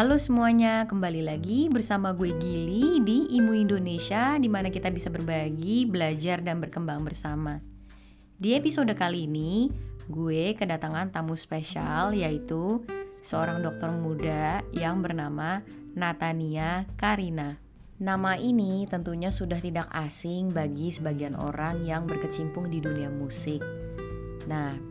Halo 0.00 0.16
semuanya, 0.16 0.88
kembali 0.88 1.28
lagi 1.28 1.68
bersama 1.68 2.16
gue 2.16 2.32
Gili 2.40 3.04
di 3.04 3.36
Imu 3.36 3.52
Indonesia 3.52 4.32
di 4.40 4.48
mana 4.48 4.72
kita 4.72 4.88
bisa 4.88 5.12
berbagi, 5.12 5.84
belajar, 5.84 6.40
dan 6.40 6.56
berkembang 6.56 7.04
bersama. 7.04 7.60
Di 8.40 8.56
episode 8.56 8.96
kali 8.96 9.28
ini, 9.28 9.68
gue 10.08 10.56
kedatangan 10.56 11.12
tamu 11.12 11.36
spesial 11.36 12.16
yaitu 12.16 12.80
seorang 13.20 13.60
dokter 13.60 13.92
muda 13.92 14.64
yang 14.72 15.04
bernama 15.04 15.60
Natania 15.92 16.88
Karina. 16.96 17.60
Nama 18.00 18.40
ini 18.40 18.88
tentunya 18.88 19.28
sudah 19.28 19.60
tidak 19.60 19.84
asing 19.92 20.48
bagi 20.48 20.96
sebagian 20.96 21.36
orang 21.36 21.84
yang 21.84 22.08
berkecimpung 22.08 22.72
di 22.72 22.80
dunia 22.80 23.12
musik. 23.12 23.60
Nah, 24.48 24.89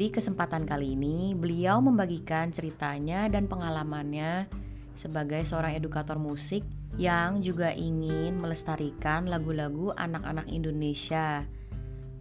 di 0.00 0.08
kesempatan 0.08 0.64
kali 0.64 0.96
ini, 0.96 1.36
beliau 1.36 1.84
membagikan 1.84 2.48
ceritanya 2.48 3.28
dan 3.28 3.44
pengalamannya 3.44 4.48
sebagai 4.96 5.44
seorang 5.44 5.76
edukator 5.76 6.16
musik 6.16 6.64
yang 6.96 7.44
juga 7.44 7.68
ingin 7.76 8.40
melestarikan 8.40 9.28
lagu-lagu 9.28 9.92
anak-anak 9.92 10.48
Indonesia. 10.48 11.44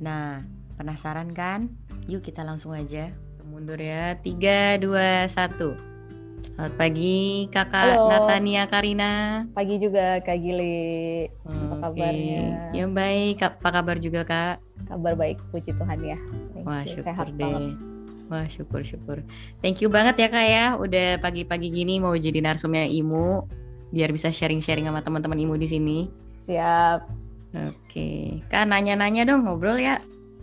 Nah, 0.04 0.44
penasaran 0.76 1.32
kan? 1.32 1.72
Yuk 2.12 2.20
kita 2.20 2.44
langsung 2.44 2.76
aja. 2.76 3.16
Mundur 3.48 3.80
ya. 3.80 4.20
3 4.20 4.76
2 4.84 5.32
1. 5.32 5.89
Selamat 6.40 6.74
pagi 6.76 7.48
Kakak 7.52 7.96
Halo. 8.00 8.08
Natania 8.08 8.64
Karina. 8.68 9.14
Pagi 9.52 9.76
juga 9.80 10.20
Kak 10.24 10.38
Gili. 10.40 11.28
Apa 11.44 11.92
Oke. 11.92 12.00
kabarnya? 12.00 12.44
Ya 12.72 12.86
baik, 12.88 13.38
apa 13.44 13.68
kabar 13.72 13.98
juga 14.00 14.22
Kak? 14.24 14.56
Kabar 14.88 15.14
baik, 15.20 15.40
puji 15.52 15.76
Tuhan 15.76 16.00
ya. 16.04 16.18
Thank 16.56 16.64
Wah 16.64 16.84
you. 16.84 16.92
syukur 16.96 17.04
Sehat 17.04 17.28
deh. 17.36 17.44
banget. 17.44 17.64
Wah 18.30 18.46
syukur 18.48 18.82
syukur. 18.86 19.18
Thank 19.60 19.82
you 19.84 19.90
banget 19.90 20.16
ya 20.22 20.28
kak 20.30 20.46
ya. 20.46 20.66
Udah 20.78 21.18
pagi-pagi 21.18 21.74
gini 21.74 21.98
mau 21.98 22.14
jadi 22.14 22.40
narsumnya 22.40 22.86
Imu 22.86 23.50
biar 23.90 24.14
bisa 24.14 24.30
sharing-sharing 24.30 24.86
sama 24.86 25.02
teman-teman 25.02 25.40
Imu 25.40 25.58
di 25.58 25.66
sini. 25.66 26.00
Siap. 26.40 27.10
Oke, 27.58 28.46
kak 28.46 28.70
nanya-nanya 28.70 29.26
dong 29.26 29.50
ngobrol 29.50 29.82
ya. 29.82 29.98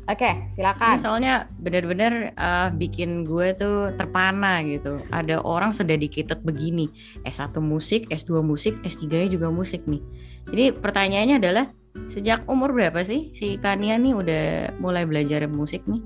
Oke, 0.06 0.30
Ini 0.30 0.54
silakan. 0.54 1.02
soalnya 1.02 1.50
bener-bener 1.58 2.30
eh, 2.30 2.68
bikin 2.70 3.26
gue 3.26 3.58
tuh 3.58 3.90
terpana 3.98 4.62
gitu. 4.62 5.02
Ada 5.10 5.42
orang 5.42 5.74
sededicated 5.74 6.46
begini. 6.46 6.86
S1 7.26 7.58
musik, 7.58 8.06
S2 8.06 8.38
musik, 8.38 8.78
S3-nya 8.86 9.26
juga 9.26 9.50
musik 9.50 9.82
nih. 9.90 9.98
Jadi 10.46 10.64
pertanyaannya 10.78 11.36
adalah 11.42 11.66
sejak 12.12 12.46
umur 12.46 12.70
berapa 12.70 13.02
sih 13.02 13.34
si 13.34 13.58
Kania 13.58 13.98
nih 13.98 14.14
udah 14.14 14.44
mulai 14.78 15.02
belajar 15.08 15.42
musik 15.50 15.82
nih? 15.90 15.98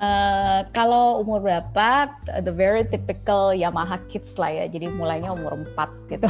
Eh, 0.00 0.60
kalau 0.72 1.20
umur 1.20 1.44
berapa? 1.44 2.08
The 2.40 2.52
very 2.56 2.88
typical 2.88 3.52
Yamaha 3.52 4.00
Kids 4.08 4.40
lah 4.40 4.48
ya. 4.48 4.64
Jadi 4.64 4.88
mulainya 4.88 5.28
umur 5.32 5.60
4 5.76 6.12
gitu. 6.12 6.28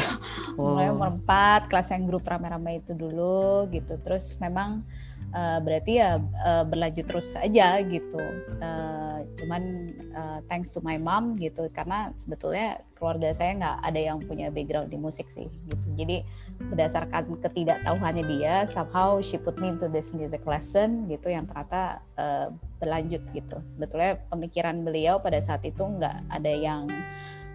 Mulai 0.59 0.91
umur 0.91 1.15
4, 1.23 1.71
kelas 1.71 1.95
yang 1.95 2.07
grup 2.11 2.27
rame-rame 2.27 2.83
itu 2.83 2.99
dulu 2.99 3.71
gitu. 3.71 3.95
Terus 4.03 4.35
memang 4.43 4.83
eh, 5.31 5.59
berarti 5.63 5.93
ya 5.99 6.19
eh, 6.21 6.65
berlanjut 6.67 7.07
terus 7.07 7.35
aja 7.39 7.79
gitu. 7.87 8.21
Eh, 8.61 9.19
cuman 9.41 9.63
eh, 9.97 10.39
thanks 10.51 10.75
to 10.75 10.81
my 10.85 11.01
mom 11.01 11.33
gitu 11.39 11.69
karena 11.73 12.13
sebetulnya 12.21 12.83
keluarga 12.99 13.33
saya 13.33 13.57
nggak 13.57 13.77
ada 13.81 14.01
yang 14.01 14.19
punya 14.21 14.53
background 14.53 14.93
di 14.93 14.99
musik 15.01 15.33
sih 15.33 15.49
gitu. 15.49 15.87
Jadi 15.97 16.21
berdasarkan 16.61 17.41
ketidaktahuannya 17.41 18.25
dia 18.29 18.69
somehow 18.69 19.17
she 19.25 19.41
put 19.41 19.57
me 19.57 19.73
into 19.73 19.89
this 19.89 20.13
music 20.13 20.45
lesson 20.45 21.09
gitu 21.09 21.33
yang 21.33 21.49
ternyata 21.49 22.05
eh, 22.21 22.49
berlanjut 22.77 23.23
gitu. 23.33 23.57
Sebetulnya 23.65 24.21
pemikiran 24.29 24.85
beliau 24.85 25.23
pada 25.25 25.41
saat 25.41 25.65
itu 25.65 25.81
nggak 25.81 26.29
ada 26.29 26.53
yang 26.53 26.85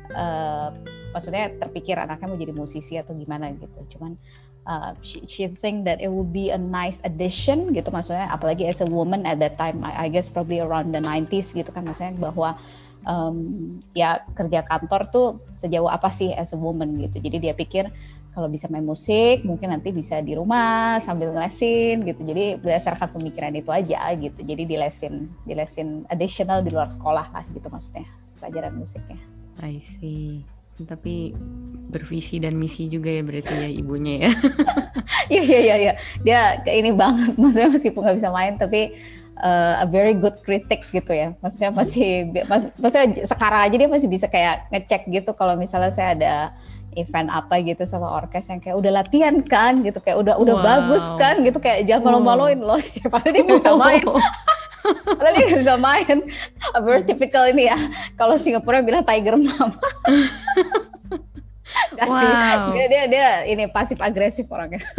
eh, 0.10 0.70
maksudnya 1.14 1.54
terpikir 1.56 1.96
anaknya 1.96 2.28
mau 2.28 2.40
jadi 2.40 2.54
musisi 2.56 2.98
atau 2.98 3.14
gimana 3.14 3.54
gitu. 3.54 3.98
Cuman 3.98 4.18
uh, 4.68 4.92
she, 5.02 5.22
she 5.26 5.48
think 5.48 5.86
that 5.86 6.02
it 6.02 6.10
would 6.10 6.34
be 6.34 6.52
a 6.52 6.60
nice 6.60 7.02
addition 7.06 7.72
gitu 7.72 7.90
maksudnya 7.90 8.30
apalagi 8.30 8.68
as 8.70 8.82
a 8.82 8.90
woman 8.90 9.24
at 9.24 9.42
that 9.42 9.56
time 9.56 9.82
I, 9.86 10.06
I 10.06 10.14
guess 10.14 10.30
probably 10.30 10.62
around 10.62 10.92
the 10.92 11.02
90s 11.02 11.54
gitu 11.54 11.70
kan 11.72 11.86
maksudnya 11.86 12.18
bahwa 12.18 12.58
um, 13.06 13.38
ya 13.94 14.26
kerja 14.34 14.66
kantor 14.66 15.02
tuh 15.08 15.28
sejauh 15.54 15.88
apa 15.88 16.10
sih 16.12 16.34
as 16.34 16.52
a 16.52 16.60
woman 16.60 16.98
gitu. 17.00 17.22
Jadi 17.22 17.38
dia 17.40 17.54
pikir 17.54 17.88
kalau 18.36 18.52
bisa 18.52 18.68
main 18.68 18.84
musik 18.84 19.48
mungkin 19.48 19.72
nanti 19.72 19.96
bisa 19.96 20.20
di 20.20 20.36
rumah 20.36 21.00
sambil 21.00 21.32
ngelesin 21.32 22.04
gitu. 22.04 22.26
Jadi 22.26 22.60
berdasarkan 22.60 23.16
pemikiran 23.16 23.54
itu 23.56 23.72
aja 23.72 24.12
gitu. 24.18 24.40
Jadi 24.44 24.64
dilesin 24.68 25.32
dilesin 25.48 26.04
additional 26.12 26.60
di 26.66 26.74
luar 26.74 26.92
sekolah 26.92 27.32
lah 27.32 27.46
gitu 27.54 27.70
maksudnya 27.72 28.04
pelajaran 28.42 28.76
musiknya. 28.76 29.22
I 29.64 29.80
see. 29.80 30.55
Tapi 30.76 31.32
bervisi 31.88 32.36
dan 32.36 32.60
misi 32.60 32.92
juga 32.92 33.08
ya 33.08 33.24
berarti 33.24 33.54
ya 33.56 33.70
ibunya 33.72 34.28
ya. 34.28 34.32
Iya 35.26 35.42
iya 35.42 35.60
iya 35.62 35.76
iya. 35.80 35.94
Dia 36.22 36.42
ini 36.70 36.92
banget. 36.92 37.34
Maksudnya 37.42 37.72
meskipun 37.72 38.04
nggak 38.04 38.18
bisa 38.20 38.30
main 38.30 38.60
tapi 38.60 38.94
uh, 39.40 39.82
a 39.82 39.88
very 39.88 40.14
good 40.14 40.36
critic 40.44 40.84
gitu 40.92 41.10
ya. 41.10 41.32
Maksudnya 41.40 41.72
masih 41.72 42.30
mas, 42.46 42.68
maksudnya 42.76 43.24
sekarang 43.24 43.62
aja 43.72 43.76
dia 43.80 43.90
masih 43.90 44.10
bisa 44.12 44.28
kayak 44.28 44.68
ngecek 44.70 45.08
gitu 45.10 45.32
kalau 45.34 45.56
misalnya 45.56 45.90
saya 45.90 46.10
ada 46.18 46.34
event 46.96 47.28
apa 47.28 47.60
gitu 47.60 47.84
sama 47.84 48.08
orkes 48.08 48.48
yang 48.48 48.64
kayak 48.64 48.80
udah 48.80 49.04
latihan 49.04 49.36
kan 49.44 49.84
gitu 49.84 50.00
kayak 50.00 50.16
udah 50.16 50.40
udah 50.40 50.56
Wow. 50.56 50.64
bagus 50.64 51.04
kan 51.20 51.44
gitu 51.44 51.60
kayak 51.60 51.84
jangan 51.84 52.08
malu-maluin 52.08 52.64
loh 52.64 52.80
padahal 53.12 53.32
dia 53.36 53.44
nggak 53.44 53.60
bisa 53.60 53.74
main 53.76 54.06
padahal 55.06 55.34
dia 55.34 55.46
nggak 55.50 55.62
bisa 55.66 55.76
main. 55.78 56.18
A 56.74 56.80
very 56.82 57.04
typical 57.04 57.44
ini 57.50 57.70
ya? 57.70 57.78
Kalau 58.20 58.36
Singapura 58.38 58.82
bilang 58.86 59.06
tiger 59.06 59.36
mom 59.38 59.72
Gak 61.96 62.08
sih. 62.08 62.28
Wow. 62.28 62.72
dia 62.72 62.86
dia 62.88 63.04
dia 63.08 63.28
ini 63.48 63.68
pasif 63.68 64.00
agresif 64.00 64.48
orangnya. 64.48 64.84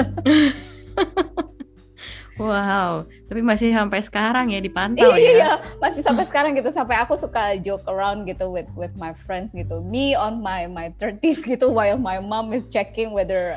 Wow, 2.36 3.08
tapi 3.32 3.40
masih 3.40 3.72
sampai 3.72 4.04
sekarang 4.04 4.52
ya 4.52 4.60
dipantau 4.60 5.08
iya, 5.16 5.16
ya. 5.16 5.32
iya, 5.40 5.52
masih 5.80 6.04
sampai 6.04 6.28
sekarang 6.28 6.52
gitu. 6.52 6.68
Sampai 6.68 7.00
aku 7.00 7.16
suka 7.16 7.56
joke 7.64 7.88
around 7.88 8.28
gitu 8.28 8.52
with 8.52 8.68
with 8.76 8.92
my 9.00 9.16
friends 9.24 9.56
gitu. 9.56 9.80
Me 9.80 10.12
on 10.12 10.44
my 10.44 10.68
my 10.68 10.92
30s 11.00 11.48
gitu 11.48 11.72
while 11.72 11.96
my 11.96 12.20
mom 12.20 12.52
is 12.52 12.68
checking 12.68 13.16
whether 13.16 13.56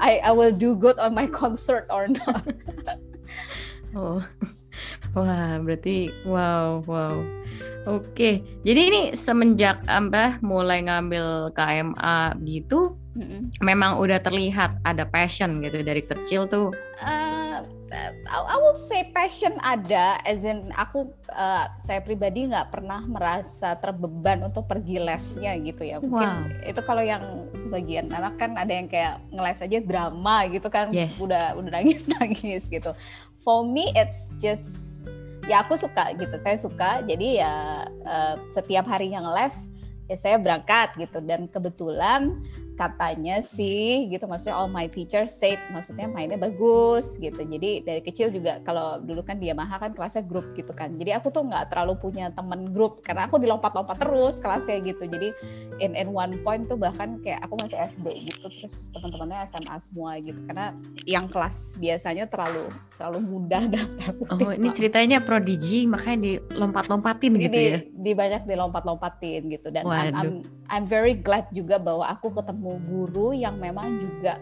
I 0.00 0.24
I 0.24 0.32
will 0.32 0.56
do 0.56 0.72
good 0.72 0.96
on 0.96 1.12
my 1.12 1.28
concert 1.28 1.84
or 1.92 2.08
not. 2.08 2.48
Oh. 3.92 4.24
Wah, 5.16 5.58
berarti 5.60 6.10
wow, 6.24 6.82
wow. 6.84 7.22
Oke. 7.84 8.40
Jadi 8.64 8.80
ini 8.88 9.02
semenjak 9.12 9.84
apa 9.84 10.40
mulai 10.40 10.80
ngambil 10.80 11.52
KMA 11.52 12.32
gitu, 12.48 12.96
Mm-mm. 13.12 13.52
memang 13.60 14.00
udah 14.00 14.16
terlihat 14.18 14.80
ada 14.82 15.04
passion 15.04 15.60
gitu 15.60 15.84
dari 15.84 16.00
kecil 16.00 16.48
tuh. 16.48 16.72
Uh, 17.04 17.60
I, 17.92 18.40
I 18.40 18.56
will 18.56 18.74
say 18.74 19.12
passion 19.12 19.54
ada, 19.60 20.16
as 20.24 20.42
in 20.42 20.72
aku 20.74 21.12
uh, 21.30 21.68
saya 21.84 22.00
pribadi 22.00 22.48
nggak 22.48 22.72
pernah 22.72 23.04
merasa 23.04 23.76
terbeban 23.76 24.48
untuk 24.48 24.64
pergi 24.64 24.98
lesnya 24.98 25.52
gitu 25.60 25.84
ya. 25.84 26.00
Mungkin 26.00 26.56
Wow. 26.56 26.64
itu 26.64 26.80
kalau 26.82 27.04
yang 27.04 27.22
sebagian 27.54 28.08
anak 28.10 28.40
kan 28.40 28.56
ada 28.56 28.72
yang 28.72 28.88
kayak 28.88 29.20
ngeles 29.28 29.60
aja 29.60 29.78
drama 29.84 30.48
gitu 30.48 30.72
kan, 30.72 30.88
Yes. 30.88 31.20
udah 31.20 31.52
udah 31.54 31.70
nangis 31.70 32.08
nangis 32.16 32.64
gitu. 32.66 32.96
For 33.44 33.62
me 33.62 33.92
it's 33.92 34.32
just 34.40 35.06
ya 35.44 35.60
aku 35.60 35.76
suka 35.76 36.16
gitu, 36.16 36.34
saya 36.40 36.56
suka. 36.56 37.04
Jadi 37.04 37.38
ya 37.44 37.84
uh, 38.08 38.34
setiap 38.56 38.88
harinya 38.88 39.20
ngeles 39.28 39.68
ya 40.08 40.16
saya 40.20 40.36
berangkat 40.36 40.96
gitu 41.00 41.20
dan 41.24 41.48
kebetulan 41.48 42.40
katanya 42.74 43.38
sih 43.38 44.10
gitu 44.10 44.26
maksudnya 44.26 44.58
all 44.58 44.70
my 44.70 44.90
teachers 44.90 45.30
said 45.30 45.58
maksudnya 45.70 46.10
mainnya 46.10 46.38
bagus 46.38 47.16
gitu. 47.22 47.38
Jadi 47.38 47.86
dari 47.86 48.02
kecil 48.02 48.34
juga 48.34 48.58
kalau 48.66 48.98
dulu 48.98 49.22
kan 49.22 49.38
di 49.38 49.50
Yamaha 49.50 49.78
kan 49.78 49.94
kelasnya 49.94 50.26
grup 50.26 50.54
gitu 50.58 50.74
kan. 50.74 50.98
Jadi 50.98 51.14
aku 51.14 51.30
tuh 51.30 51.46
nggak 51.46 51.70
terlalu 51.70 51.94
punya 51.98 52.34
temen 52.34 52.74
grup 52.74 53.02
karena 53.06 53.30
aku 53.30 53.38
dilompat-lompat 53.38 53.96
terus 54.02 54.42
kelasnya 54.42 54.82
gitu. 54.82 55.06
Jadi 55.06 55.30
in 55.78 55.94
in 55.94 56.10
one 56.10 56.34
point 56.42 56.66
tuh 56.66 56.78
bahkan 56.78 57.22
kayak 57.22 57.46
aku 57.46 57.54
masih 57.62 57.78
SD 57.94 58.06
gitu. 58.30 58.46
Terus 58.50 58.90
teman-temannya 58.90 59.38
SMA 59.54 59.76
semua 59.78 60.10
gitu. 60.18 60.40
Karena 60.50 60.66
yang 61.06 61.26
kelas 61.30 61.78
biasanya 61.78 62.26
terlalu 62.26 62.66
terlalu 62.98 63.20
mudah 63.22 63.62
dan 63.72 63.86
Oh, 64.34 64.50
ini 64.50 64.72
ceritanya 64.72 65.20
prodigy 65.20 65.84
makanya 65.84 66.38
dilompat-lompatin 66.50 67.32
gitu 67.38 67.54
di, 67.54 67.64
ya. 67.70 67.78
di 67.86 68.12
banyak 68.14 68.42
dilompat-lompatin 68.48 69.40
gitu. 69.52 69.68
Dan 69.70 69.86
I'm. 69.86 70.14
I'm 70.14 70.30
I'm 70.72 70.86
very 70.88 71.12
glad 71.12 71.48
juga 71.52 71.76
bahwa 71.76 72.08
aku 72.08 72.32
ketemu 72.32 72.63
guru 72.88 73.36
yang 73.36 73.60
memang 73.60 74.00
juga 74.00 74.40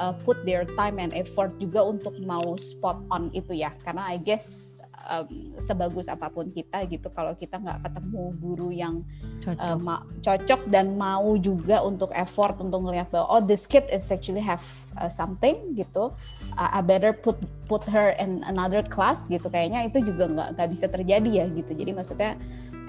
uh, 0.00 0.16
put 0.24 0.40
their 0.48 0.64
time 0.78 0.96
and 0.96 1.12
effort 1.12 1.52
juga 1.60 1.84
untuk 1.84 2.16
mau 2.24 2.56
spot 2.56 3.04
on 3.12 3.28
itu 3.36 3.52
ya. 3.52 3.76
Karena 3.84 4.08
I 4.08 4.16
guess 4.16 4.76
um, 5.08 5.52
sebagus 5.60 6.06
apa 6.08 6.28
pun 6.28 6.48
kita 6.52 6.84
gitu 6.88 7.08
kalau 7.12 7.32
kita 7.36 7.56
nggak 7.60 7.88
ketemu 7.88 8.22
guru 8.40 8.68
yang 8.72 8.94
uh, 9.00 9.76
Cocok. 9.76 9.76
ma- 9.80 10.04
cocok 10.20 10.60
dan 10.68 10.96
mau 11.00 11.36
juga 11.40 11.80
untuk 11.80 12.12
effort 12.12 12.60
untuk 12.60 12.84
ngelihat 12.84 13.08
bahwa 13.08 13.26
oh 13.28 13.42
this 13.42 13.64
kid 13.64 13.84
is 13.88 14.04
actually 14.12 14.42
have 14.42 14.62
uh, 15.00 15.08
something 15.08 15.72
gitu. 15.76 16.12
Uh, 16.56 16.70
I 16.70 16.80
better 16.84 17.16
put 17.16 17.40
put 17.68 17.84
her 17.88 18.12
in 18.20 18.44
another 18.44 18.84
class 18.84 19.28
gitu. 19.28 19.48
Kayaknya 19.48 19.88
itu 19.88 20.04
juga 20.04 20.28
nggak 20.28 20.48
nggak 20.58 20.68
bisa 20.72 20.86
terjadi 20.88 21.30
ya 21.30 21.46
gitu. 21.48 21.72
Jadi 21.72 21.90
maksudnya 21.96 22.36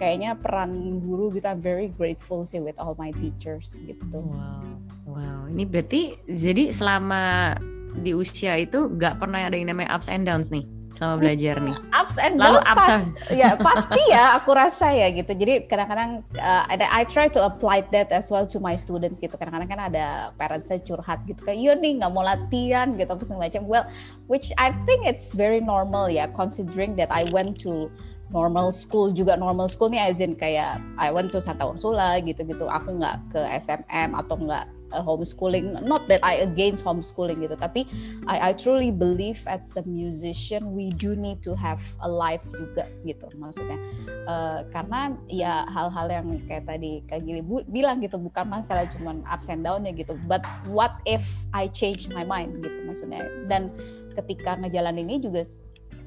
kayaknya 0.02 0.34
peran 0.34 0.98
guru 1.06 1.30
gitu 1.38 1.46
I'm 1.46 1.62
very 1.62 1.94
grateful 1.94 2.42
sih 2.42 2.58
with 2.58 2.74
all 2.82 2.98
my 2.98 3.14
teachers 3.14 3.78
gitu 3.86 4.18
wow 4.18 4.66
wow 5.06 5.46
ini 5.46 5.62
berarti 5.70 6.18
jadi 6.26 6.74
selama 6.74 7.54
di 8.02 8.18
usia 8.18 8.58
itu 8.58 8.90
nggak 8.90 9.22
pernah 9.22 9.46
ada 9.46 9.54
yang 9.54 9.70
namanya 9.70 9.94
ups 9.94 10.10
and 10.10 10.26
downs 10.26 10.50
nih 10.50 10.66
selama 11.02 11.16
belajar 11.24 11.56
nih? 11.64 11.76
Ups 11.96 12.18
and 12.20 12.36
downs 12.38 12.62
Lalu 12.62 12.78
pas, 12.78 13.02
ya 13.32 13.50
pasti 13.58 14.02
ya 14.12 14.24
aku 14.38 14.52
rasa 14.54 14.92
ya 14.92 15.08
gitu. 15.10 15.32
Jadi 15.34 15.66
kadang-kadang 15.66 16.22
uh, 16.38 16.64
ada 16.68 16.86
I 16.92 17.08
try 17.08 17.32
to 17.32 17.42
apply 17.42 17.88
that 17.96 18.12
as 18.12 18.28
well 18.30 18.44
to 18.46 18.60
my 18.60 18.76
students 18.76 19.18
gitu. 19.18 19.34
Kadang-kadang 19.34 19.70
kan 19.72 19.82
ada 19.92 20.36
parents 20.36 20.70
saya 20.70 20.84
curhat 20.84 21.24
gitu 21.26 21.42
kayak, 21.42 21.58
"Yo 21.58 21.74
nih 21.74 22.04
nggak 22.04 22.12
mau 22.12 22.22
latihan 22.22 22.94
gitu 22.94 23.08
apa 23.08 23.24
segala 23.26 23.48
macam." 23.48 23.64
Well, 23.66 23.86
which 24.28 24.52
I 24.60 24.76
think 24.86 25.08
it's 25.08 25.32
very 25.34 25.64
normal 25.64 26.12
ya 26.12 26.30
considering 26.36 26.94
that 27.00 27.10
I 27.10 27.26
went 27.32 27.58
to 27.66 27.90
normal 28.32 28.72
school 28.72 29.12
juga 29.12 29.36
normal 29.36 29.68
school 29.68 29.92
nih 29.92 30.02
as 30.02 30.24
in 30.24 30.34
kayak 30.36 30.80
I 30.96 31.12
went 31.12 31.36
to 31.36 31.44
Santa 31.44 31.68
Ursula 31.68 32.20
gitu-gitu. 32.24 32.66
Aku 32.68 32.98
nggak 32.98 33.36
ke 33.36 33.42
SMM 33.60 34.16
atau 34.16 34.40
nggak 34.40 34.66
uh, 34.96 35.04
homeschooling. 35.04 35.76
Not 35.84 36.08
that 36.08 36.24
I 36.24 36.44
against 36.44 36.88
homeschooling 36.88 37.44
gitu 37.44 37.56
tapi 37.60 37.88
I, 38.28 38.50
I 38.50 38.52
truly 38.56 38.92
believe 38.92 39.44
as 39.48 39.76
a 39.76 39.84
musician 39.84 40.76
we 40.76 40.92
do 40.96 41.16
need 41.16 41.44
to 41.44 41.56
have 41.60 41.84
a 42.04 42.10
life 42.10 42.44
juga 42.52 42.88
gitu 43.04 43.28
maksudnya. 43.36 43.80
Uh, 44.28 44.64
karena 44.72 45.16
ya 45.28 45.68
hal-hal 45.68 46.08
yang 46.08 46.28
kayak 46.48 46.68
tadi 46.68 47.04
Kak 47.12 47.28
Gili 47.28 47.44
bilang 47.68 48.00
gitu 48.00 48.16
bukan 48.16 48.48
masalah 48.48 48.88
cuman 48.92 49.24
ups 49.28 49.52
and 49.52 49.68
downnya 49.68 49.92
gitu 49.92 50.16
but 50.28 50.44
what 50.72 51.00
if 51.04 51.24
I 51.52 51.68
change 51.72 52.08
my 52.12 52.24
mind 52.24 52.64
gitu 52.64 52.80
maksudnya. 52.88 53.28
Dan 53.52 53.72
ketika 54.16 54.60
ngejalan 54.60 55.00
ini 55.04 55.20
juga 55.24 55.44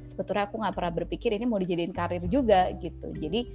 sebetulnya 0.06 0.46
aku 0.46 0.60
nggak 0.60 0.74
pernah 0.76 0.92
berpikir 0.92 1.30
ini 1.34 1.44
mau 1.48 1.58
dijadiin 1.58 1.92
karir 1.92 2.24
juga 2.28 2.70
gitu 2.78 3.10
jadi 3.16 3.48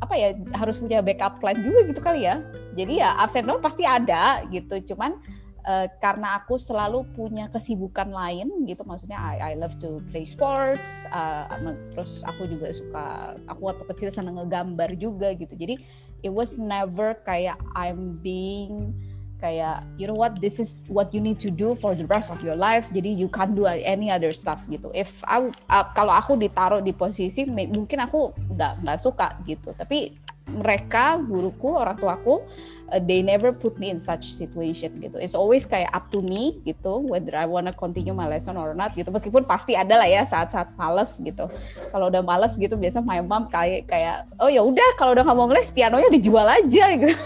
apa 0.00 0.14
ya 0.16 0.32
harus 0.56 0.80
punya 0.80 1.04
backup 1.04 1.38
plan 1.40 1.56
juga 1.60 1.84
gitu 1.88 2.00
kali 2.00 2.24
ya. 2.24 2.40
Jadi 2.76 3.00
ya 3.00 3.16
absen 3.20 3.48
and 3.48 3.60
pasti 3.60 3.84
ada 3.84 4.44
gitu. 4.48 4.94
Cuman 4.94 5.20
uh, 5.68 5.86
karena 6.00 6.40
aku 6.40 6.56
selalu 6.56 7.04
punya 7.12 7.48
kesibukan 7.52 8.08
lain 8.08 8.64
gitu, 8.64 8.82
maksudnya 8.88 9.20
I, 9.20 9.52
I 9.52 9.60
love 9.60 9.76
to 9.84 10.00
play 10.12 10.24
sports. 10.24 11.04
Uh, 11.12 11.76
terus 11.92 12.24
aku 12.24 12.48
juga 12.48 12.72
suka 12.72 13.36
aku 13.48 13.60
waktu 13.68 13.84
kecil 13.94 14.08
seneng 14.12 14.40
ngegambar 14.40 14.96
juga 14.96 15.32
gitu. 15.36 15.52
Jadi 15.52 15.80
it 16.24 16.32
was 16.32 16.56
never 16.56 17.16
kayak 17.24 17.60
I'm 17.76 18.16
being 18.24 18.96
kayak 19.36 19.84
you 20.00 20.08
know 20.08 20.16
what 20.16 20.40
this 20.40 20.56
is 20.56 20.84
what 20.88 21.12
you 21.12 21.20
need 21.20 21.36
to 21.36 21.52
do 21.52 21.76
for 21.76 21.92
the 21.92 22.04
rest 22.08 22.32
of 22.32 22.40
your 22.40 22.56
life. 22.56 22.88
Jadi 22.92 23.12
you 23.12 23.28
can't 23.28 23.52
do 23.52 23.68
any 23.68 24.08
other 24.08 24.32
stuff 24.32 24.64
gitu. 24.72 24.88
If 24.96 25.20
I, 25.28 25.48
uh, 25.48 25.86
kalau 25.92 26.12
aku 26.16 26.40
ditaruh 26.40 26.80
di 26.80 26.96
posisi 26.96 27.44
mungkin 27.48 27.98
aku 28.04 28.32
nggak 28.56 28.84
nggak 28.84 28.98
suka 29.00 29.36
gitu. 29.44 29.76
Tapi 29.76 30.12
mereka 30.46 31.18
guruku 31.18 31.74
orang 31.74 31.98
tuaku 31.98 32.46
uh, 32.92 33.02
they 33.02 33.22
never 33.22 33.50
put 33.50 33.78
me 33.78 33.90
in 33.90 33.98
such 33.98 34.30
situation 34.34 34.94
gitu. 35.02 35.18
It's 35.18 35.34
always 35.34 35.66
kayak 35.66 35.90
up 35.90 36.10
to 36.14 36.22
me 36.22 36.62
gitu 36.62 37.02
whether 37.06 37.34
I 37.34 37.46
wanna 37.46 37.74
continue 37.74 38.14
my 38.14 38.30
lesson 38.30 38.54
or 38.54 38.74
not 38.74 38.94
gitu. 38.94 39.10
Meskipun 39.10 39.46
pasti 39.46 39.74
ada 39.74 39.98
lah 39.98 40.08
ya 40.08 40.22
saat-saat 40.22 40.74
males 40.78 41.18
gitu. 41.18 41.50
Kalau 41.90 42.06
udah 42.10 42.22
males 42.22 42.54
gitu 42.54 42.78
biasa 42.78 43.02
my 43.02 43.22
mom 43.22 43.50
kayak 43.50 43.90
kayak 43.90 44.26
oh 44.38 44.50
ya 44.50 44.62
udah 44.62 44.88
kalau 44.94 45.14
udah 45.14 45.26
nggak 45.26 45.38
mau 45.38 45.46
ngeles 45.50 45.70
pianonya 45.74 46.08
dijual 46.14 46.46
aja 46.46 46.84
gitu. 46.94 47.16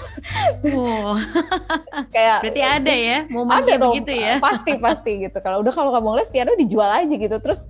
Oh. 0.72 1.16
kayak 2.14 2.44
berarti 2.44 2.62
ada 2.62 2.94
ya 2.94 3.18
momen 3.28 3.52
ada 3.52 3.72
dong, 3.76 3.92
begitu 3.96 4.12
ya. 4.16 4.40
Pasti 4.40 4.80
pasti 4.80 5.28
gitu. 5.28 5.38
Kalau 5.44 5.60
udah 5.60 5.72
kalau 5.72 5.92
nggak 5.92 6.04
mau 6.04 6.12
ngeles 6.16 6.32
piano 6.32 6.56
dijual 6.56 6.88
aja 6.88 7.14
gitu. 7.14 7.36
Terus 7.40 7.68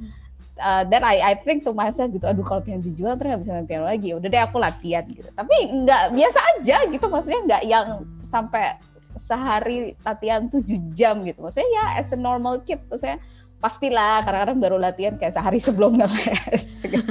uh, 0.61 0.85
then 0.87 1.03
I 1.03 1.19
I 1.21 1.35
think 1.41 1.65
to 1.65 1.73
myself 1.73 2.13
gitu 2.13 2.29
aduh 2.29 2.45
kalau 2.45 2.61
piano 2.61 2.85
dijual 2.85 3.17
terus 3.17 3.35
nggak 3.35 3.43
bisa 3.43 3.53
main 3.57 3.67
piano 3.67 3.85
lagi 3.89 4.15
udah 4.15 4.29
deh 4.29 4.43
aku 4.45 4.57
latihan 4.61 5.05
gitu 5.09 5.27
tapi 5.33 5.57
nggak 5.73 6.15
biasa 6.15 6.39
aja 6.57 6.77
gitu 6.87 7.07
maksudnya 7.09 7.41
nggak 7.49 7.63
yang 7.67 7.87
sampai 8.23 8.79
sehari 9.19 9.99
latihan 10.07 10.47
tujuh 10.47 10.79
jam 10.95 11.25
gitu 11.27 11.43
maksudnya 11.43 11.67
ya 11.73 11.85
as 11.99 12.15
a 12.15 12.19
normal 12.21 12.63
kid 12.63 12.79
maksudnya 12.87 13.19
pastilah 13.61 14.25
kadang-kadang 14.25 14.61
baru 14.61 14.77
latihan 14.81 15.15
kayak 15.21 15.37
sehari 15.37 15.61
sebelum 15.61 16.01
ngeles 16.01 16.81
gitu. 16.81 17.01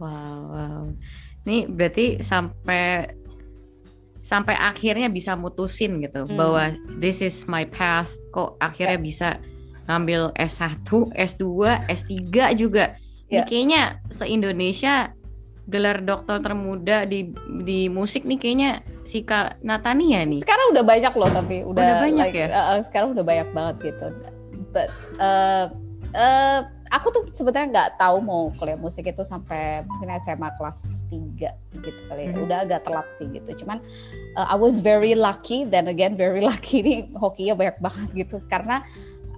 wow 0.00 0.40
wow 0.48 0.82
ini 1.44 1.68
berarti 1.68 2.24
sampai 2.24 3.12
sampai 4.24 4.56
akhirnya 4.56 5.12
bisa 5.12 5.36
mutusin 5.36 6.00
gitu 6.00 6.24
hmm. 6.24 6.32
bahwa 6.32 6.72
this 6.96 7.20
is 7.20 7.44
my 7.44 7.68
path 7.68 8.16
kok 8.32 8.56
akhirnya 8.56 8.96
yeah. 8.96 9.04
bisa 9.04 9.28
ngambil 9.88 10.32
S1, 10.36 10.88
S2, 11.12 11.44
S3 11.88 12.12
juga. 12.56 12.96
Yeah. 13.28 13.32
Ini 13.32 13.36
ya. 13.40 13.44
kayaknya 13.48 13.82
se-Indonesia 14.12 14.94
gelar 15.64 16.04
dokter 16.04 16.44
termuda 16.44 17.08
di 17.08 17.32
di 17.64 17.88
musik 17.88 18.28
nih 18.28 18.36
kayaknya 18.36 18.70
si 19.08 19.24
Kak 19.24 19.64
Natania 19.64 20.20
nih. 20.24 20.44
Sekarang 20.44 20.76
udah 20.76 20.84
banyak 20.84 21.12
loh 21.16 21.30
tapi 21.32 21.56
udah, 21.64 21.72
udah 21.72 21.94
banyak 22.04 22.28
like, 22.28 22.36
ya. 22.36 22.48
Uh, 22.52 22.80
sekarang 22.84 23.16
udah 23.16 23.24
banyak 23.24 23.48
banget 23.56 23.76
gitu. 23.92 24.06
But 24.76 24.92
uh, 25.16 25.72
uh, 26.12 26.68
aku 26.92 27.06
tuh 27.16 27.22
sebenarnya 27.32 27.68
nggak 27.72 27.90
tahu 27.96 28.20
mau 28.20 28.52
kuliah 28.60 28.76
musik 28.76 29.08
itu 29.08 29.24
sampai 29.24 29.82
mungkin 29.88 30.12
SMA 30.20 30.52
kelas 30.60 31.00
3 31.08 31.80
gitu 31.80 32.00
kali 32.12 32.28
ya. 32.28 32.30
Hmm. 32.36 32.44
Udah 32.44 32.58
agak 32.68 32.80
telat 32.84 33.08
sih 33.16 33.26
gitu. 33.32 33.64
Cuman 33.64 33.80
uh, 34.36 34.46
I 34.52 34.56
was 34.60 34.84
very 34.84 35.16
lucky 35.16 35.64
then 35.64 35.88
again 35.88 36.12
very 36.12 36.44
lucky 36.44 36.84
nih 36.84 37.08
hokinya 37.16 37.56
banyak 37.56 37.76
banget 37.80 38.08
gitu 38.12 38.36
karena 38.52 38.84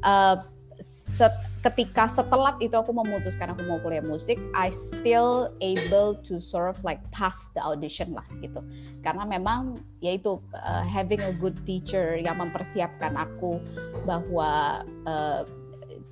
uh, 0.03 0.43
set, 0.81 1.33
ketika 1.65 2.05
setelah 2.07 2.55
itu 2.61 2.77
aku 2.77 2.93
memutuskan 2.93 3.57
aku 3.57 3.65
mau 3.65 3.81
kuliah 3.81 4.05
musik, 4.05 4.37
I 4.53 4.69
still 4.69 5.51
able 5.65 6.21
to 6.29 6.37
sort 6.39 6.69
of 6.69 6.77
like 6.85 7.01
pass 7.11 7.51
the 7.57 7.63
audition 7.65 8.13
lah 8.13 8.27
gitu. 8.45 8.61
Karena 9.01 9.25
memang 9.25 9.81
yaitu 10.05 10.37
uh, 10.53 10.85
having 10.85 11.25
a 11.25 11.33
good 11.33 11.57
teacher 11.65 12.21
yang 12.21 12.37
mempersiapkan 12.37 13.17
aku 13.17 13.59
bahwa 14.05 14.85
uh, 15.09 15.43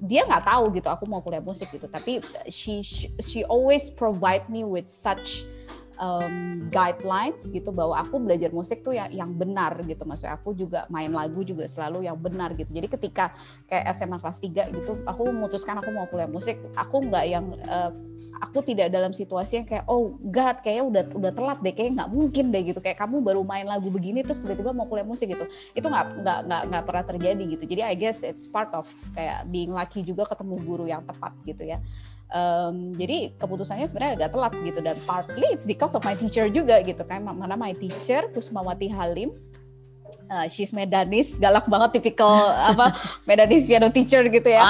dia 0.05 0.27
nggak 0.27 0.45
tahu 0.45 0.75
gitu 0.77 0.89
aku 0.91 1.05
mau 1.09 1.25
kuliah 1.25 1.45
musik 1.45 1.69
gitu, 1.73 1.89
tapi 1.89 2.21
she 2.49 2.85
she 3.21 3.41
always 3.49 3.89
provide 3.89 4.45
me 4.53 4.61
with 4.61 4.85
such 4.85 5.49
um, 5.99 6.67
guidelines 6.71 7.47
gitu 7.51 7.71
bahwa 7.71 7.99
aku 8.01 8.19
belajar 8.19 8.51
musik 8.51 8.83
tuh 8.83 8.95
yang 8.97 9.11
yang 9.11 9.31
benar 9.35 9.79
gitu. 9.85 10.03
Maksudnya 10.03 10.35
aku 10.37 10.55
juga 10.57 10.87
main 10.91 11.11
lagu 11.11 11.43
juga 11.47 11.67
selalu 11.69 12.07
yang 12.07 12.19
benar 12.19 12.55
gitu. 12.59 12.71
Jadi 12.71 12.87
ketika 12.91 13.35
kayak 13.69 13.95
SMA 13.95 14.19
kelas 14.19 14.39
3 14.43 14.75
gitu 14.75 14.93
aku 15.05 15.23
memutuskan 15.31 15.79
aku 15.79 15.91
mau 15.95 16.07
kuliah 16.11 16.31
musik. 16.31 16.59
Aku 16.75 17.05
nggak 17.07 17.25
yang 17.27 17.55
uh, 17.69 17.91
aku 18.43 18.67
tidak 18.67 18.91
dalam 18.91 19.15
situasi 19.15 19.63
yang 19.63 19.67
kayak 19.67 19.87
oh 19.87 20.19
God 20.19 20.59
kayaknya 20.61 20.85
udah 20.85 21.03
udah 21.15 21.33
telat 21.33 21.59
deh 21.63 21.75
kayak 21.75 21.91
nggak 21.97 22.11
mungkin 22.11 22.45
deh 22.51 22.63
gitu. 22.75 22.81
Kayak 22.83 22.99
kamu 23.03 23.23
baru 23.23 23.43
main 23.47 23.67
lagu 23.67 23.89
begini 23.89 24.27
terus 24.27 24.43
tiba-tiba 24.43 24.75
mau 24.75 24.91
kuliah 24.91 25.07
musik 25.07 25.31
gitu. 25.31 25.47
Itu 25.73 25.87
nggak 25.87 26.23
nggak 26.23 26.39
nggak 26.51 26.63
nggak 26.71 26.83
pernah 26.85 27.05
terjadi 27.07 27.43
gitu. 27.59 27.65
Jadi 27.71 27.83
I 27.83 27.95
guess 27.95 28.27
it's 28.27 28.47
part 28.51 28.71
of 28.75 28.91
kayak 29.15 29.47
being 29.49 29.71
lucky 29.71 30.03
juga 30.03 30.27
ketemu 30.27 30.55
guru 30.63 30.85
yang 30.91 31.07
tepat 31.07 31.33
gitu 31.47 31.65
ya 31.65 31.79
um, 32.33 32.95
jadi 32.97 33.35
keputusannya 33.37 33.87
sebenarnya 33.91 34.15
agak 34.25 34.31
telat 34.33 34.53
gitu 34.63 34.81
dan 34.81 34.97
partly 35.05 35.47
it's 35.53 35.67
because 35.69 35.93
of 35.93 36.03
my 36.07 36.17
teacher 36.17 36.49
juga 36.49 36.81
gitu 36.87 37.03
kan. 37.05 37.21
Mana 37.25 37.59
my 37.59 37.75
teacher 37.77 38.31
Pusmawati 38.33 38.89
Halim. 38.89 39.35
Uh, 40.25 40.49
she's 40.49 40.73
Medanis 40.73 41.37
galak 41.37 41.69
banget 41.69 42.01
typical 42.01 42.49
apa 42.71 42.97
Medanis 43.29 43.69
piano 43.69 43.93
teacher 43.93 44.25
gitu 44.25 44.49
ya. 44.49 44.63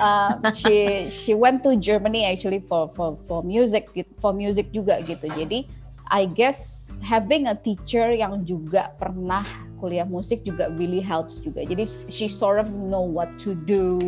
Uh, 0.00 0.50
she 0.50 1.06
she 1.12 1.32
went 1.36 1.62
to 1.62 1.76
Germany 1.78 2.26
actually 2.26 2.64
for 2.64 2.90
for 2.96 3.14
for 3.30 3.44
music 3.46 3.92
gitu, 3.94 4.10
for 4.18 4.34
music 4.34 4.72
juga 4.74 4.98
gitu. 5.04 5.28
Jadi 5.28 5.68
I 6.08 6.24
guess 6.24 6.88
having 7.04 7.52
a 7.52 7.54
teacher 7.54 8.10
yang 8.16 8.42
juga 8.48 8.96
pernah 8.96 9.44
kuliah 9.78 10.08
musik 10.08 10.42
juga 10.42 10.72
really 10.74 11.04
helps 11.04 11.38
juga. 11.44 11.62
Jadi 11.62 11.84
she 12.10 12.26
sort 12.26 12.58
of 12.58 12.72
know 12.72 13.04
what 13.04 13.28
to 13.38 13.54
do 13.68 14.00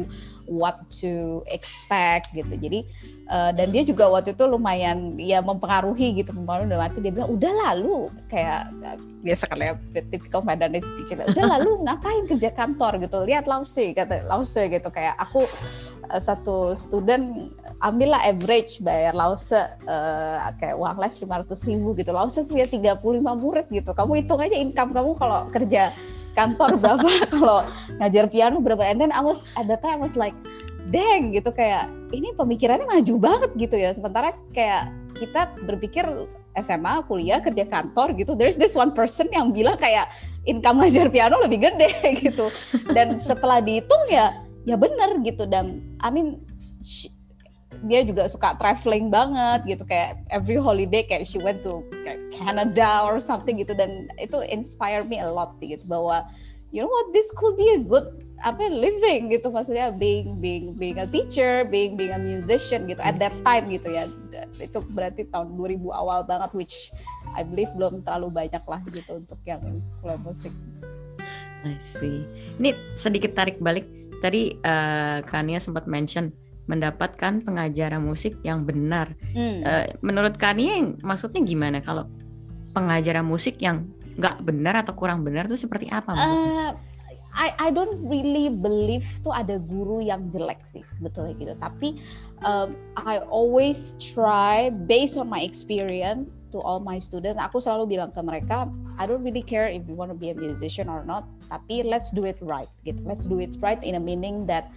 what 0.50 0.82
to 0.90 1.40
expect 1.46 2.34
gitu. 2.34 2.50
Jadi 2.58 2.82
uh, 3.30 3.54
dan 3.54 3.70
dia 3.70 3.86
juga 3.86 4.10
waktu 4.10 4.34
itu 4.34 4.44
lumayan 4.50 5.14
ya 5.16 5.38
mempengaruhi 5.38 6.18
gitu 6.20 6.34
mempengaruhi 6.34 6.68
dalam 6.68 6.84
arti 6.90 6.98
dia 6.98 7.14
bilang 7.14 7.30
udah 7.30 7.52
lalu 7.70 8.10
kayak 8.26 8.74
biasa 9.22 9.44
kan 9.46 9.60
ya 9.60 9.72
tipikal 10.10 10.40
Madani 10.42 10.80
teacher 10.80 11.22
udah 11.22 11.46
lalu 11.56 11.70
ngapain 11.86 12.24
kerja 12.26 12.50
kantor 12.50 12.98
gitu 13.04 13.22
lihat 13.22 13.46
Lause 13.46 13.94
kata 13.94 14.26
Lause 14.26 14.66
gitu 14.66 14.88
kayak 14.90 15.14
aku 15.20 15.46
uh, 16.10 16.20
satu 16.20 16.74
student 16.74 17.52
ambillah 17.84 18.20
average 18.26 18.82
bayar 18.82 19.14
Lause 19.14 19.54
uh, 19.86 20.50
kayak 20.58 20.76
uang 20.76 20.98
les 20.98 21.14
lima 21.22 21.44
ratus 21.44 21.62
ribu 21.68 21.94
gitu 21.94 22.10
Lause 22.10 22.42
punya 22.48 22.66
35 22.66 22.98
murid 23.22 23.66
gitu 23.70 23.90
kamu 23.94 24.24
hitung 24.24 24.40
aja 24.42 24.56
income 24.56 24.90
kamu 24.96 25.10
kalau 25.14 25.46
kerja 25.52 25.94
kantor 26.38 26.78
berapa 26.78 27.08
kalau 27.34 27.66
ngajar 27.98 28.30
piano 28.30 28.62
berapa 28.62 28.82
and 28.86 28.98
then 29.02 29.12
I 29.12 29.22
was 29.22 29.42
at 29.58 29.66
that 29.66 29.82
time 29.82 30.00
I 30.00 30.06
was 30.06 30.14
like 30.14 30.34
dang 30.90 31.30
gitu 31.30 31.54
kayak 31.54 31.86
ini 32.10 32.34
pemikirannya 32.34 32.86
maju 32.86 33.14
banget 33.22 33.50
gitu 33.56 33.76
ya. 33.78 33.94
Sementara 33.94 34.34
kayak 34.50 34.90
kita 35.14 35.54
berpikir 35.64 36.04
SMA 36.58 37.06
kuliah 37.06 37.38
kerja 37.38 37.62
kantor 37.70 38.18
gitu 38.18 38.34
there's 38.34 38.58
this 38.58 38.74
one 38.74 38.90
person 38.90 39.30
yang 39.30 39.54
bilang 39.54 39.78
kayak 39.78 40.10
income 40.50 40.82
ngajar 40.82 41.06
piano 41.06 41.38
lebih 41.38 41.62
gede 41.62 41.94
gitu. 42.26 42.50
Dan 42.90 43.22
setelah 43.22 43.62
dihitung 43.62 44.10
ya 44.10 44.34
ya 44.66 44.74
benar 44.74 45.14
gitu. 45.22 45.46
Dan 45.46 45.86
I 46.02 46.10
mean 46.10 46.42
dia 47.88 48.04
juga 48.04 48.28
suka 48.28 48.56
traveling 48.60 49.08
banget 49.08 49.76
gitu 49.76 49.84
kayak 49.88 50.20
every 50.28 50.60
holiday 50.60 51.00
kayak 51.00 51.24
she 51.24 51.40
went 51.40 51.64
to 51.64 51.80
Canada 52.28 53.04
or 53.08 53.16
something 53.16 53.56
gitu 53.56 53.72
dan 53.72 54.08
itu 54.20 54.40
inspire 54.52 55.00
me 55.04 55.16
a 55.16 55.28
lot 55.28 55.56
sih 55.56 55.72
gitu 55.72 55.88
bahwa 55.88 56.28
you 56.70 56.84
know 56.84 56.90
what 56.90 57.08
this 57.16 57.32
could 57.36 57.56
be 57.56 57.66
a 57.72 57.80
good 57.80 58.06
apa 58.40 58.72
living 58.72 59.28
gitu 59.28 59.52
maksudnya 59.52 59.92
being 59.96 60.36
being 60.40 60.72
being 60.76 60.96
a 60.96 61.08
teacher 61.08 61.64
being 61.68 61.96
being 61.96 62.12
a 62.12 62.20
musician 62.20 62.88
gitu 62.88 63.00
at 63.04 63.16
that 63.20 63.32
time 63.44 63.68
gitu 63.68 63.88
ya 63.92 64.08
itu 64.60 64.78
berarti 64.92 65.28
tahun 65.28 65.56
2000 65.56 65.80
awal 65.92 66.20
banget 66.24 66.52
which 66.52 66.92
I 67.36 67.44
believe 67.44 67.72
belum 67.76 68.02
terlalu 68.04 68.28
banyak 68.32 68.64
lah 68.64 68.80
gitu 68.90 69.20
untuk 69.20 69.38
yang 69.46 69.62
kuliah 70.02 70.20
musik. 70.20 70.52
I 71.60 71.76
see. 71.80 72.24
Ini 72.56 72.72
sedikit 72.96 73.36
tarik 73.36 73.60
balik 73.60 73.84
tadi 74.24 74.56
uh, 74.64 75.20
Kania 75.24 75.60
sempat 75.60 75.84
mention 75.84 76.32
mendapatkan 76.70 77.42
pengajaran 77.42 77.98
musik 77.98 78.38
yang 78.46 78.62
benar. 78.62 79.10
Hmm. 79.34 79.66
Uh, 79.66 79.90
menurut 80.06 80.38
Kania 80.38 80.78
maksudnya 81.02 81.42
gimana 81.42 81.82
kalau 81.82 82.06
pengajaran 82.70 83.26
musik 83.26 83.58
yang 83.58 83.90
nggak 84.14 84.38
benar 84.46 84.86
atau 84.86 84.94
kurang 84.94 85.26
benar 85.26 85.50
itu 85.50 85.58
seperti 85.58 85.90
apa? 85.90 86.14
Uh, 86.14 86.70
I 87.30 87.54
I 87.58 87.68
don't 87.70 88.02
really 88.10 88.50
believe 88.50 89.06
tuh 89.22 89.30
ada 89.30 89.62
guru 89.62 90.02
yang 90.02 90.34
jelek 90.34 90.58
sih 90.66 90.82
sebetulnya 90.82 91.34
gitu. 91.38 91.54
Tapi 91.62 91.88
um, 92.42 92.74
I 92.98 93.22
always 93.30 93.94
try 94.02 94.74
based 94.90 95.14
on 95.14 95.30
my 95.30 95.38
experience 95.38 96.42
to 96.50 96.58
all 96.58 96.82
my 96.82 96.98
students. 96.98 97.38
Aku 97.38 97.62
selalu 97.62 97.98
bilang 97.98 98.10
ke 98.10 98.20
mereka, 98.22 98.66
I 98.98 99.06
don't 99.06 99.22
really 99.22 99.46
care 99.46 99.70
if 99.70 99.86
you 99.86 99.94
want 99.94 100.10
to 100.10 100.18
be 100.18 100.34
a 100.34 100.36
musician 100.36 100.90
or 100.90 101.06
not. 101.06 101.22
Tapi 101.48 101.86
let's 101.86 102.10
do 102.10 102.26
it 102.26 102.38
right 102.42 102.70
gitu. 102.82 102.98
Let's 103.06 103.30
do 103.30 103.38
it 103.38 103.54
right 103.62 103.80
in 103.86 103.94
a 103.94 104.02
meaning 104.02 104.44
that 104.50 104.74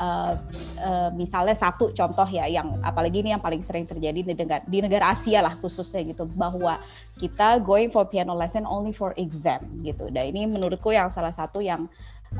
uh, 0.00 0.34
uh, 0.80 1.10
misalnya 1.14 1.52
satu 1.54 1.92
contoh 1.92 2.26
ya 2.26 2.48
yang 2.48 2.80
apalagi 2.80 3.20
ini 3.20 3.36
yang 3.36 3.44
paling 3.44 3.60
sering 3.60 3.84
terjadi 3.84 4.24
di 4.24 4.32
negara 4.34 4.64
di 4.64 4.78
negara 4.80 5.12
Asia 5.12 5.44
lah 5.44 5.54
khususnya 5.60 6.02
gitu 6.08 6.24
bahwa 6.32 6.80
kita 7.20 7.60
going 7.60 7.92
for 7.92 8.08
piano 8.08 8.32
lesson 8.32 8.64
only 8.64 8.96
for 8.96 9.12
exam 9.20 9.60
gitu. 9.84 10.08
Dan 10.08 10.32
ini 10.32 10.48
menurutku 10.48 10.90
yang 10.90 11.12
salah 11.12 11.30
satu 11.30 11.60
yang 11.60 11.86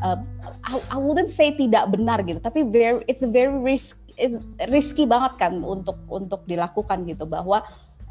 uh, 0.01 0.19
I, 0.65 0.75
I 0.91 0.99
wouldn't 0.99 1.31
say 1.31 1.53
tidak 1.53 1.93
benar 1.93 2.25
gitu, 2.25 2.41
tapi 2.41 2.65
very 2.65 3.05
it's 3.05 3.23
very 3.23 3.53
risk 3.61 4.01
it's 4.17 4.41
risky 4.73 5.05
banget 5.05 5.37
kan 5.37 5.61
untuk 5.61 6.01
untuk 6.09 6.43
dilakukan 6.49 7.05
gitu 7.05 7.29
bahwa 7.29 7.63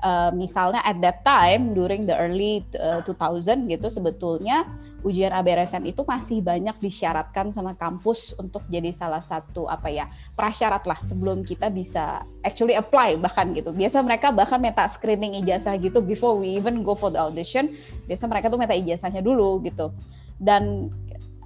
uh, 0.03 0.31
misalnya 0.33 0.83
at 0.83 0.97
that 0.99 1.21
time 1.23 1.75
during 1.75 2.07
the 2.07 2.15
early 2.15 2.65
uh, 2.75 3.03
2000 3.05 3.67
gitu 3.71 3.87
sebetulnya 3.87 4.67
ujian 4.99 5.31
ABRSM 5.31 5.87
itu 5.87 6.03
masih 6.03 6.43
banyak 6.43 6.75
disyaratkan 6.83 7.51
sama 7.55 7.71
kampus 7.75 8.35
untuk 8.35 8.63
jadi 8.67 8.91
salah 8.91 9.23
satu 9.23 9.63
apa 9.71 9.87
ya 9.87 10.11
prasyarat 10.35 10.83
lah 10.83 10.99
sebelum 10.99 11.47
kita 11.47 11.71
bisa 11.71 12.27
actually 12.43 12.75
apply 12.75 13.15
bahkan 13.15 13.55
gitu. 13.55 13.71
Biasa 13.71 14.03
mereka 14.03 14.35
bahkan 14.35 14.59
minta 14.59 14.83
screening 14.91 15.39
ijazah 15.39 15.79
gitu 15.79 16.03
before 16.03 16.35
we 16.35 16.59
even 16.59 16.83
go 16.83 16.95
for 16.95 17.11
the 17.11 17.19
audition. 17.19 17.71
Biasa 18.11 18.27
mereka 18.27 18.51
tuh 18.51 18.59
minta 18.59 18.75
ijazahnya 18.75 19.23
dulu 19.23 19.63
gitu. 19.63 19.95
Dan 20.35 20.91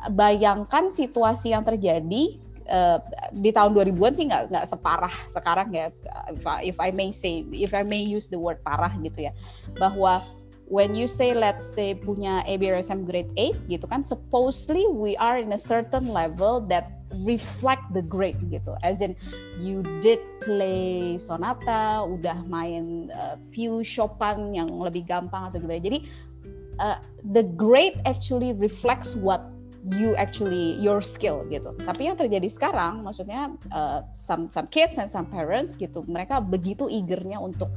bayangkan 0.09 0.89
situasi 0.89 1.53
yang 1.53 1.63
terjadi 1.63 2.41
uh, 2.69 2.99
di 3.35 3.51
tahun 3.51 3.73
2000-an 3.75 4.13
sih 4.13 4.25
nggak 4.29 4.43
nggak 4.51 4.65
separah 4.67 5.15
sekarang 5.31 5.69
ya. 5.73 5.91
If 6.31 6.43
I, 6.45 6.57
if 6.67 6.77
I 6.79 6.89
may 6.91 7.09
say 7.11 7.47
if 7.51 7.71
I 7.75 7.83
may 7.83 8.03
use 8.03 8.27
the 8.27 8.39
word 8.39 8.61
parah 8.63 8.91
gitu 9.01 9.29
ya. 9.29 9.31
Bahwa 9.79 10.23
when 10.67 10.95
you 10.95 11.07
say 11.07 11.35
let's 11.35 11.67
say 11.67 11.93
punya 11.93 12.41
ABRSM 12.47 13.05
grade 13.05 13.29
8 13.35 13.69
gitu 13.69 13.85
kan 13.85 14.01
supposedly 14.01 14.87
we 14.89 15.13
are 15.19 15.37
in 15.37 15.51
a 15.53 15.59
certain 15.59 16.07
level 16.09 16.63
that 16.65 17.03
reflect 17.21 17.85
the 17.93 18.01
grade 18.01 18.39
gitu. 18.49 18.73
As 18.81 19.05
in 19.05 19.13
you 19.61 19.85
did 20.01 20.17
play 20.41 21.21
sonata 21.21 22.01
udah 22.09 22.41
main 22.49 23.13
uh, 23.13 23.37
few 23.53 23.85
Chopin 23.85 24.57
yang 24.57 24.73
lebih 24.81 25.05
gampang 25.05 25.53
atau 25.53 25.61
gimana. 25.61 25.77
Jadi 25.77 26.09
uh, 26.81 26.97
the 27.37 27.45
grade 27.53 28.01
actually 28.09 28.57
reflects 28.57 29.13
what 29.13 29.52
you 29.83 30.15
actually 30.15 30.79
your 30.79 31.03
skill 31.03 31.43
gitu. 31.51 31.75
Tapi 31.83 32.07
yang 32.07 32.15
terjadi 32.15 32.47
sekarang, 32.47 33.03
maksudnya 33.03 33.51
uh, 33.67 33.99
some 34.15 34.47
some 34.47 34.63
kids 34.71 34.95
and 34.95 35.11
some 35.11 35.27
parents 35.27 35.75
gitu, 35.75 36.07
mereka 36.07 36.39
begitu 36.39 36.87
eagernya 36.87 37.35
untuk 37.35 37.67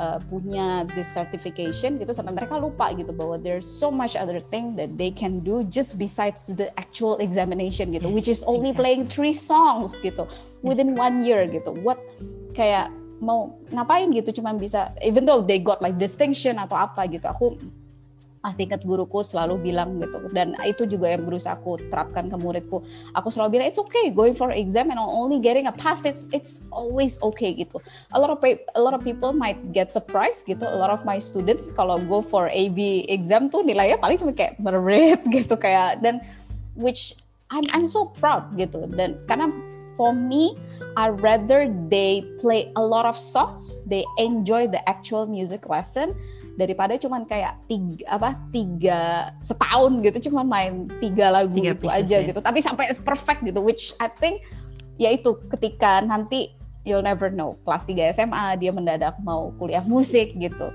uh, 0.00 0.16
punya 0.32 0.88
this 0.96 1.12
certification 1.12 2.00
gitu, 2.00 2.16
sampai 2.16 2.32
mereka 2.32 2.56
lupa 2.56 2.96
gitu 2.96 3.12
bahwa 3.12 3.36
there's 3.36 3.68
so 3.68 3.92
much 3.92 4.16
other 4.16 4.40
thing 4.48 4.72
that 4.72 4.88
they 4.96 5.12
can 5.12 5.44
do 5.44 5.60
just 5.68 6.00
besides 6.00 6.48
the 6.56 6.72
actual 6.80 7.20
examination 7.20 7.92
gitu, 7.92 8.08
yes, 8.08 8.16
which 8.16 8.28
is 8.32 8.40
only 8.48 8.72
exactly. 8.72 8.80
playing 8.80 9.02
three 9.04 9.36
songs 9.36 10.00
gitu 10.00 10.24
within 10.64 10.96
one 10.96 11.20
year 11.20 11.44
gitu. 11.44 11.76
What 11.84 12.00
kayak 12.56 12.88
mau 13.20 13.52
ngapain 13.68 14.16
gitu, 14.16 14.40
cuma 14.40 14.56
bisa 14.56 14.96
even 15.04 15.28
though 15.28 15.44
they 15.44 15.60
got 15.60 15.84
like 15.84 16.00
distinction 16.00 16.56
atau 16.56 16.88
apa 16.88 17.04
gitu, 17.04 17.28
aku 17.28 17.60
masih 18.40 18.64
ingat 18.64 18.80
guruku 18.88 19.20
selalu 19.20 19.70
bilang 19.70 20.00
gitu. 20.00 20.16
Dan 20.32 20.56
itu 20.64 20.88
juga 20.88 21.12
yang 21.12 21.28
berusaha 21.28 21.60
aku 21.60 21.76
terapkan 21.92 22.32
ke 22.32 22.36
muridku. 22.40 22.80
Aku 23.12 23.28
selalu 23.28 23.60
bilang 23.60 23.66
it's 23.68 23.76
okay 23.76 24.08
going 24.08 24.32
for 24.32 24.48
exam 24.52 24.88
and 24.88 24.96
only 24.96 25.36
getting 25.36 25.68
a 25.68 25.74
pass. 25.74 26.08
It's 26.08 26.24
it's 26.32 26.64
always 26.72 27.20
okay 27.20 27.52
gitu. 27.52 27.84
A 28.16 28.18
lot 28.18 28.32
of 28.32 28.40
a 28.48 28.80
lot 28.80 28.96
of 28.96 29.04
people 29.04 29.36
might 29.36 29.60
get 29.76 29.92
surprised 29.92 30.48
gitu. 30.48 30.64
A 30.64 30.78
lot 30.80 30.88
of 30.88 31.04
my 31.04 31.20
students 31.20 31.68
kalau 31.76 32.00
go 32.08 32.24
for 32.24 32.48
AB 32.48 33.04
exam 33.12 33.52
tuh 33.52 33.60
nilainya 33.60 34.00
paling 34.00 34.16
cuma 34.16 34.32
kayak 34.32 34.56
merit 34.56 35.20
gitu 35.36 35.54
kayak 35.60 36.00
dan 36.00 36.24
which 36.80 37.12
I'm 37.52 37.64
I'm 37.76 37.84
so 37.84 38.08
proud 38.16 38.56
gitu. 38.56 38.88
Dan 38.88 39.20
karena 39.28 39.52
for 40.00 40.16
me 40.16 40.56
I 40.96 41.12
rather 41.12 41.68
they 41.92 42.24
play 42.40 42.72
a 42.72 42.80
lot 42.80 43.04
of 43.04 43.20
songs 43.20 43.84
they 43.84 44.00
enjoy 44.16 44.64
the 44.64 44.80
actual 44.88 45.28
music 45.28 45.68
lesson 45.68 46.16
daripada 46.60 47.00
cuman 47.00 47.24
kayak 47.24 47.56
tiga 47.64 48.04
apa 48.12 48.36
tiga 48.52 49.00
setahun 49.40 50.04
gitu 50.04 50.28
cuman 50.28 50.44
main 50.44 50.72
tiga 51.00 51.32
lagu 51.32 51.56
tiga 51.56 51.72
itu 51.72 51.88
aja 51.88 52.16
ya. 52.20 52.28
gitu. 52.28 52.40
Tapi 52.44 52.60
sampai 52.60 52.92
perfect 53.00 53.40
gitu 53.48 53.64
which 53.64 53.96
I 53.96 54.12
think 54.12 54.44
ya 55.00 55.08
itu 55.16 55.40
ketika 55.48 56.04
nanti 56.04 56.52
you'll 56.84 57.04
never 57.04 57.32
know. 57.32 57.56
Kelas 57.64 57.88
3 57.88 58.12
SMA 58.12 58.60
dia 58.60 58.70
mendadak 58.76 59.16
mau 59.24 59.56
kuliah 59.56 59.82
musik 59.84 60.36
gitu. 60.36 60.68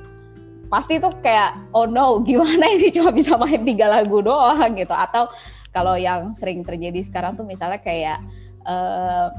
Pasti 0.65 0.97
tuh 0.97 1.13
kayak 1.21 1.69
oh 1.77 1.85
no 1.85 2.19
gimana 2.27 2.65
ini 2.73 2.89
cuma 2.89 3.13
bisa 3.13 3.37
main 3.37 3.61
tiga 3.61 3.85
lagu 3.85 4.25
doang 4.25 4.73
gitu. 4.73 4.91
Atau 4.91 5.29
kalau 5.69 5.93
yang 5.93 6.33
sering 6.33 6.65
terjadi 6.65 7.03
sekarang 7.05 7.37
tuh 7.37 7.45
misalnya 7.45 7.77
kayak 7.77 8.23
uh, 8.65 9.29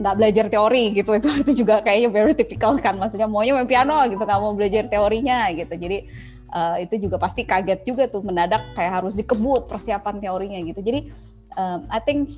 nggak 0.00 0.14
uh, 0.14 0.18
belajar 0.18 0.46
teori 0.50 0.84
gitu. 0.96 1.14
Itu 1.14 1.28
itu 1.42 1.52
juga 1.64 1.80
kayaknya 1.84 2.10
very 2.10 2.34
typical 2.34 2.74
kan. 2.78 2.98
Maksudnya 2.98 3.30
maunya 3.30 3.54
main 3.54 3.68
piano 3.68 4.02
gitu 4.10 4.20
nggak 4.20 4.40
mau 4.40 4.52
belajar 4.56 4.90
teorinya 4.90 5.50
gitu. 5.54 5.74
Jadi 5.74 6.10
uh, 6.50 6.76
itu 6.82 7.06
juga 7.06 7.16
pasti 7.22 7.46
kaget 7.46 7.86
juga 7.86 8.10
tuh 8.10 8.22
mendadak 8.26 8.62
kayak 8.74 9.02
harus 9.02 9.14
dikebut 9.14 9.70
persiapan 9.70 10.18
teorinya 10.18 10.58
gitu. 10.66 10.80
Jadi 10.82 11.14
um, 11.54 11.86
I 11.90 12.00
think 12.02 12.30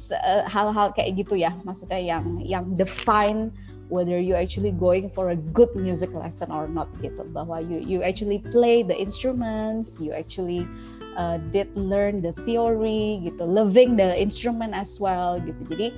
hal-hal 0.48 0.90
uh, 0.90 0.92
kayak 0.92 1.24
gitu 1.24 1.40
ya. 1.40 1.56
Maksudnya 1.64 2.00
yang 2.00 2.40
yang 2.44 2.64
define 2.76 3.52
whether 3.86 4.18
you 4.18 4.34
actually 4.34 4.74
going 4.74 5.06
for 5.06 5.30
a 5.30 5.38
good 5.54 5.70
music 5.78 6.10
lesson 6.12 6.52
or 6.52 6.68
not 6.68 6.90
gitu. 7.00 7.24
Bahwa 7.32 7.64
you 7.64 7.80
you 7.80 8.04
actually 8.04 8.44
play 8.52 8.84
the 8.84 8.96
instruments 8.96 9.96
you 10.02 10.12
actually 10.12 10.68
uh, 11.16 11.40
did 11.48 11.72
learn 11.72 12.20
the 12.20 12.36
theory 12.44 13.24
gitu. 13.24 13.40
Loving 13.46 13.96
the 13.96 14.12
instrument 14.20 14.76
as 14.76 15.00
well 15.00 15.40
gitu. 15.40 15.64
Jadi 15.72 15.88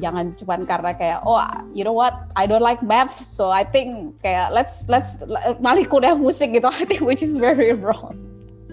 jangan 0.00 0.32
cuma 0.40 0.56
karena 0.64 0.92
kayak 0.96 1.18
oh 1.28 1.40
you 1.76 1.84
know 1.84 1.92
what 1.92 2.28
I 2.32 2.48
don't 2.48 2.64
like 2.64 2.80
math 2.80 3.20
so 3.20 3.52
I 3.52 3.64
think 3.64 4.16
kayak 4.24 4.52
let's 4.54 4.88
let's 4.88 5.20
malah 5.60 5.84
musik 6.16 6.56
gitu 6.56 6.68
I 6.68 6.84
think 6.88 7.04
which 7.04 7.20
is 7.20 7.36
very 7.36 7.76
wrong. 7.76 8.16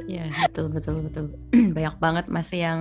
Ya 0.09 0.25
betul 0.49 0.73
betul 0.73 1.05
betul 1.05 1.25
banyak 1.77 1.95
banget 2.01 2.25
masih 2.33 2.59
yang 2.65 2.79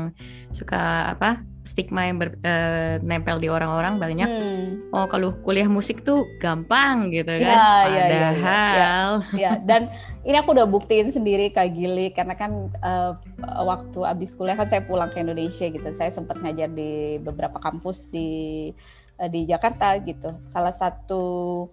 suka 0.49 1.13
apa 1.13 1.45
stigma 1.69 2.09
yang 2.09 2.17
ber, 2.17 2.41
uh, 2.41 2.97
nempel 3.05 3.37
di 3.37 3.53
orang-orang 3.53 4.01
banyak. 4.01 4.25
Hmm. 4.25 4.89
Oh 4.89 5.05
kalau 5.05 5.37
kuliah 5.45 5.69
musik 5.69 6.01
tuh 6.01 6.25
gampang 6.41 7.13
gitu 7.13 7.29
kan. 7.29 7.45
Ya, 7.45 7.61
Padahal. 7.85 7.93
Ya, 7.93 8.09
ya, 8.09 8.33
ya, 8.33 8.93
ya. 9.37 9.51
Dan 9.61 9.93
ini 10.25 10.41
aku 10.41 10.57
udah 10.57 10.65
buktiin 10.65 11.13
sendiri 11.13 11.53
Kak 11.53 11.77
Gili 11.77 12.09
karena 12.17 12.33
kan 12.33 12.73
uh, 12.81 13.21
waktu 13.69 14.01
abis 14.09 14.33
kuliah 14.33 14.57
kan 14.57 14.73
saya 14.73 14.81
pulang 14.81 15.13
ke 15.13 15.21
Indonesia 15.21 15.69
gitu. 15.69 15.89
Saya 15.93 16.09
sempat 16.09 16.41
ngajar 16.41 16.73
di 16.73 17.21
beberapa 17.21 17.61
kampus 17.61 18.09
di 18.09 18.73
uh, 19.21 19.29
di 19.29 19.45
Jakarta 19.45 20.01
gitu. 20.01 20.33
Salah 20.49 20.73
satu 20.73 21.69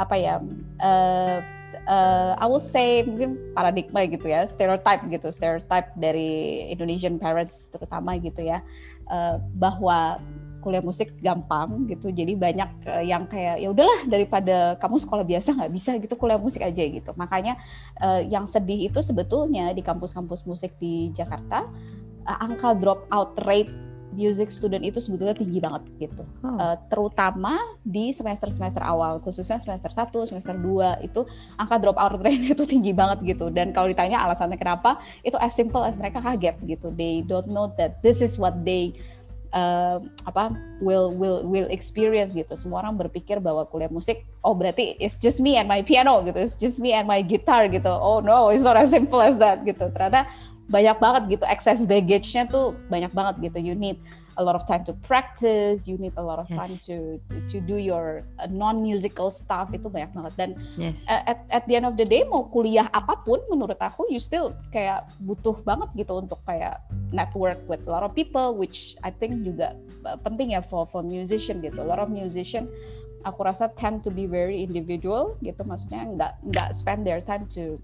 apa 0.00 0.16
ya? 0.16 0.40
Uh, 0.80 1.57
uh, 1.88 2.36
I 2.38 2.46
would 2.46 2.64
say 2.64 3.04
mungkin 3.04 3.38
paradigma 3.52 4.06
gitu 4.08 4.28
ya, 4.28 4.44
stereotype 4.44 5.06
gitu, 5.08 5.28
stereotype 5.32 5.92
dari 5.98 6.64
Indonesian 6.72 7.20
parents 7.20 7.68
terutama 7.72 8.16
gitu 8.20 8.44
ya 8.44 8.64
uh, 9.08 9.40
bahwa 9.56 10.20
kuliah 10.58 10.82
musik 10.82 11.14
gampang 11.22 11.86
gitu 11.86 12.10
jadi 12.10 12.34
banyak 12.34 12.70
uh, 12.90 13.04
yang 13.04 13.30
kayak 13.30 13.62
ya 13.62 13.70
udahlah 13.70 14.04
daripada 14.10 14.74
kamu 14.82 14.96
sekolah 14.98 15.24
biasa 15.24 15.54
nggak 15.54 15.72
bisa 15.72 15.90
gitu 16.02 16.14
kuliah 16.18 16.36
musik 16.36 16.60
aja 16.66 16.82
gitu. 16.82 17.10
Makanya 17.14 17.56
uh, 18.02 18.20
yang 18.26 18.50
sedih 18.50 18.90
itu 18.90 19.00
sebetulnya 19.00 19.70
di 19.72 19.80
kampus-kampus 19.80 20.44
musik 20.44 20.74
di 20.82 21.14
Jakarta 21.14 21.64
uh, 22.26 22.38
angka 22.42 22.74
drop 22.76 23.06
out 23.14 23.38
rate 23.46 23.70
music 24.12 24.48
student 24.48 24.80
itu 24.84 24.98
sebetulnya 24.98 25.36
tinggi 25.36 25.60
banget 25.60 25.82
gitu. 26.00 26.22
Oh. 26.44 26.56
Uh, 26.56 26.76
terutama 26.88 27.58
di 27.84 28.10
semester-semester 28.12 28.80
awal, 28.80 29.20
khususnya 29.20 29.60
semester 29.60 29.92
1, 29.92 30.28
semester 30.28 30.56
2 30.56 31.04
itu 31.04 31.24
angka 31.60 31.76
drop 31.82 31.98
out 32.00 32.20
rate 32.24 32.54
itu 32.54 32.64
tinggi 32.64 32.96
banget 32.96 33.36
gitu. 33.36 33.52
Dan 33.52 33.76
kalau 33.76 33.90
ditanya 33.90 34.24
alasannya 34.24 34.56
kenapa, 34.56 35.02
itu 35.24 35.36
as 35.40 35.52
simple 35.52 35.84
as 35.84 36.00
mereka 36.00 36.24
kaget 36.24 36.56
gitu. 36.64 36.88
They 36.94 37.24
don't 37.24 37.48
know 37.52 37.72
that 37.76 38.00
this 38.00 38.24
is 38.24 38.40
what 38.40 38.64
they 38.64 38.96
uh, 39.52 40.00
apa 40.28 40.52
will 40.80 41.12
will 41.14 41.44
will 41.44 41.68
experience 41.72 42.36
gitu. 42.36 42.56
Semua 42.56 42.84
orang 42.84 42.98
berpikir 43.00 43.40
bahwa 43.40 43.64
kuliah 43.68 43.88
musik 43.88 44.24
oh 44.44 44.52
berarti 44.52 44.96
it's 45.00 45.16
just 45.16 45.40
me 45.40 45.56
and 45.56 45.68
my 45.68 45.80
piano 45.80 46.20
gitu. 46.24 46.38
It's 46.40 46.56
just 46.56 46.80
me 46.80 46.92
and 46.92 47.08
my 47.08 47.24
guitar 47.24 47.68
gitu. 47.68 47.88
Oh 47.88 48.20
no, 48.20 48.52
it's 48.52 48.64
not 48.64 48.76
as 48.76 48.92
simple 48.92 49.20
as 49.20 49.36
that 49.40 49.64
gitu. 49.64 49.88
Ternyata 49.92 50.28
banyak 50.68 50.96
banget 51.00 51.22
gitu 51.38 51.44
excess 51.48 51.84
baggage-nya 51.88 52.44
tuh 52.48 52.76
banyak 52.92 53.08
banget 53.16 53.50
gitu. 53.50 53.72
You 53.72 53.74
need 53.74 53.96
a 54.38 54.44
lot 54.44 54.54
of 54.54 54.62
time 54.70 54.86
to 54.86 54.94
practice 55.02 55.90
you 55.90 55.98
need 55.98 56.14
a 56.14 56.22
lot 56.22 56.38
of 56.38 56.46
yes. 56.46 56.56
time 56.56 56.74
to, 56.86 56.96
to 57.50 57.58
do 57.58 57.74
your 57.74 58.22
uh, 58.38 58.46
non 58.46 58.84
musical 58.84 59.32
stuff. 59.32 59.72
Itu 59.72 59.88
banyak 59.88 60.12
banget. 60.12 60.32
Dan 60.36 60.50
yes. 60.76 61.00
at 61.08 61.42
at 61.48 61.64
the 61.66 61.74
end 61.80 61.88
of 61.88 61.96
the 61.96 62.04
day 62.04 62.22
mau 62.22 62.46
kuliah 62.52 62.86
apa 62.92 63.24
pun 63.24 63.40
menurut 63.48 63.80
aku 63.80 64.06
you 64.12 64.20
still 64.20 64.54
kayak 64.70 65.08
butuh 65.24 65.56
banget 65.64 65.88
gitu 65.96 66.20
untuk 66.20 66.38
kayak 66.44 66.84
network 67.10 67.58
with 67.66 67.82
a 67.88 67.90
lot 67.90 68.04
of 68.04 68.12
people 68.12 68.54
which 68.54 68.94
I 69.00 69.10
think 69.10 69.42
juga 69.42 69.74
uh, 70.04 70.20
penting 70.20 70.54
ya 70.54 70.60
for 70.60 70.84
for 70.84 71.00
musician 71.00 71.64
gitu. 71.64 71.80
A 71.80 71.88
lot 71.88 71.98
of 71.98 72.12
musician 72.12 72.68
aku 73.26 73.42
rasa 73.42 73.72
tend 73.74 74.06
to 74.06 74.12
be 74.12 74.28
very 74.28 74.62
individual 74.62 75.34
gitu. 75.42 75.64
Maksudnya 75.64 76.04
nggak 76.14 76.32
nggak 76.54 76.68
spend 76.76 77.02
their 77.08 77.24
time 77.24 77.48
to 77.56 77.80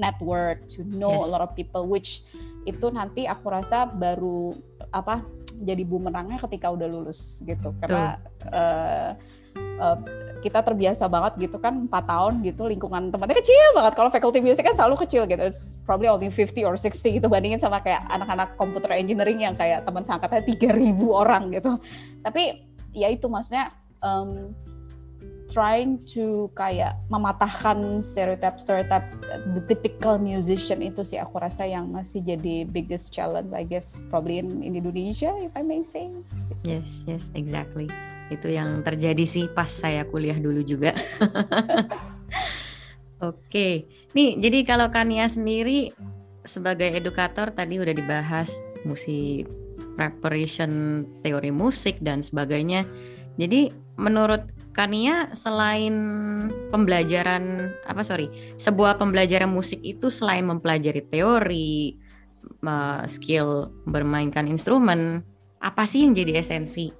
network, 0.00 0.64
to 0.72 0.80
know 0.96 1.20
yes. 1.20 1.26
a 1.26 1.28
lot 1.28 1.44
of 1.44 1.52
people, 1.52 1.84
which 1.84 2.24
itu 2.64 2.88
nanti 2.88 3.28
aku 3.28 3.52
rasa 3.52 3.84
baru 3.84 4.56
apa 4.96 5.20
jadi 5.60 5.84
bumerangnya 5.84 6.40
ketika 6.40 6.72
udah 6.72 6.88
lulus 6.88 7.44
gitu, 7.44 7.76
karena 7.84 8.16
uh, 8.48 9.12
uh, 9.76 9.98
kita 10.40 10.64
terbiasa 10.64 11.04
banget 11.04 11.36
gitu 11.48 11.60
kan 11.60 11.84
empat 11.84 12.08
tahun 12.08 12.40
gitu 12.40 12.64
lingkungan 12.64 13.12
temannya 13.12 13.36
kecil 13.36 13.76
banget. 13.76 13.92
Kalau 13.92 14.08
faculty 14.08 14.40
music 14.40 14.64
kan 14.64 14.72
selalu 14.72 15.04
kecil 15.04 15.28
gitu. 15.28 15.40
It's 15.44 15.76
probably 15.84 16.08
only 16.08 16.32
50 16.32 16.64
or 16.64 16.80
60 16.80 17.20
gitu 17.20 17.28
bandingin 17.28 17.60
sama 17.60 17.84
kayak 17.84 18.08
anak-anak 18.08 18.56
computer 18.56 18.88
engineering 18.96 19.44
yang 19.44 19.52
kayak 19.52 19.84
teman 19.84 20.00
seangkatnya 20.00 20.40
3000 20.48 20.80
orang 21.12 21.52
gitu. 21.52 21.76
Tapi 22.24 22.64
ya 22.96 23.12
itu 23.12 23.28
maksudnya 23.28 23.68
um, 24.00 24.56
trying 25.50 25.98
to 26.06 26.46
kayak 26.54 26.94
mematahkan 27.10 27.98
stereotip 27.98 28.56
stereotip 28.62 29.02
the 29.52 29.62
typical 29.66 30.16
musician 30.16 30.78
itu 30.78 31.02
sih 31.02 31.18
aku 31.18 31.42
rasa 31.42 31.66
yang 31.66 31.90
masih 31.90 32.22
jadi 32.22 32.64
biggest 32.70 33.10
challenge 33.10 33.50
I 33.50 33.66
guess 33.66 33.98
probably 34.08 34.38
in, 34.38 34.62
in 34.62 34.78
Indonesia 34.78 35.34
if 35.42 35.50
I 35.58 35.66
may 35.66 35.82
say. 35.82 36.06
Yes, 36.62 37.02
yes, 37.10 37.26
exactly. 37.34 37.90
Itu 38.30 38.46
yang 38.46 38.86
terjadi 38.86 39.26
sih 39.26 39.50
pas 39.50 39.66
saya 39.66 40.06
kuliah 40.06 40.38
dulu 40.38 40.62
juga. 40.62 40.94
Oke, 43.20 43.36
okay. 43.44 43.74
nih 44.16 44.40
jadi 44.40 44.64
kalau 44.64 44.88
Kania 44.88 45.28
sendiri 45.28 45.92
sebagai 46.46 46.88
edukator 46.88 47.52
tadi 47.52 47.76
udah 47.76 47.92
dibahas 47.92 48.64
musik 48.88 49.44
preparation 50.00 51.04
teori 51.20 51.52
musik 51.52 52.00
dan 52.00 52.24
sebagainya. 52.24 52.88
Jadi 53.36 53.68
menurut 54.00 54.48
Kania 54.70 55.34
selain 55.34 55.94
pembelajaran 56.70 57.74
apa 57.84 58.06
sorry 58.06 58.30
sebuah 58.54 59.02
pembelajaran 59.02 59.50
musik 59.50 59.82
itu 59.82 60.08
selain 60.08 60.46
mempelajari 60.46 61.02
teori 61.10 61.98
uh, 62.62 63.02
skill 63.10 63.74
bermainkan 63.90 64.46
instrumen 64.46 65.26
apa 65.60 65.84
sih 65.84 66.06
yang 66.06 66.16
jadi 66.16 66.40
esensi 66.40 66.94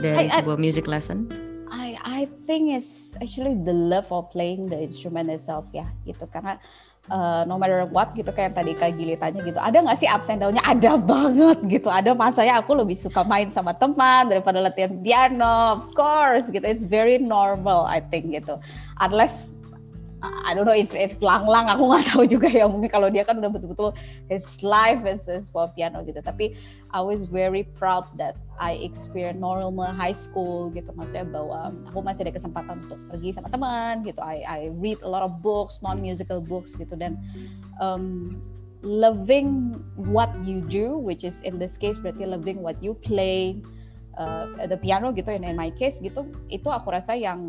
dari 0.00 0.26
I, 0.26 0.32
sebuah 0.32 0.56
music 0.56 0.88
lesson? 0.88 1.28
I 1.70 1.94
I 2.00 2.20
think 2.48 2.72
it's 2.72 3.14
actually 3.20 3.54
the 3.54 3.76
love 3.76 4.08
of 4.08 4.32
playing 4.32 4.72
the 4.72 4.80
instrument 4.80 5.28
itself 5.28 5.68
ya 5.70 5.86
gitu 6.08 6.24
karena 6.32 6.56
uh, 7.10 7.42
no 7.44 7.60
matter 7.60 7.84
what 7.90 8.12
gitu 8.16 8.30
kayak 8.32 8.56
tadi 8.56 8.72
Kak 8.76 8.96
Gili 8.96 9.16
tanya 9.18 9.40
gitu. 9.44 9.60
Ada 9.60 9.84
nggak 9.84 9.98
sih 9.98 10.08
ups 10.08 10.28
and 10.30 10.40
down-nya? 10.40 10.62
Ada 10.64 10.96
banget 11.12 11.58
gitu. 11.68 11.88
Ada 11.88 12.16
masanya 12.16 12.60
aku 12.60 12.76
lebih 12.76 12.96
suka 12.96 13.24
main 13.26 13.48
sama 13.52 13.76
teman 13.76 14.28
daripada 14.30 14.60
latihan 14.60 14.92
piano. 15.00 15.80
Of 15.80 15.92
course 15.96 16.48
gitu. 16.48 16.64
It's 16.64 16.88
very 16.88 17.20
normal 17.20 17.84
I 17.88 18.00
think 18.00 18.32
gitu. 18.32 18.58
Unless 19.00 19.53
I 20.24 20.56
don't 20.56 20.64
know 20.64 20.76
if 20.76 20.96
if 20.96 21.20
Lang 21.20 21.44
Lang 21.44 21.68
aku 21.68 21.84
nggak 21.84 22.04
tahu 22.12 22.24
juga 22.24 22.48
ya 22.48 22.64
mungkin 22.64 22.88
kalau 22.88 23.12
dia 23.12 23.28
kan 23.28 23.36
udah 23.36 23.52
betul-betul 23.52 23.92
his 24.32 24.44
life 24.64 25.04
is, 25.04 25.28
is 25.28 25.52
for 25.52 25.68
piano 25.76 26.00
gitu. 26.02 26.24
Tapi 26.24 26.56
I 26.96 27.00
was 27.04 27.28
very 27.28 27.68
proud 27.76 28.08
that 28.16 28.40
I 28.56 28.80
experience 28.80 29.36
normal 29.36 29.92
high 29.92 30.16
school 30.16 30.72
gitu. 30.72 30.94
Maksudnya 30.96 31.28
bahwa 31.28 31.76
aku 31.90 31.98
masih 32.00 32.24
ada 32.24 32.32
kesempatan 32.40 32.80
untuk 32.88 33.00
pergi 33.12 33.36
sama 33.36 33.52
teman 33.52 34.06
gitu. 34.08 34.24
I 34.24 34.40
I 34.48 34.60
read 34.80 35.02
a 35.04 35.10
lot 35.10 35.20
of 35.20 35.44
books 35.44 35.84
non 35.84 36.00
musical 36.00 36.40
books 36.40 36.72
gitu. 36.78 36.96
Dan 36.96 37.20
um, 37.82 38.40
loving 38.84 39.80
what 39.96 40.28
you 40.44 40.60
do 40.60 41.00
which 41.00 41.24
is 41.24 41.40
in 41.48 41.56
this 41.56 41.80
case 41.80 41.96
berarti 41.96 42.28
loving 42.28 42.60
what 42.60 42.76
you 42.84 42.92
play 43.00 43.56
uh, 44.18 44.66
the 44.66 44.78
piano 44.78 45.10
gitu 45.14 45.30
in, 45.30 45.42
in 45.44 45.56
my 45.58 45.70
case 45.74 45.98
gitu 46.02 46.26
itu 46.50 46.68
aku 46.70 46.94
rasa 46.94 47.14
yang 47.14 47.40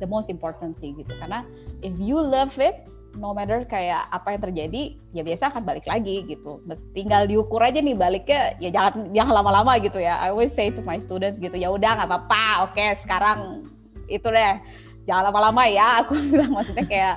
the 0.00 0.08
most 0.08 0.28
important 0.32 0.76
sih 0.76 0.92
gitu. 0.96 1.12
Karena 1.16 1.44
if 1.80 1.94
you 1.96 2.18
love 2.18 2.54
it 2.60 2.86
no 3.16 3.32
matter 3.32 3.64
kayak 3.64 4.06
apa 4.12 4.36
yang 4.36 4.42
terjadi 4.44 4.82
ya 5.16 5.22
biasa 5.24 5.48
akan 5.52 5.62
balik 5.64 5.86
lagi 5.88 6.24
gitu. 6.28 6.60
Tinggal 6.92 7.26
diukur 7.26 7.64
aja 7.64 7.80
nih 7.80 7.96
baliknya 7.96 8.54
ya 8.60 8.70
jangan 8.70 9.10
jangan 9.16 9.34
lama-lama 9.42 9.72
gitu 9.80 9.98
ya. 9.98 10.20
I 10.20 10.30
always 10.30 10.52
say 10.52 10.68
to 10.72 10.84
my 10.84 11.00
students 11.00 11.40
gitu 11.40 11.56
ya 11.56 11.72
udah 11.72 12.04
nggak 12.04 12.08
apa-apa 12.08 12.70
oke 12.70 12.76
okay, 12.76 12.92
sekarang 13.00 13.64
itu 14.06 14.28
deh. 14.28 14.60
Jangan 15.06 15.32
lama-lama 15.32 15.64
ya 15.70 15.88
aku 16.04 16.18
bilang 16.28 16.52
maksudnya 16.52 16.86
kayak 16.86 17.16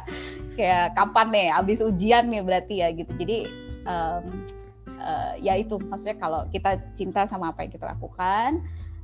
kayak 0.56 0.92
kapan 0.96 1.28
nih 1.32 1.48
abis 1.56 1.80
ujian 1.84 2.28
nih 2.32 2.42
berarti 2.44 2.76
ya 2.80 2.88
gitu. 2.96 3.12
Jadi 3.20 3.38
um, 3.84 4.24
uh, 5.00 5.34
ya 5.40 5.60
itu 5.60 5.76
maksudnya 5.80 6.18
kalau 6.20 6.42
kita 6.52 6.80
cinta 6.96 7.28
sama 7.28 7.52
apa 7.52 7.68
yang 7.68 7.72
kita 7.72 7.86
lakukan 7.88 8.64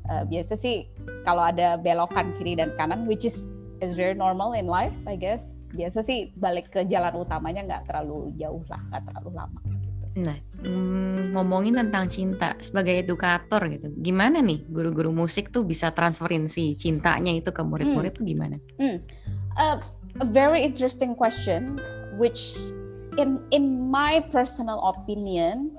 uh, 0.10 0.24
biasa 0.28 0.54
sih 0.58 0.90
kalau 1.24 1.50
ada 1.50 1.78
belokan 1.80 2.34
kiri 2.38 2.58
dan 2.58 2.74
kanan 2.78 3.06
which 3.06 3.26
is 3.26 3.50
is 3.84 3.94
very 3.94 4.16
normal 4.16 4.56
in 4.56 4.66
life 4.70 4.96
I 5.06 5.20
guess 5.20 5.60
biasa 5.76 6.06
sih 6.06 6.32
balik 6.40 6.72
ke 6.72 6.88
jalan 6.88 7.16
utamanya 7.20 7.62
nggak 7.68 7.84
terlalu 7.92 8.32
jauh 8.40 8.64
lah 8.72 8.82
nggak 8.92 9.04
terlalu 9.12 9.30
lama 9.36 9.60
gitu. 9.68 10.06
Nah, 10.16 10.38
mm, 10.64 11.36
ngomongin 11.36 11.76
tentang 11.76 12.08
cinta 12.08 12.56
sebagai 12.64 12.96
edukator 12.96 13.68
gitu, 13.68 13.92
gimana 14.00 14.40
nih 14.40 14.64
guru-guru 14.72 15.12
musik 15.12 15.52
tuh 15.52 15.68
bisa 15.68 15.92
transferin 15.92 16.48
si 16.48 16.80
cintanya 16.80 17.36
itu 17.36 17.52
ke 17.52 17.60
murid-murid 17.60 18.16
hmm. 18.16 18.20
tuh 18.24 18.24
gimana? 18.24 18.56
Hmm. 18.80 19.04
Uh, 19.60 19.84
a 20.24 20.28
very 20.28 20.64
interesting 20.64 21.12
question, 21.12 21.76
which 22.16 22.56
in 23.20 23.44
in 23.52 23.92
my 23.92 24.24
personal 24.32 24.80
opinion 24.96 25.76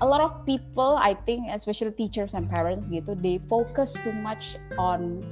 a 0.00 0.06
lot 0.06 0.20
of 0.20 0.44
people 0.44 1.00
I 1.00 1.16
think 1.24 1.48
especially 1.52 1.96
teachers 1.96 2.36
and 2.36 2.48
parents 2.48 2.92
gitu 2.92 3.16
they 3.16 3.40
focus 3.48 3.96
too 4.04 4.12
much 4.12 4.60
on 4.76 5.24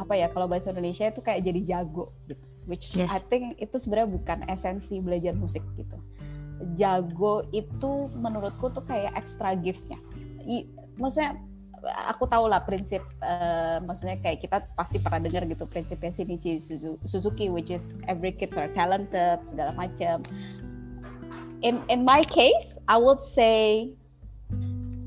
apa 0.00 0.16
ya 0.16 0.26
kalau 0.32 0.48
bahasa 0.48 0.72
Indonesia 0.72 1.12
itu 1.12 1.20
kayak 1.20 1.44
jadi 1.44 1.60
jago 1.76 2.10
gitu. 2.24 2.44
Which 2.64 2.96
yes. 2.96 3.12
I 3.12 3.20
think 3.20 3.60
itu 3.60 3.76
sebenarnya 3.76 4.08
bukan 4.16 4.38
esensi 4.48 5.02
belajar 5.02 5.36
musik 5.36 5.60
gitu. 5.76 5.98
Jago 6.76 7.44
itu 7.52 8.08
menurutku 8.16 8.72
tuh 8.72 8.84
kayak 8.84 9.16
extra 9.16 9.56
giftnya. 9.56 10.00
I, 10.44 10.68
maksudnya 10.96 11.36
aku 12.08 12.28
tahu 12.28 12.48
lah 12.48 12.64
prinsip 12.64 13.00
uh, 13.24 13.80
maksudnya 13.84 14.20
kayak 14.20 14.44
kita 14.44 14.58
pasti 14.76 15.00
pernah 15.00 15.20
dengar 15.24 15.48
gitu 15.48 15.64
prinsipnya 15.64 16.12
Shinichi 16.12 16.60
Suzuki 17.08 17.48
which 17.48 17.72
is 17.72 17.96
every 18.04 18.32
kids 18.36 18.60
are 18.60 18.68
talented 18.76 19.40
segala 19.48 19.72
macam 19.72 20.20
in 21.62 21.80
in 21.88 22.04
my 22.04 22.24
case, 22.24 22.78
I 22.88 22.96
would 22.96 23.22
say 23.22 23.92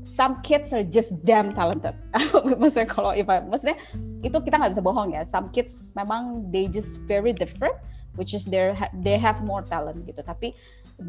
some 0.04 0.42
kids 0.42 0.72
are 0.72 0.84
just 0.84 1.16
damn 1.24 1.56
talented. 1.56 1.96
maksudnya 2.60 2.88
kalau 2.88 3.16
if 3.16 3.26
I, 3.26 3.40
maksudnya 3.40 3.80
itu 4.20 4.36
kita 4.38 4.60
nggak 4.60 4.76
bisa 4.76 4.84
bohong 4.84 5.16
ya. 5.16 5.24
Some 5.24 5.50
kids 5.50 5.90
memang 5.96 6.52
they 6.52 6.68
just 6.68 7.00
very 7.08 7.32
different, 7.32 7.74
which 8.14 8.36
is 8.36 8.44
they 8.46 8.76
they 9.02 9.16
have 9.16 9.42
more 9.42 9.64
talent 9.64 10.04
gitu. 10.06 10.20
Tapi 10.22 10.54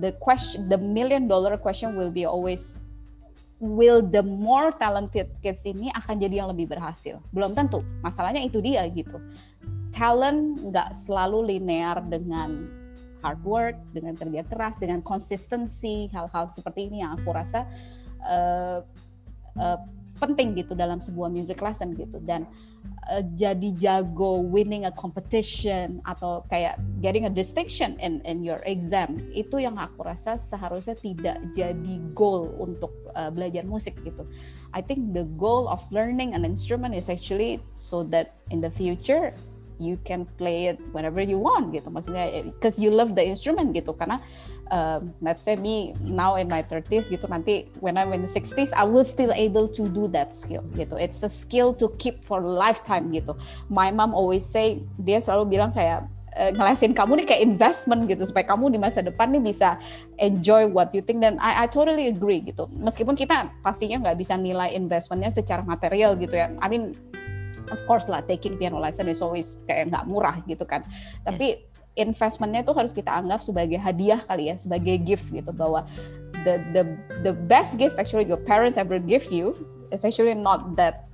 the 0.01 0.15
question, 0.23 0.71
the 0.71 0.79
million 0.79 1.27
dollar 1.27 1.59
question 1.59 1.93
will 1.93 2.09
be 2.11 2.25
always 2.25 2.79
will 3.59 4.03
the 4.03 4.23
more 4.23 4.71
talented 4.75 5.31
kids 5.39 5.63
ini 5.63 5.91
akan 5.95 6.19
jadi 6.19 6.43
yang 6.43 6.49
lebih 6.51 6.71
berhasil? 6.71 7.19
Belum 7.31 7.55
tentu. 7.55 7.83
Masalahnya 8.03 8.43
itu 8.43 8.59
dia 8.59 8.83
gitu. 8.91 9.19
Talent 9.95 10.59
nggak 10.59 10.91
selalu 10.91 11.55
linear 11.55 12.03
dengan 12.03 12.67
hard 13.25 13.41
work, 13.41 13.73
dengan 13.89 14.13
kerja 14.13 14.45
keras, 14.45 14.77
dengan 14.77 15.01
konsistensi, 15.01 16.05
hal-hal 16.13 16.53
seperti 16.53 16.93
ini 16.93 17.01
yang 17.01 17.17
aku 17.17 17.33
rasa 17.33 17.65
uh, 18.21 18.85
uh, 19.57 19.79
penting 20.15 20.55
gitu 20.55 20.73
dalam 20.73 21.03
sebuah 21.03 21.27
music 21.27 21.59
lesson 21.59 21.91
gitu 21.99 22.23
dan 22.23 22.47
uh, 23.11 23.23
jadi 23.35 23.75
jago 23.75 24.39
winning 24.39 24.87
a 24.87 24.93
competition 24.95 25.99
atau 26.07 26.39
kayak 26.47 26.79
getting 27.03 27.27
a 27.27 27.31
distinction 27.31 27.99
in 27.99 28.23
in 28.23 28.39
your 28.39 28.63
exam 28.63 29.19
itu 29.35 29.59
yang 29.59 29.75
aku 29.75 30.07
rasa 30.07 30.39
seharusnya 30.39 30.95
tidak 30.95 31.37
jadi 31.51 31.95
goal 32.15 32.55
untuk 32.63 32.95
uh, 33.19 33.27
belajar 33.27 33.67
musik 33.67 33.95
gitu. 34.07 34.23
I 34.71 34.79
think 34.79 35.11
the 35.11 35.27
goal 35.35 35.67
of 35.67 35.83
learning 35.91 36.31
an 36.31 36.47
instrument 36.47 36.95
is 36.95 37.11
actually 37.11 37.59
so 37.75 38.07
that 38.15 38.39
in 38.55 38.63
the 38.63 38.71
future 38.71 39.35
you 39.79 39.99
can 40.07 40.25
play 40.39 40.71
it 40.71 40.77
whenever 40.91 41.19
you 41.21 41.39
want 41.39 41.73
gitu. 41.73 41.87
Maksudnya 41.91 42.47
because 42.51 42.79
you 42.79 42.89
love 42.91 43.13
the 43.13 43.23
instrument 43.23 43.75
gitu. 43.75 43.95
Karena 43.95 44.21
um, 44.71 45.13
let's 45.21 45.43
say 45.43 45.55
me 45.55 45.93
now 46.01 46.35
in 46.35 46.47
my 46.47 46.63
30s 46.63 47.09
gitu 47.11 47.25
nanti 47.29 47.69
when 47.81 47.97
I'm 47.97 48.13
in 48.13 48.21
the 48.25 48.31
60s 48.31 48.73
I 48.73 48.85
will 48.85 49.05
still 49.05 49.33
able 49.35 49.67
to 49.75 49.83
do 49.85 50.07
that 50.15 50.33
skill 50.33 50.65
gitu. 50.73 50.97
It's 50.97 51.21
a 51.21 51.31
skill 51.31 51.73
to 51.81 51.91
keep 52.01 52.23
for 52.25 52.41
lifetime 52.41 53.11
gitu. 53.13 53.37
My 53.69 53.91
mom 53.93 54.15
always 54.15 54.45
say 54.45 54.81
dia 55.01 55.21
selalu 55.21 55.57
bilang 55.57 55.71
kayak 55.75 56.07
uh, 56.35 56.51
ngelesin 56.53 56.91
kamu 56.93 57.23
nih 57.23 57.25
kayak 57.25 57.41
investment 57.43 58.07
gitu. 58.11 58.27
Supaya 58.27 58.45
kamu 58.45 58.75
di 58.75 58.79
masa 58.79 59.01
depan 59.01 59.31
nih 59.33 59.43
bisa 59.43 59.79
enjoy 60.19 60.67
what 60.69 60.91
you 60.91 61.01
think. 61.01 61.23
Dan 61.23 61.39
I, 61.39 61.65
I 61.65 61.67
totally 61.67 62.11
agree 62.11 62.43
gitu. 62.43 62.67
Meskipun 62.75 63.15
kita 63.15 63.51
pastinya 63.63 64.01
nggak 64.05 64.17
bisa 64.19 64.35
nilai 64.35 64.75
investmentnya 64.75 65.31
secara 65.31 65.63
material 65.63 66.19
gitu 66.19 66.35
ya. 66.35 66.51
I 66.59 66.67
mean 66.67 66.93
of 67.71 67.79
course 67.89 68.09
lah 68.11 68.21
taking 68.25 68.57
piano 68.59 68.77
lesson 68.77 69.07
is 69.09 69.21
always 69.23 69.61
kayak 69.69 69.89
nggak 69.93 70.05
murah 70.09 70.41
gitu 70.45 70.65
kan 70.65 70.83
tapi 71.23 71.61
yes 71.61 71.73
investmentnya 71.95 72.61
itu 72.63 72.75
harus 72.75 72.91
kita 72.91 73.07
anggap 73.07 73.39
sebagai 73.39 73.79
hadiah 73.79 74.19
kali 74.27 74.51
ya, 74.51 74.55
sebagai 74.59 74.99
gift 75.01 75.31
gitu 75.31 75.51
bahwa 75.55 75.87
the 76.43 76.59
the 76.75 76.83
the 77.23 77.33
best 77.47 77.79
gift 77.79 77.95
actually 77.95 78.27
your 78.27 78.39
parents 78.43 78.75
ever 78.75 78.99
give 78.99 79.31
you 79.31 79.55
is 79.95 80.03
actually 80.03 80.35
not 80.35 80.75
that 80.75 81.07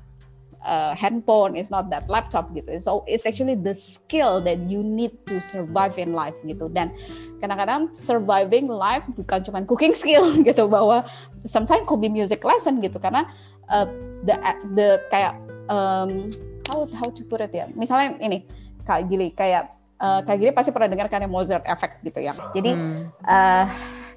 uh, 0.65 0.97
handphone, 0.97 1.55
is 1.55 1.69
not 1.69 1.89
that 1.93 2.09
laptop 2.09 2.49
gitu. 2.57 2.81
So 2.81 3.05
it's 3.05 3.29
actually 3.29 3.55
the 3.55 3.77
skill 3.77 4.41
that 4.41 4.57
you 4.65 4.81
need 4.81 5.13
to 5.29 5.37
survive 5.41 6.01
in 6.01 6.17
life 6.17 6.35
gitu. 6.45 6.69
Dan 6.73 6.93
kadang-kadang 7.37 7.93
surviving 7.93 8.65
life 8.65 9.05
bukan 9.13 9.45
cuma 9.45 9.61
cooking 9.65 9.93
skill 9.93 10.33
gitu 10.49 10.65
bahwa 10.65 11.05
sometimes 11.45 11.85
could 11.85 12.01
be 12.01 12.09
music 12.09 12.41
lesson 12.41 12.81
gitu 12.81 12.97
karena 12.97 13.29
uh, 13.69 13.85
the 14.25 14.33
the 14.73 15.01
kayak 15.13 15.37
um, 15.71 16.27
how 16.67 16.83
how 16.91 17.07
to 17.07 17.23
put 17.23 17.39
it 17.39 17.55
ya. 17.55 17.71
Misalnya 17.71 18.19
ini 18.19 18.43
Kak 18.83 19.07
Gili 19.07 19.31
kayak 19.31 19.71
uh, 20.03 20.19
Kak 20.27 20.35
Giri 20.35 20.51
pasti 20.51 20.75
pernah 20.75 20.91
dengar 20.91 21.07
kan 21.07 21.23
Mozart 21.31 21.63
Effect 21.63 22.03
gitu 22.03 22.19
ya. 22.19 22.35
Jadi 22.51 22.75
hmm. 22.75 23.07
uh, 23.23 23.65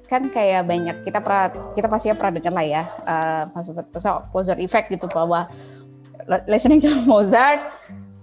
kan 0.05 0.29
kayak 0.29 0.69
banyak 0.69 1.01
kita 1.01 1.17
pernah 1.17 1.49
kita 1.73 1.87
pasti 1.89 2.13
pernah 2.13 2.37
dengar 2.37 2.53
lah 2.53 2.65
ya 2.65 2.83
uh, 3.09 3.41
maksudnya 3.57 3.89
Mozart 4.29 4.61
Effect 4.61 4.93
gitu 4.93 5.09
bahwa 5.09 5.49
listening 6.45 6.77
to 6.77 6.93
Mozart 7.09 7.73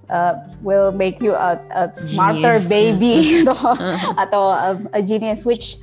uh, 0.07 0.47
will 0.62 0.95
make 0.95 1.18
you 1.18 1.35
a, 1.35 1.59
a 1.75 1.90
smarter 1.95 2.59
genius. 2.62 2.71
baby 2.71 3.14
gitu 3.42 3.55
atau 4.14 4.55
a, 4.55 4.79
a 4.95 5.01
genius 5.03 5.42
which 5.42 5.83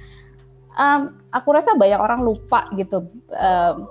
um, 0.80 1.20
aku 1.36 1.52
rasa 1.52 1.76
banyak 1.76 2.00
orang 2.00 2.24
lupa 2.24 2.72
gitu 2.80 3.04
um, 3.36 3.88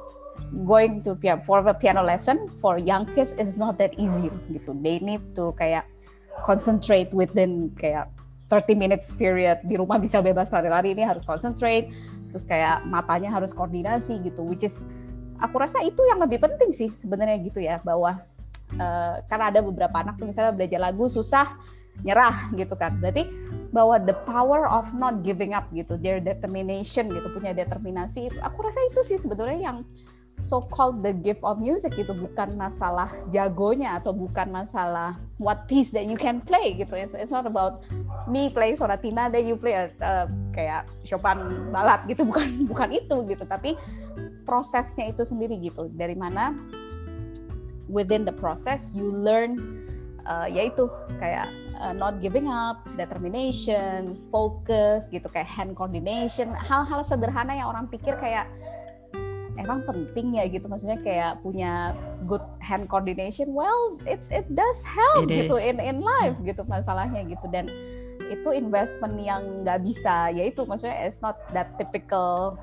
going 0.65 1.05
to 1.05 1.15
piano 1.15 1.41
for 1.45 1.61
a 1.67 1.75
piano 1.75 2.03
lesson 2.03 2.49
for 2.61 2.79
young 2.79 3.05
kids 3.13 3.37
is 3.37 3.61
not 3.61 3.77
that 3.77 3.93
easy 4.01 4.33
gitu. 4.53 4.73
They 4.81 5.01
need 5.01 5.23
to 5.37 5.53
kayak 5.57 5.85
concentrate 6.47 7.13
within 7.13 7.73
kayak 7.77 8.09
30 8.49 8.77
minutes 8.81 9.13
period. 9.13 9.61
Di 9.65 9.77
rumah 9.77 10.01
bisa 10.01 10.25
bebas 10.25 10.49
lari-lari 10.49 10.97
ini 10.97 11.05
harus 11.05 11.25
concentrate. 11.25 11.93
Terus 12.33 12.45
kayak 12.45 12.85
matanya 12.89 13.33
harus 13.33 13.57
koordinasi 13.57 14.21
gitu 14.25 14.45
which 14.45 14.65
is 14.65 14.85
aku 15.41 15.61
rasa 15.61 15.81
itu 15.85 16.01
yang 16.09 16.21
lebih 16.21 16.41
penting 16.41 16.73
sih 16.73 16.93
sebenarnya 16.93 17.37
gitu 17.41 17.61
ya 17.63 17.81
bahwa 17.81 18.21
uh, 18.77 19.15
karena 19.29 19.45
ada 19.49 19.61
beberapa 19.65 19.97
anak 20.01 20.21
tuh 20.21 20.29
misalnya 20.29 20.53
belajar 20.53 20.81
lagu 20.81 21.09
susah 21.09 21.57
nyerah 22.05 22.53
gitu 22.57 22.77
kan. 22.77 22.97
Berarti 23.01 23.29
bahwa 23.73 24.01
the 24.01 24.17
power 24.25 24.65
of 24.69 24.89
not 24.97 25.21
giving 25.21 25.53
up 25.53 25.69
gitu 25.77 26.01
their 26.01 26.21
determination 26.21 27.13
gitu 27.13 27.29
punya 27.29 27.53
determinasi 27.53 28.33
itu 28.33 28.39
aku 28.41 28.65
rasa 28.65 28.81
itu 28.89 29.01
sih 29.05 29.19
sebetulnya 29.21 29.61
yang 29.61 29.85
so 30.38 30.62
called 30.62 31.03
the 31.03 31.11
gift 31.11 31.42
of 31.42 31.59
music 31.59 31.98
itu 31.98 32.14
bukan 32.14 32.55
masalah 32.55 33.11
jagonya 33.29 33.98
atau 33.98 34.14
bukan 34.14 34.48
masalah 34.55 35.18
what 35.42 35.66
piece 35.66 35.90
that 35.90 36.07
you 36.07 36.14
can 36.14 36.38
play 36.42 36.79
gitu. 36.79 36.94
It's, 36.94 37.14
it's 37.14 37.35
not 37.35 37.44
about 37.44 37.85
me 38.31 38.48
playing 38.51 38.79
sonatina 38.79 39.31
then 39.31 39.46
you 39.46 39.59
play 39.59 39.74
a, 39.74 39.90
uh, 39.98 40.27
kayak 40.55 40.87
Chopin 41.03 41.70
balat 41.74 42.07
gitu. 42.07 42.22
Bukan 42.31 42.70
bukan 42.70 42.88
itu 42.94 43.16
gitu 43.27 43.44
tapi 43.44 43.74
prosesnya 44.46 45.11
itu 45.11 45.27
sendiri 45.27 45.59
gitu. 45.59 45.90
Dari 45.92 46.14
mana 46.14 46.55
within 47.90 48.22
the 48.22 48.35
process 48.35 48.94
you 48.94 49.11
learn 49.11 49.59
uh, 50.29 50.46
yaitu 50.46 50.87
kayak 51.18 51.51
uh, 51.81 51.94
not 51.94 52.20
giving 52.20 52.46
up, 52.46 52.85
determination, 52.94 54.18
focus 54.29 55.07
gitu 55.09 55.27
kayak 55.31 55.48
hand 55.48 55.74
coordination, 55.74 56.51
hal-hal 56.55 57.03
sederhana 57.03 57.55
yang 57.55 57.70
orang 57.70 57.87
pikir 57.88 58.14
kayak 58.18 58.46
emang 59.59 59.83
penting 59.85 60.38
ya 60.38 60.47
gitu. 60.47 60.71
Maksudnya 60.71 60.97
kayak 61.03 61.42
punya 61.42 61.92
good 62.25 62.42
hand 62.62 62.87
coordination. 62.87 63.51
Well 63.53 63.99
it 64.07 64.23
it 64.31 64.47
does 64.55 64.87
help 64.87 65.27
it 65.27 65.44
gitu 65.44 65.59
is. 65.59 65.75
in 65.75 65.77
in 65.83 65.99
life 66.01 66.38
gitu 66.47 66.62
masalahnya 66.64 67.27
gitu. 67.27 67.44
Dan 67.51 67.66
itu 68.31 68.49
investment 68.55 69.18
yang 69.18 69.66
nggak 69.66 69.83
bisa. 69.83 70.31
Ya 70.31 70.47
itu 70.47 70.62
maksudnya 70.64 70.97
it's 71.03 71.21
not 71.21 71.37
that 71.51 71.75
typical 71.77 72.57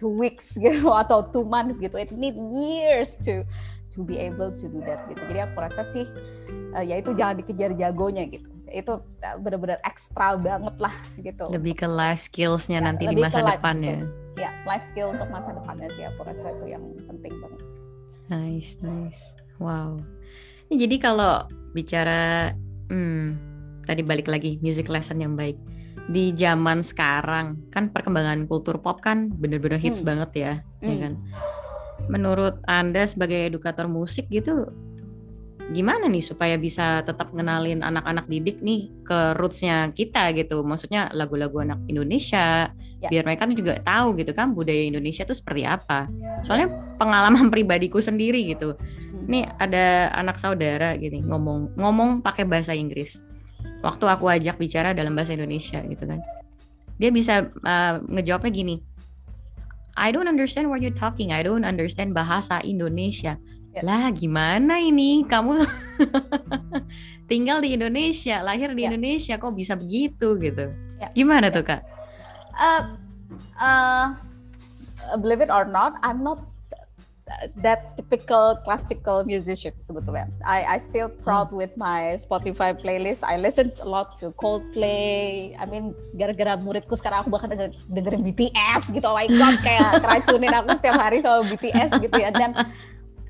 two 0.00 0.10
weeks 0.10 0.56
gitu 0.56 0.88
atau 1.04 1.28
two 1.28 1.44
months 1.44 1.78
gitu. 1.78 1.94
It 2.00 2.10
need 2.10 2.34
years 2.50 3.14
to 3.28 3.44
to 3.92 4.02
be 4.02 4.16
able 4.16 4.50
to 4.56 4.64
do 4.66 4.80
that 4.88 5.04
gitu. 5.12 5.20
Jadi 5.28 5.40
aku 5.44 5.56
rasa 5.60 5.84
sih 5.84 6.08
uh, 6.72 6.82
ya 6.82 6.98
itu 6.98 7.12
jangan 7.12 7.44
dikejar 7.44 7.76
jagonya 7.76 8.24
gitu. 8.24 8.48
Itu 8.68 9.04
eh, 9.20 9.36
benar-benar 9.40 9.80
ekstra 9.84 10.40
banget 10.40 10.76
lah 10.80 10.96
gitu. 11.20 11.52
Lebih 11.52 11.84
ke 11.84 11.86
life 11.88 12.24
skillsnya 12.28 12.80
ya, 12.80 12.84
nanti 12.84 13.04
di 13.04 13.16
masa 13.16 13.44
depan 13.44 13.76
ya 13.84 14.00
ya 14.38 14.54
life 14.64 14.86
skill 14.86 15.10
untuk 15.12 15.26
masa 15.28 15.50
depannya 15.50 15.90
sih 15.98 16.06
aku 16.06 16.22
rasa 16.22 16.54
itu 16.54 16.78
yang 16.78 16.84
penting 17.10 17.34
banget. 17.42 17.62
Nice 18.30 18.78
nice. 18.80 19.34
Wow. 19.58 19.98
Jadi 20.70 20.96
kalau 21.02 21.44
bicara 21.74 22.54
hmm, 22.88 23.26
tadi 23.84 24.02
balik 24.06 24.30
lagi 24.30 24.62
music 24.62 24.86
lesson 24.86 25.18
yang 25.18 25.34
baik. 25.34 25.58
Di 26.08 26.32
zaman 26.32 26.80
sekarang 26.80 27.68
kan 27.68 27.92
perkembangan 27.92 28.48
kultur 28.48 28.80
pop 28.80 29.04
kan 29.04 29.28
bener-bener 29.36 29.76
hits 29.76 30.00
hmm. 30.00 30.08
banget 30.08 30.30
ya, 30.32 30.52
ya 30.80 30.86
hmm. 30.86 30.88
ya 30.88 30.96
kan? 31.04 31.14
Menurut 32.08 32.62
anda 32.64 33.04
sebagai 33.04 33.52
edukator 33.52 33.90
musik 33.90 34.30
gitu 34.32 34.72
gimana 35.68 36.08
nih 36.08 36.24
supaya 36.24 36.56
bisa 36.56 37.04
tetap 37.04 37.28
ngenalin 37.36 37.84
anak-anak 37.84 38.24
didik 38.24 38.64
nih 38.64 38.88
ke 39.04 39.36
rootsnya 39.36 39.92
kita 39.92 40.32
gitu? 40.32 40.64
Maksudnya 40.64 41.12
lagu-lagu 41.12 41.60
anak 41.60 41.80
Indonesia. 41.88 42.72
Ya. 42.98 43.14
biar 43.14 43.30
mereka 43.30 43.46
juga 43.54 43.78
tahu 43.78 44.18
gitu 44.18 44.34
kan 44.34 44.50
budaya 44.58 44.82
Indonesia 44.82 45.22
itu 45.22 45.30
seperti 45.30 45.62
apa. 45.62 46.10
Soalnya 46.42 46.66
pengalaman 46.98 47.46
pribadiku 47.54 48.02
sendiri 48.02 48.42
gitu. 48.50 48.74
Hmm. 48.74 49.30
nih 49.30 49.44
ada 49.60 50.10
anak 50.18 50.40
saudara 50.40 50.98
gini 50.98 51.22
ngomong 51.22 51.78
ngomong 51.78 52.24
pakai 52.26 52.42
bahasa 52.42 52.74
Inggris. 52.74 53.22
Waktu 53.84 54.02
aku 54.10 54.26
ajak 54.26 54.58
bicara 54.58 54.98
dalam 54.98 55.14
bahasa 55.14 55.38
Indonesia 55.38 55.78
gitu 55.86 56.10
kan. 56.10 56.18
Dia 56.98 57.14
bisa 57.14 57.46
uh, 57.62 58.02
ngejawabnya 58.02 58.50
gini. 58.50 58.76
I 59.94 60.10
don't 60.10 60.26
understand 60.26 60.66
what 60.66 60.82
you're 60.82 60.94
talking. 60.94 61.30
I 61.30 61.46
don't 61.46 61.62
understand 61.62 62.18
bahasa 62.18 62.58
Indonesia 62.66 63.38
Ya. 63.76 63.80
Lah 63.84 64.08
gimana 64.10 64.80
ini 64.80 65.22
kamu 65.28 65.64
tinggal 67.30 67.60
di 67.60 67.76
Indonesia, 67.76 68.40
lahir 68.40 68.72
di 68.72 68.84
ya. 68.84 68.92
Indonesia 68.92 69.34
kok 69.36 69.52
bisa 69.52 69.76
begitu 69.76 70.36
gitu. 70.40 70.72
Ya. 70.96 71.08
Gimana 71.12 71.52
ya. 71.52 71.56
tuh 71.60 71.64
kak? 71.68 71.82
Uh, 72.58 72.82
uh, 73.60 74.06
believe 75.20 75.44
it 75.44 75.52
or 75.52 75.68
not, 75.68 76.00
I'm 76.02 76.24
not 76.24 76.42
that 77.60 77.96
typical 77.96 78.56
classical 78.64 79.24
musician 79.24 79.76
sebetulnya. 79.78 80.32
I 80.44 80.64
I 80.64 80.78
still 80.80 81.12
proud 81.12 81.52
hmm. 81.52 81.60
with 81.60 81.72
my 81.76 82.16
Spotify 82.16 82.72
playlist. 82.72 83.22
I 83.24 83.36
listen 83.36 83.72
a 83.84 83.88
lot 83.88 84.16
to 84.24 84.32
Coldplay. 84.36 85.52
I 85.56 85.64
mean 85.68 85.92
gara-gara 86.16 86.56
muridku 86.58 86.96
sekarang 86.96 87.26
aku 87.26 87.30
bahkan 87.32 87.52
denger, 87.52 87.70
dengerin 87.92 88.22
BTS 88.24 88.92
gitu. 88.92 89.04
Oh 89.04 89.16
my 89.16 89.28
god 89.28 89.56
kayak 89.60 90.00
keracunin 90.02 90.54
aku 90.56 90.68
setiap 90.80 90.96
hari 90.98 91.20
sama 91.20 91.44
BTS 91.46 91.90
gitu 92.00 92.16
ya. 92.16 92.30
Dan 92.32 92.56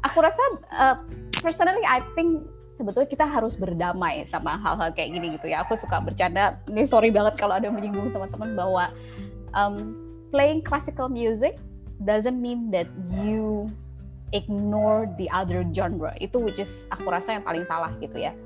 aku 0.04 0.18
rasa 0.22 0.42
uh, 0.74 0.96
personally 1.42 1.82
I 1.86 2.02
think 2.14 2.46
sebetulnya 2.68 3.08
kita 3.08 3.24
harus 3.24 3.56
berdamai 3.56 4.22
sama 4.28 4.60
hal-hal 4.60 4.92
kayak 4.92 5.16
gini 5.16 5.34
gitu 5.40 5.50
ya. 5.50 5.64
Aku 5.64 5.74
suka 5.74 6.00
bercanda. 6.04 6.60
Ini 6.68 6.84
sorry 6.84 7.08
banget 7.08 7.40
kalau 7.40 7.56
ada 7.56 7.68
yang 7.68 7.76
menyinggung 7.76 8.12
teman-teman 8.12 8.54
bahwa 8.54 8.84
um, 9.56 9.96
playing 10.30 10.60
classical 10.60 11.08
music 11.08 11.56
doesn't 12.04 12.38
mean 12.38 12.68
that 12.70 12.86
you 13.10 13.66
ignore 14.36 15.08
the 15.16 15.26
other 15.32 15.64
genre. 15.72 16.12
Itu 16.20 16.38
which 16.38 16.60
is 16.60 16.84
aku 16.92 17.08
rasa 17.08 17.40
yang 17.40 17.44
paling 17.44 17.64
salah 17.64 17.90
gitu 17.98 18.20
ya. 18.20 18.36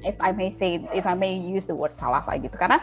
If 0.00 0.16
I 0.22 0.32
may 0.32 0.48
say, 0.48 0.80
if 0.96 1.04
I 1.04 1.12
may 1.12 1.36
use 1.36 1.68
the 1.68 1.76
word 1.76 1.92
salah 1.92 2.24
lah 2.24 2.38
gitu. 2.40 2.56
Karena 2.56 2.80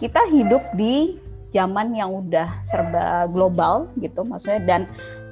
kita 0.00 0.24
hidup 0.32 0.62
di 0.78 1.20
zaman 1.52 1.92
yang 1.96 2.12
udah 2.12 2.60
serba 2.60 3.24
global 3.32 3.88
gitu 4.00 4.26
maksudnya 4.28 4.60
dan 4.66 4.80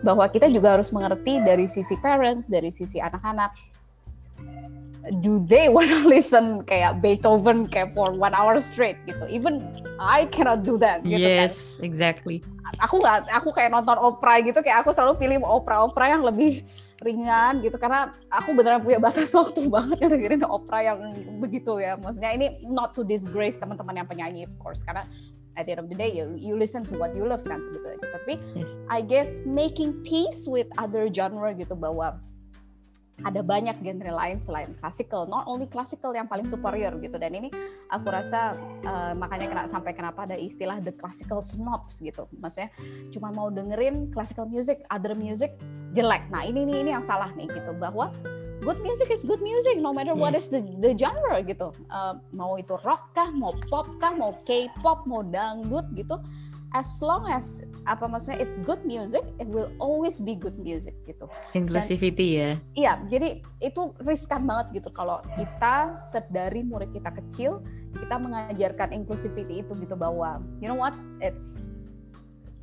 bahwa 0.03 0.27
kita 0.27 0.51
juga 0.51 0.75
harus 0.79 0.91
mengerti 0.91 1.39
dari 1.45 1.69
sisi 1.69 1.95
parents, 2.01 2.51
dari 2.51 2.73
sisi 2.73 2.99
anak-anak. 2.99 3.53
Do 5.21 5.45
they 5.45 5.69
want 5.69 5.93
to 5.93 6.09
listen 6.17 6.65
kayak 6.65 7.05
Beethoven 7.05 7.69
kayak 7.69 7.93
for 7.93 8.17
one 8.17 8.33
hour 8.33 8.57
straight 8.57 8.97
gitu? 9.05 9.21
Even 9.29 9.61
I 10.01 10.25
cannot 10.33 10.65
do 10.65 10.81
that. 10.81 11.05
Gitu 11.05 11.21
kan. 11.21 11.45
yes, 11.45 11.77
kan. 11.77 11.85
exactly. 11.85 12.37
Aku 12.81 13.05
nggak, 13.05 13.29
aku 13.29 13.53
kayak 13.53 13.71
nonton 13.71 14.01
opera 14.01 14.41
gitu, 14.41 14.65
kayak 14.65 14.83
aku 14.83 14.97
selalu 14.97 15.21
pilih 15.21 15.37
opera-opera 15.45 16.17
yang 16.17 16.25
lebih 16.25 16.65
ringan 17.05 17.61
gitu 17.61 17.77
karena 17.77 18.15
aku 18.33 18.57
beneran 18.57 18.81
punya 18.81 18.97
batas 18.97 19.29
waktu 19.39 19.69
banget 19.69 20.01
dengerin 20.01 20.43
opera 20.49 20.95
yang 20.95 20.99
begitu 21.37 21.77
ya. 21.77 22.01
Maksudnya 22.01 22.33
ini 22.33 22.47
not 22.65 22.97
to 22.97 23.05
disgrace 23.05 23.61
teman-teman 23.61 24.01
yang 24.01 24.09
penyanyi 24.09 24.49
of 24.49 24.55
course 24.57 24.81
karena 24.81 25.05
at 25.57 25.67
the 25.67 25.73
end 25.75 25.83
of 25.83 25.89
the 25.91 25.99
day 25.99 26.11
you 26.11 26.35
you 26.37 26.55
listen 26.55 26.83
to 26.83 26.95
what 26.99 27.15
you 27.15 27.25
love 27.27 27.43
kan 27.47 27.63
sebetulnya 27.63 28.01
tapi 28.11 28.41
yes. 28.55 28.71
I 28.91 29.01
guess 29.03 29.43
making 29.47 30.03
peace 30.03 30.47
with 30.47 30.69
other 30.79 31.07
genre 31.11 31.51
gitu 31.55 31.75
bahwa 31.79 32.19
ada 33.23 33.47
banyak 33.47 33.79
genre 33.79 34.11
lain 34.11 34.43
selain 34.43 34.75
classical, 34.83 35.31
not 35.31 35.47
only 35.47 35.71
classical 35.71 36.11
yang 36.11 36.27
paling 36.27 36.51
superior 36.51 36.91
gitu. 36.99 37.15
Dan 37.15 37.31
ini 37.39 37.49
aku 37.95 38.11
rasa 38.11 38.59
uh, 38.83 39.15
makanya 39.15 39.47
kena, 39.55 39.65
sampai 39.71 39.95
kenapa 39.95 40.27
ada 40.27 40.35
istilah 40.35 40.83
the 40.83 40.91
classical 40.91 41.39
snobs 41.39 42.03
gitu. 42.03 42.27
Maksudnya 42.43 42.75
cuma 43.15 43.31
mau 43.31 43.55
dengerin 43.55 44.11
classical 44.11 44.51
music, 44.51 44.83
other 44.91 45.15
music 45.15 45.55
jelek. 45.95 46.27
Nah 46.35 46.43
ini 46.43 46.67
ini 46.67 46.83
ini 46.83 46.91
yang 46.91 47.07
salah 47.07 47.31
nih 47.39 47.47
gitu 47.55 47.71
bahwa 47.79 48.11
good 48.65 48.81
music 48.81 49.13
is 49.13 49.23
good 49.23 49.45
music 49.45 49.79
no 49.79 49.93
matter 49.93 50.17
what 50.17 50.33
is 50.33 50.49
the 50.49 50.65
the 50.81 50.97
genre 50.97 51.39
gitu. 51.45 51.71
Uh, 51.93 52.17
mau 52.33 52.57
itu 52.57 52.75
rock 52.83 53.13
kah 53.13 53.29
mau 53.31 53.53
pop 53.69 53.87
kah 54.01 54.17
mau 54.17 54.33
K-pop 54.49 55.05
mau 55.05 55.21
dangdut 55.21 55.85
gitu 55.95 56.17
as 56.75 56.99
long 56.99 57.23
as 57.31 57.63
apa 57.87 58.09
maksudnya 58.11 58.43
it's 58.43 58.59
good 58.67 58.83
music 58.83 59.23
it 59.39 59.47
will 59.47 59.71
always 59.79 60.19
be 60.19 60.35
good 60.35 60.57
music 60.59 60.97
gitu. 61.07 61.29
Inclusivity 61.55 62.41
ya. 62.41 62.51
Iya 62.75 62.93
jadi 63.07 63.45
itu 63.63 63.95
riskan 64.03 64.49
banget 64.49 64.83
gitu. 64.83 64.91
Kalau 64.91 65.23
kita 65.39 66.01
sedari 66.01 66.67
murid 66.67 66.91
kita 66.91 67.15
kecil 67.15 67.63
kita 67.95 68.17
mengajarkan 68.19 68.91
inclusivity 68.91 69.63
itu 69.63 69.73
gitu 69.79 69.95
bahwa 69.95 70.43
you 70.59 70.67
know 70.67 70.75
what 70.75 70.97
it's 71.23 71.71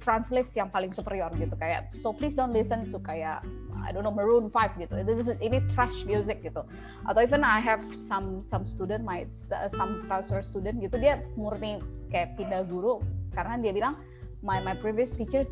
Franz 0.01 0.33
Liszt 0.33 0.57
yang 0.57 0.67
paling 0.67 0.91
superior 0.91 1.31
gitu. 1.37 1.53
Kayak 1.55 1.93
so 1.95 2.11
please 2.11 2.35
don't 2.35 2.51
listen 2.51 2.89
to 2.89 2.99
kayak 2.99 3.45
I 3.81 3.91
don't 3.91 4.05
know 4.05 4.13
Maroon 4.13 4.47
5 4.49 4.77
gitu. 4.77 4.93
This 5.03 5.27
is, 5.27 5.37
ini 5.41 5.61
trash 5.69 6.05
music 6.05 6.45
gitu. 6.45 6.63
Atau 7.05 7.19
even 7.25 7.41
I 7.41 7.59
have 7.59 7.81
some 7.97 8.45
some 8.45 8.69
student 8.69 9.03
my 9.03 9.25
some 9.69 10.05
transfer 10.05 10.39
student 10.45 10.79
gitu 10.81 11.01
dia 11.01 11.25
murni 11.35 11.81
kayak 12.13 12.37
pindah 12.37 12.67
guru 12.67 13.01
karena 13.33 13.57
dia 13.59 13.73
bilang 13.73 13.95
my 14.41 14.59
my 14.59 14.73
previous 14.73 15.13
teacher 15.13 15.45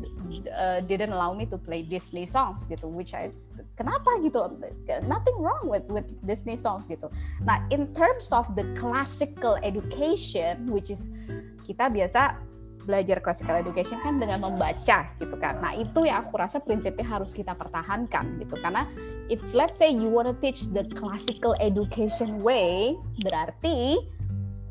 uh, 0.58 0.80
didn't 0.82 1.14
allow 1.14 1.32
me 1.32 1.46
to 1.46 1.56
play 1.56 1.82
Disney 1.82 2.26
songs 2.26 2.66
gitu 2.66 2.90
which 2.90 3.14
I 3.14 3.30
kenapa 3.78 4.18
gitu 4.22 4.58
nothing 5.06 5.36
wrong 5.38 5.70
with 5.70 5.86
with 5.88 6.10
Disney 6.26 6.58
songs 6.58 6.90
gitu 6.90 7.06
nah 7.46 7.62
in 7.70 7.94
terms 7.94 8.34
of 8.34 8.50
the 8.58 8.66
classical 8.74 9.56
education 9.62 10.66
which 10.68 10.90
is 10.90 11.06
kita 11.70 11.86
biasa 11.86 12.34
belajar 12.84 13.20
classical 13.20 13.56
education 13.60 14.00
kan 14.00 14.16
dengan 14.16 14.44
membaca 14.44 15.08
gitu 15.20 15.36
kan. 15.36 15.60
Nah 15.60 15.76
itu 15.76 16.08
yang 16.08 16.24
aku 16.24 16.36
rasa 16.40 16.58
prinsipnya 16.60 17.04
harus 17.04 17.32
kita 17.36 17.52
pertahankan 17.52 18.40
gitu. 18.40 18.56
Karena 18.60 18.88
if 19.28 19.40
let's 19.52 19.76
say 19.76 19.88
you 19.90 20.08
wanna 20.08 20.36
teach 20.40 20.68
the 20.72 20.84
classical 20.96 21.56
education 21.60 22.40
way 22.40 22.96
berarti 23.24 24.00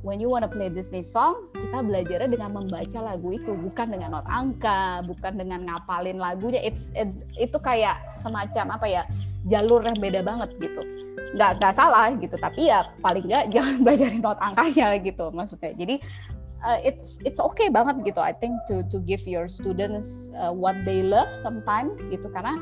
when 0.02 0.18
you 0.20 0.32
wanna 0.32 0.48
play 0.48 0.72
Disney 0.72 1.04
song 1.04 1.48
kita 1.52 1.84
belajarnya 1.84 2.30
dengan 2.32 2.52
membaca 2.56 3.00
lagu 3.04 3.36
itu. 3.36 3.52
Bukan 3.54 3.94
dengan 3.94 4.20
not 4.20 4.28
angka 4.28 5.04
bukan 5.06 5.38
dengan 5.38 5.64
ngapalin 5.68 6.18
lagunya. 6.18 6.60
It's 6.64 6.90
it, 6.98 7.12
itu 7.38 7.58
kayak 7.60 8.00
semacam 8.18 8.80
apa 8.80 8.88
ya 8.88 9.04
jalur 9.48 9.86
yang 9.86 10.00
beda 10.00 10.22
banget 10.26 10.50
gitu. 10.58 10.82
Nggak 11.38 11.62
nggak 11.62 11.74
salah 11.78 12.10
gitu 12.18 12.36
tapi 12.42 12.74
ya 12.74 12.90
paling 13.06 13.28
nggak 13.28 13.54
jangan 13.54 13.76
belajarin 13.86 14.22
not 14.24 14.40
angkanya 14.42 14.98
gitu 15.00 15.30
maksudnya. 15.30 15.76
Jadi 15.78 16.02
uh, 16.64 16.80
it's 16.84 17.20
it's 17.24 17.40
okay 17.40 17.68
banget 17.72 18.02
gitu 18.04 18.20
I 18.20 18.36
think 18.36 18.60
to 18.68 18.84
to 18.92 19.00
give 19.04 19.24
your 19.28 19.48
students 19.48 20.32
uh, 20.36 20.52
what 20.52 20.76
they 20.84 21.04
love 21.04 21.32
sometimes 21.32 22.04
gitu. 22.08 22.28
Karena 22.32 22.56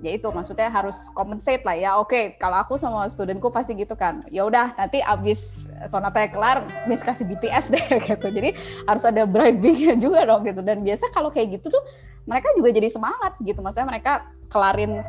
ya 0.00 0.16
itu 0.16 0.32
maksudnya 0.32 0.72
harus 0.72 1.12
compensate 1.12 1.64
lah 1.64 1.76
ya. 1.76 1.90
Oke 2.00 2.08
okay, 2.08 2.24
kalau 2.40 2.60
aku 2.60 2.80
sama 2.80 3.04
studentku 3.08 3.52
pasti 3.52 3.76
gitu 3.76 3.96
kan. 3.96 4.24
Ya 4.32 4.48
udah 4.48 4.72
nanti 4.76 5.04
abis 5.04 5.68
sonata 5.88 6.24
kelar 6.28 6.64
miss 6.88 7.04
kasih 7.04 7.28
BTS 7.28 7.72
deh 7.72 7.84
gitu. 8.08 8.28
Jadi 8.32 8.56
harus 8.88 9.04
ada 9.04 9.24
bribingnya 9.28 9.96
juga 9.96 10.24
dong 10.28 10.44
gitu. 10.44 10.60
Dan 10.64 10.84
biasa 10.84 11.08
kalau 11.12 11.28
kayak 11.28 11.60
gitu 11.60 11.72
tuh 11.72 11.82
mereka 12.28 12.48
juga 12.56 12.72
jadi 12.72 12.88
semangat 12.88 13.36
gitu. 13.44 13.60
Maksudnya 13.60 13.88
mereka 13.88 14.24
kelarin 14.52 15.04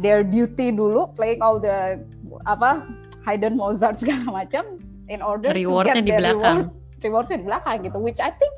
their 0.00 0.24
duty 0.24 0.72
dulu 0.72 1.10
playing 1.12 1.42
all 1.44 1.60
the 1.60 2.00
apa 2.48 2.88
Haydn 3.22 3.54
Mozart 3.54 4.00
segala 4.02 4.26
macam 4.42 4.80
in 5.06 5.22
order 5.22 5.52
rewardnya 5.54 6.00
to 6.00 6.02
get 6.02 6.08
di 6.08 6.12
belakang. 6.16 6.58
reward 6.66 6.81
rewardnya 7.02 7.36
di 7.38 7.46
belakang 7.46 7.82
gitu 7.82 7.98
which 7.98 8.22
I 8.22 8.30
think 8.34 8.54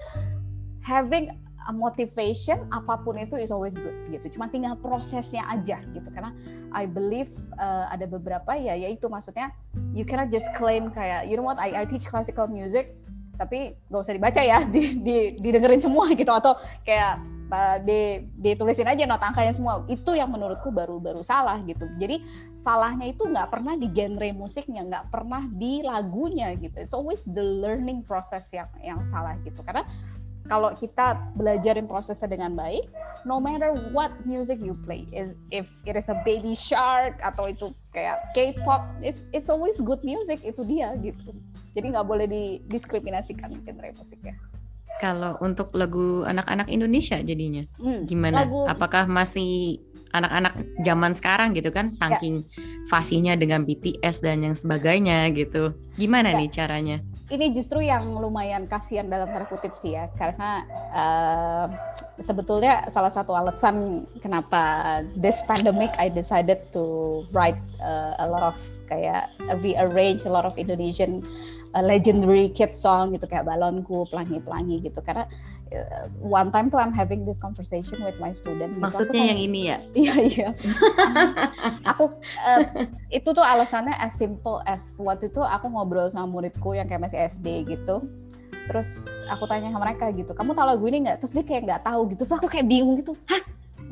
having 0.85 1.33
a 1.65 1.73
motivation 1.73 2.69
apa 2.69 3.01
pun 3.01 3.17
itu 3.17 3.41
is 3.41 3.49
always 3.49 3.73
good 3.73 3.97
gitu. 4.13 4.37
Cuma 4.37 4.53
tinggal 4.53 4.77
prosesnya 4.77 5.45
aja 5.49 5.81
gitu. 5.97 6.09
Karena 6.13 6.37
I 6.77 6.85
believe 6.85 7.33
uh, 7.57 7.89
ada 7.89 8.05
beberapa 8.05 8.53
ya 8.53 8.77
yaitu 8.77 9.09
maksudnya 9.09 9.49
you 9.97 10.05
cannot 10.05 10.29
just 10.29 10.49
claim 10.57 10.93
kayak 10.93 11.29
you 11.29 11.41
know 11.41 11.47
what 11.47 11.57
I, 11.57 11.73
I 11.73 11.85
teach 11.89 12.05
classical 12.05 12.47
music 12.49 13.01
tapi 13.35 13.75
gak 13.91 14.07
usah 14.07 14.15
dibaca 14.15 14.39
ya 14.39 14.63
di, 14.75 15.01
di 15.01 15.17
didengerin 15.41 15.81
semua 15.81 16.13
gitu. 16.13 16.31
Atau 16.31 16.61
kayak 16.85 17.21
di 17.85 18.25
ditulisin 18.41 18.89
aja 18.89 19.07
not 19.07 19.23
angkanya 19.23 19.55
semua 19.55 19.87
itu 19.87 20.17
yang 20.17 20.33
menurutku 20.33 20.75
baru 20.75 20.99
baru 20.99 21.23
salah 21.23 21.61
gitu 21.63 21.87
jadi 22.01 22.19
salahnya 22.59 23.13
itu 23.15 23.23
nggak 23.23 23.53
pernah 23.53 23.79
di 23.79 23.87
genre 23.95 24.29
musiknya 24.35 24.83
nggak 24.83 25.07
pernah 25.13 25.47
di 25.47 25.85
lagunya 25.85 26.51
gitu 26.59 26.75
it's 26.81 26.97
always 26.97 27.23
the 27.31 27.45
learning 27.45 28.03
process 28.03 28.49
yang 28.51 28.67
yang 28.83 28.99
salah 29.07 29.39
gitu 29.47 29.63
karena 29.63 29.87
kalau 30.45 30.77
kita 30.77 31.17
belajarin 31.41 31.89
prosesnya 31.89 32.29
dengan 32.29 32.53
baik, 32.53 32.85
no 33.25 33.41
matter 33.41 33.73
what 33.97 34.13
music 34.29 34.61
you 34.61 34.77
play, 34.85 35.09
is 35.09 35.33
if 35.49 35.65
it 35.89 35.97
is 35.97 36.13
a 36.13 36.19
baby 36.21 36.53
shark 36.53 37.17
atau 37.25 37.49
itu 37.49 37.73
kayak 37.97 38.21
K-pop, 38.37 38.85
it's 39.01 39.25
it's 39.33 39.49
always 39.49 39.81
good 39.81 40.05
music 40.05 40.45
itu 40.45 40.61
dia 40.69 40.93
gitu. 41.01 41.33
Jadi 41.73 41.97
nggak 41.97 42.05
boleh 42.05 42.29
didiskriminasikan 42.29 43.57
genre 43.65 43.89
musiknya. 43.97 44.37
Kalau 45.03 45.37
untuk 45.43 45.75
lagu 45.75 46.23
anak-anak 46.23 46.71
Indonesia 46.71 47.19
jadinya 47.19 47.67
hmm, 47.83 48.07
gimana? 48.07 48.47
Lagu... 48.47 48.65
Apakah 48.71 49.11
masih 49.11 49.83
anak-anak 50.15 50.55
zaman 50.87 51.11
sekarang 51.11 51.59
gitu 51.59 51.75
kan 51.75 51.91
saking 51.91 52.47
ya. 52.47 52.87
fasihnya 52.87 53.35
dengan 53.35 53.67
BTS 53.67 54.23
dan 54.23 54.47
yang 54.47 54.55
sebagainya 54.55 55.27
gitu. 55.35 55.75
Gimana 55.99 56.31
ya. 56.31 56.39
nih 56.39 56.49
caranya? 56.55 56.97
Ini 57.27 57.51
justru 57.51 57.83
yang 57.83 58.15
lumayan 58.15 58.71
kasihan 58.71 59.11
dalam 59.11 59.27
tanda 59.27 59.51
kutip 59.51 59.75
sih 59.75 59.99
ya 59.99 60.07
karena 60.15 60.63
uh, 60.95 61.67
sebetulnya 62.23 62.87
salah 62.95 63.11
satu 63.11 63.35
alasan 63.35 64.07
kenapa 64.23 65.03
this 65.19 65.43
pandemic 65.51 65.91
I 65.99 66.15
decided 66.15 66.63
to 66.71 67.25
write 67.35 67.59
uh, 67.83 68.15
a 68.23 68.27
lot 68.31 68.55
of 68.55 68.57
kayak 68.87 69.27
rearrange 69.65 70.23
a 70.29 70.31
lot 70.31 70.47
of 70.47 70.55
Indonesian 70.55 71.27
uh, 71.75 71.85
legendary 71.85 72.49
kid 72.55 72.73
song 72.73 73.13
gitu 73.13 73.27
kayak 73.27 73.45
balonku 73.45 74.07
pelangi-pelangi 74.09 74.87
gitu 74.87 75.03
karena 75.03 75.27
uh, 75.75 76.07
one 76.23 76.49
time 76.55 76.71
tuh 76.71 76.79
I'm 76.79 76.95
having 76.95 77.27
this 77.27 77.37
conversation 77.37 78.01
with 78.07 78.17
my 78.23 78.31
student. 78.31 78.79
Gitu. 78.79 78.83
Maksudnya 78.83 79.23
kan, 79.27 79.31
yang 79.35 79.41
ini 79.43 79.61
ya? 79.69 79.79
Iya 80.05 80.15
iya. 80.23 80.49
aku 81.91 82.15
uh, 82.47 82.61
itu 83.11 83.29
tuh 83.35 83.45
alasannya 83.45 83.95
as 83.99 84.15
simple 84.15 84.63
as 84.65 84.97
waktu 85.03 85.29
itu 85.29 85.43
aku 85.43 85.67
ngobrol 85.69 86.09
sama 86.15 86.31
muridku 86.31 86.79
yang 86.79 86.87
kayak 86.87 87.11
masih 87.11 87.19
SD 87.27 87.67
gitu. 87.67 88.07
Terus 88.65 89.21
aku 89.29 89.45
tanya 89.45 89.69
sama 89.69 89.85
mereka 89.85 90.09
gitu, 90.17 90.33
kamu 90.33 90.57
tahu 90.57 90.67
lagu 90.73 90.85
ini 90.89 91.05
nggak? 91.05 91.21
Terus 91.21 91.37
dia 91.37 91.45
kayak 91.45 91.63
nggak 91.69 91.83
tahu 91.85 92.01
gitu. 92.17 92.25
Terus 92.25 92.37
aku 92.41 92.49
kayak 92.49 92.65
bingung 92.65 92.97
gitu, 92.97 93.13
hah? 93.29 93.43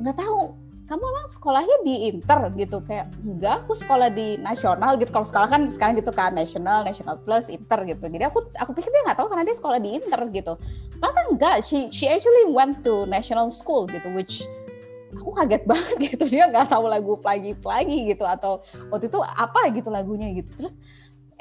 Nggak 0.00 0.16
tahu 0.16 0.56
kamu 0.92 1.08
emang 1.08 1.28
sekolahnya 1.32 1.76
di 1.88 1.94
inter 2.12 2.52
gitu. 2.52 2.84
Kayak 2.84 3.16
enggak 3.24 3.64
aku 3.64 3.72
sekolah 3.72 4.12
di 4.12 4.36
nasional 4.36 5.00
gitu. 5.00 5.08
Kalau 5.08 5.24
sekolah 5.24 5.48
kan 5.48 5.72
sekarang 5.72 5.96
gitu 5.96 6.12
kan 6.12 6.36
nasional 6.36 6.84
national 6.84 7.16
plus 7.24 7.48
inter 7.48 7.80
gitu. 7.88 8.04
Jadi 8.12 8.24
aku 8.28 8.44
aku 8.60 8.76
pikir 8.76 8.92
dia 8.92 9.08
nggak 9.08 9.16
tahu 9.16 9.32
karena 9.32 9.48
dia 9.48 9.56
sekolah 9.56 9.78
di 9.80 9.96
inter 9.96 10.20
gitu. 10.28 10.52
Ternyata 11.00 11.20
enggak 11.32 11.54
she 11.64 11.88
she 11.88 12.12
actually 12.12 12.44
went 12.52 12.84
to 12.84 13.08
national 13.08 13.48
school 13.48 13.88
gitu 13.88 14.04
which 14.12 14.44
aku 15.16 15.32
kaget 15.32 15.64
banget 15.72 15.96
gitu. 16.12 16.24
Dia 16.28 16.52
nggak 16.52 16.68
tahu 16.68 16.84
lagu 16.84 17.16
pelangi 17.24 17.56
pelangi 17.56 18.12
gitu 18.12 18.28
atau 18.28 18.60
waktu 18.92 19.08
itu 19.08 19.16
apa 19.24 19.72
gitu 19.72 19.88
lagunya 19.88 20.28
gitu. 20.36 20.52
Terus 20.60 20.76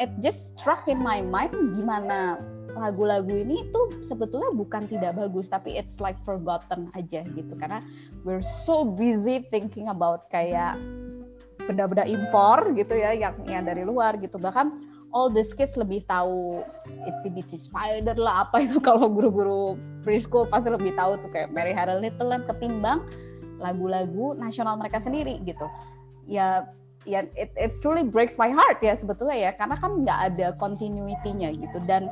it 0.02 0.10
just 0.26 0.58
struck 0.58 0.90
in 0.90 0.98
my 0.98 1.22
mind 1.22 1.54
gimana 1.78 2.42
lagu-lagu 2.74 3.30
ini 3.30 3.68
tuh 3.70 4.02
sebetulnya 4.02 4.50
bukan 4.56 4.90
tidak 4.90 5.14
bagus 5.20 5.52
tapi 5.52 5.78
it's 5.78 6.02
like 6.02 6.18
forgotten 6.26 6.90
aja 6.98 7.22
gitu. 7.38 7.54
Karena 7.60 7.84
we're 8.26 8.44
so 8.44 8.82
busy 8.82 9.46
thinking 9.54 9.92
about 9.92 10.26
kayak 10.34 10.80
benda-benda 11.62 12.10
impor 12.10 12.74
gitu 12.74 12.98
ya 12.98 13.14
yang 13.14 13.36
yang 13.46 13.64
dari 13.68 13.86
luar 13.86 14.18
gitu. 14.18 14.42
Bahkan 14.42 14.68
all 15.14 15.30
the 15.30 15.44
kids 15.54 15.76
lebih 15.76 16.08
tahu 16.08 16.64
Itsy 17.06 17.30
Bitsy 17.30 17.60
Spider 17.60 18.18
lah 18.18 18.50
apa 18.50 18.64
itu. 18.64 18.80
Kalau 18.88 19.12
guru-guru 19.12 19.78
preschool 20.02 20.48
pasti 20.48 20.72
lebih 20.72 20.96
tahu 20.98 21.20
tuh 21.22 21.30
kayak 21.30 21.52
Mary 21.54 21.76
a 21.76 21.86
Little 22.00 22.34
ketimbang 22.48 23.06
lagu-lagu 23.62 24.34
nasional 24.40 24.80
mereka 24.80 24.98
sendiri 24.98 25.38
gitu. 25.46 25.68
Ya 26.26 26.72
ya 27.08 27.26
it, 27.34 27.50
it 27.58 27.72
truly 27.82 28.06
breaks 28.06 28.38
my 28.38 28.50
heart 28.50 28.80
ya 28.82 28.94
sebetulnya 28.94 29.50
ya. 29.50 29.52
Karena 29.58 29.76
kan 29.78 29.92
nggak 30.02 30.20
ada 30.34 30.48
continuity-nya 30.58 31.54
gitu. 31.58 31.78
Dan 31.86 32.10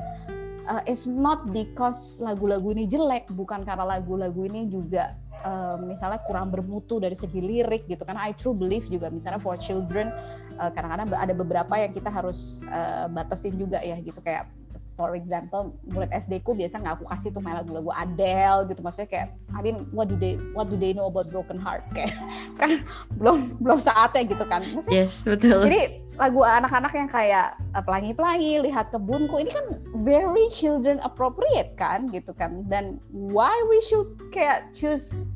uh, 0.67 0.81
it's 0.89 1.05
not 1.09 1.49
because 1.49 2.19
lagu-lagu 2.19 2.73
ini 2.73 2.89
jelek. 2.89 3.29
Bukan 3.33 3.63
karena 3.63 3.97
lagu-lagu 3.97 4.45
ini 4.49 4.67
juga 4.67 5.15
uh, 5.45 5.77
misalnya 5.79 6.19
kurang 6.25 6.51
bermutu 6.51 6.99
dari 6.99 7.15
segi 7.15 7.39
lirik 7.39 7.87
gitu. 7.87 8.03
Karena 8.03 8.27
I 8.27 8.33
true 8.35 8.57
believe 8.57 8.89
juga 8.91 9.09
misalnya 9.09 9.39
for 9.39 9.55
children 9.55 10.11
uh, 10.59 10.69
kadang-kadang 10.73 11.09
ada 11.15 11.33
beberapa 11.33 11.73
yang 11.79 11.95
kita 11.95 12.09
harus 12.11 12.61
uh, 12.69 13.07
batasin 13.09 13.55
juga 13.55 13.79
ya 13.81 13.97
gitu. 14.01 14.19
Kayak 14.19 14.58
for 14.99 15.15
example 15.15 15.79
murid 15.87 16.11
SD 16.11 16.43
ku 16.43 16.51
biasa 16.51 16.83
nggak 16.83 16.99
aku 16.99 17.07
kasih 17.07 17.31
tuh 17.31 17.39
main 17.39 17.55
lagu-lagu 17.55 17.87
Adele 17.95 18.67
gitu. 18.67 18.83
Maksudnya 18.83 19.07
kayak 19.07 19.27
I 19.55 19.63
mean 19.63 19.87
what 19.95 20.11
do 20.11 20.19
they 20.19 20.35
what 20.51 20.67
do 20.67 20.75
they 20.75 20.91
know 20.91 21.07
about 21.07 21.31
broken 21.31 21.55
heart? 21.55 21.87
Kayak 21.95 22.19
kan 22.59 22.83
belum 23.15 23.55
belum 23.63 23.79
saatnya 23.79 24.27
gitu 24.27 24.43
kan. 24.43 24.67
Maksudnya 24.75 25.07
yes 25.07 25.23
betul. 25.23 25.63
jadi 25.63 26.03
lagu 26.19 26.43
anak-anak 26.43 26.91
yang 26.91 27.07
kayak 27.07 27.55
eh, 27.55 27.83
pelangi-pelangi 27.87 28.59
lihat 28.67 28.91
kebunku 28.91 29.39
ini 29.39 29.55
kan 29.55 29.79
very 30.03 30.51
children 30.51 30.99
appropriate 31.07 31.79
kan 31.79 32.11
gitu 32.11 32.35
kan. 32.35 32.67
Dan 32.67 32.99
why 33.15 33.55
we 33.71 33.79
should 33.87 34.19
kayak 34.35 34.67
choose 34.75 35.31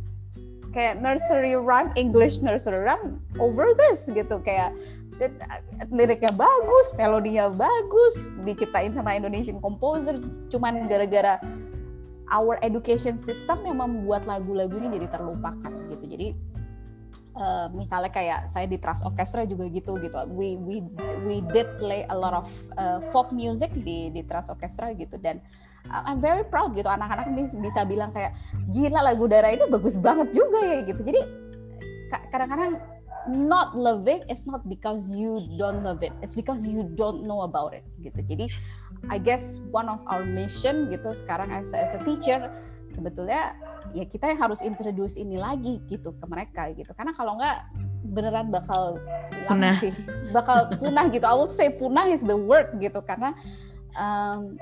kayak 0.76 1.00
nursery 1.00 1.56
rhyme 1.56 1.96
English 1.96 2.44
nursery 2.44 2.84
rhyme 2.84 3.24
over 3.40 3.72
this 3.88 4.12
gitu. 4.12 4.44
Kayak 4.44 4.76
liriknya 5.92 6.32
bagus, 6.34 6.88
melodinya 6.98 7.50
bagus, 7.52 8.34
diciptain 8.44 8.94
sama 8.94 9.16
Indonesian 9.16 9.62
composer, 9.62 10.18
cuman 10.50 10.90
gara-gara 10.90 11.38
our 12.32 12.58
education 12.66 13.20
system 13.20 13.62
yang 13.68 13.78
membuat 13.78 14.26
lagu-lagu 14.26 14.74
ini 14.80 14.98
jadi 14.98 15.08
terlupakan 15.14 15.72
gitu. 15.94 16.06
Jadi 16.08 16.28
uh, 17.38 17.68
misalnya 17.74 18.10
kayak 18.10 18.50
saya 18.50 18.66
di 18.66 18.78
Trust 18.82 19.06
Orchestra 19.06 19.46
juga 19.46 19.70
gitu 19.70 19.98
gitu. 20.02 20.18
We 20.34 20.58
we 20.58 20.82
we 21.26 21.46
did 21.54 21.70
play 21.78 22.08
a 22.10 22.16
lot 22.16 22.34
of 22.34 22.48
uh, 22.78 23.04
folk 23.14 23.30
music 23.34 23.74
di 23.86 24.10
di 24.14 24.22
Trust 24.26 24.50
Orchestra 24.50 24.94
gitu 24.98 25.20
dan 25.22 25.42
I'm 25.92 26.24
very 26.24 26.48
proud 26.48 26.72
gitu 26.80 26.88
anak-anak 26.88 27.28
bisa 27.60 27.84
bilang 27.84 28.16
kayak 28.16 28.32
gila 28.72 29.04
lagu 29.04 29.28
darah 29.28 29.52
ini 29.52 29.68
bagus 29.68 30.00
banget 30.00 30.32
juga 30.32 30.64
ya 30.64 30.80
gitu. 30.88 31.04
Jadi 31.04 31.22
kadang-kadang 32.32 32.93
not 33.30 33.76
love 33.76 34.08
it 34.08 34.24
is 34.28 34.44
not 34.46 34.64
because 34.68 35.08
you 35.10 35.40
don't 35.56 35.84
love 35.84 36.04
it. 36.04 36.12
It's 36.22 36.36
because 36.36 36.68
you 36.68 36.88
don't 36.96 37.24
know 37.24 37.48
about 37.48 37.74
it 37.76 37.84
gitu. 38.04 38.20
Jadi 38.24 38.46
I 39.12 39.18
guess 39.20 39.60
one 39.72 39.92
of 39.92 40.00
our 40.08 40.24
mission 40.24 40.88
gitu 40.92 41.12
sekarang 41.12 41.52
as, 41.52 41.72
as 41.76 41.96
a 41.96 42.02
teacher 42.04 42.52
sebetulnya 42.92 43.58
ya 43.92 44.06
kita 44.06 44.32
yang 44.32 44.40
harus 44.40 44.62
introduce 44.62 45.18
ini 45.18 45.36
lagi 45.36 45.82
gitu 45.90 46.14
ke 46.16 46.26
mereka 46.30 46.72
gitu. 46.76 46.92
Karena 46.94 47.12
kalau 47.16 47.40
enggak 47.40 47.68
beneran 48.04 48.52
bakal 48.52 49.00
punah. 49.48 49.76
sih. 49.80 49.94
Bakal 50.32 50.78
punah 50.78 51.08
gitu. 51.10 51.26
I 51.26 51.36
would 51.36 51.52
say 51.52 51.72
punah 51.74 52.08
is 52.12 52.22
the 52.24 52.36
word 52.36 52.76
gitu. 52.80 53.02
Karena 53.02 53.34
um, 53.98 54.56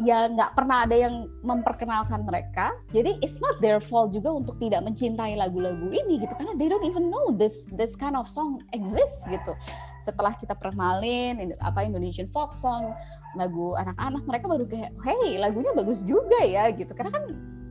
ya 0.00 0.32
nggak 0.32 0.56
pernah 0.56 0.88
ada 0.88 0.96
yang 0.96 1.28
memperkenalkan 1.44 2.24
mereka. 2.24 2.72
Jadi 2.90 3.20
it's 3.20 3.36
not 3.44 3.60
their 3.60 3.78
fault 3.78 4.16
juga 4.16 4.32
untuk 4.32 4.56
tidak 4.56 4.80
mencintai 4.88 5.36
lagu-lagu 5.36 5.92
ini 5.92 6.24
gitu. 6.24 6.32
Karena 6.34 6.56
they 6.56 6.72
don't 6.72 6.84
even 6.84 7.12
know 7.12 7.30
this 7.36 7.68
this 7.76 7.92
kind 7.92 8.16
of 8.16 8.24
song 8.24 8.64
exists 8.72 9.28
gitu. 9.28 9.52
Setelah 10.00 10.32
kita 10.40 10.56
perkenalin 10.56 11.52
apa 11.60 11.84
Indonesian 11.84 12.32
folk 12.32 12.56
song 12.56 12.96
lagu 13.36 13.76
anak-anak 13.76 14.24
mereka 14.24 14.44
baru 14.48 14.64
kayak 14.66 14.90
hey 15.04 15.36
lagunya 15.36 15.70
bagus 15.76 16.00
juga 16.02 16.40
ya 16.40 16.72
gitu. 16.72 16.96
Karena 16.96 17.20
kan 17.20 17.24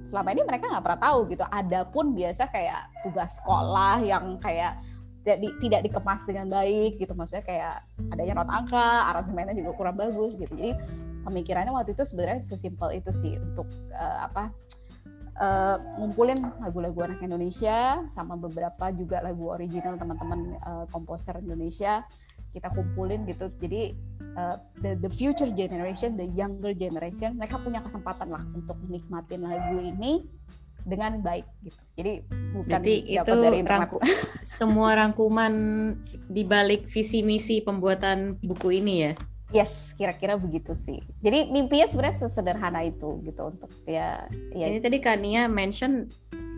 selama 0.05 0.29
ini 0.33 0.45
mereka 0.45 0.69
nggak 0.69 0.85
pernah 0.85 1.01
tahu 1.01 1.19
gitu. 1.33 1.45
Ada 1.49 1.89
pun 1.89 2.13
biasa 2.13 2.45
kayak 2.53 2.93
tugas 3.01 3.41
sekolah 3.41 4.05
yang 4.05 4.37
kayak 4.37 4.77
tidak, 5.25 5.37
di, 5.43 5.49
tidak 5.65 5.81
dikemas 5.89 6.21
dengan 6.29 6.47
baik 6.53 7.01
gitu. 7.01 7.17
Maksudnya 7.17 7.41
kayak 7.41 7.75
adanya 8.13 8.45
not 8.45 8.49
angka 8.53 9.09
aransemennya 9.09 9.57
juga 9.57 9.73
kurang 9.73 9.97
bagus 9.97 10.37
gitu. 10.37 10.53
Jadi 10.53 10.77
pemikirannya 11.23 11.73
waktu 11.73 11.93
itu 11.95 12.03
sebenarnya 12.07 12.41
sesimpel 12.41 12.95
itu 12.95 13.11
sih 13.11 13.35
untuk 13.37 13.67
uh, 13.95 14.27
apa 14.27 14.53
uh, 15.39 15.77
ngumpulin 15.97 16.39
lagu-lagu 16.61 17.07
anak 17.07 17.23
Indonesia 17.23 18.03
sama 18.11 18.35
beberapa 18.35 18.91
juga 18.93 19.23
lagu 19.23 19.49
original 19.49 19.95
teman-teman 19.97 20.59
uh, 20.63 20.85
komposer 20.91 21.39
Indonesia. 21.39 22.03
Kita 22.49 22.73
kumpulin 22.73 23.29
gitu. 23.29 23.53
Jadi 23.61 23.93
uh, 24.33 24.57
the 24.81 24.97
the 25.05 25.11
future 25.13 25.49
generation 25.53 26.17
the 26.17 26.25
younger 26.33 26.73
generation 26.73 27.37
mereka 27.37 27.61
punya 27.61 27.77
kesempatan 27.81 28.33
lah 28.33 28.41
untuk 28.57 28.73
menikmatin 28.89 29.45
lagu 29.45 29.77
ini 29.77 30.25
dengan 30.81 31.21
baik 31.21 31.45
gitu. 31.61 31.81
Jadi 31.93 32.13
bukan 32.55 32.65
Berarti 32.65 32.95
itu 33.05 33.33
dari 33.37 33.61
rangku, 33.61 33.97
semua 34.41 34.97
rangkuman 34.97 35.53
di 36.25 36.41
balik 36.41 36.89
visi 36.89 37.21
misi 37.21 37.61
pembuatan 37.61 38.41
buku 38.41 38.81
ini 38.81 38.95
ya 39.05 39.13
Yes, 39.49 39.97
kira-kira 39.97 40.37
begitu 40.37 40.77
sih. 40.77 41.01
Jadi 41.25 41.49
mimpinya 41.49 41.89
sebenarnya 41.89 42.29
sesederhana 42.29 42.85
itu 42.85 43.17
gitu 43.25 43.49
untuk 43.49 43.69
ya. 43.89 44.29
ya. 44.53 44.65
Ini 44.69 44.77
tadi 44.77 45.01
Kania 45.01 45.49
mention 45.49 46.05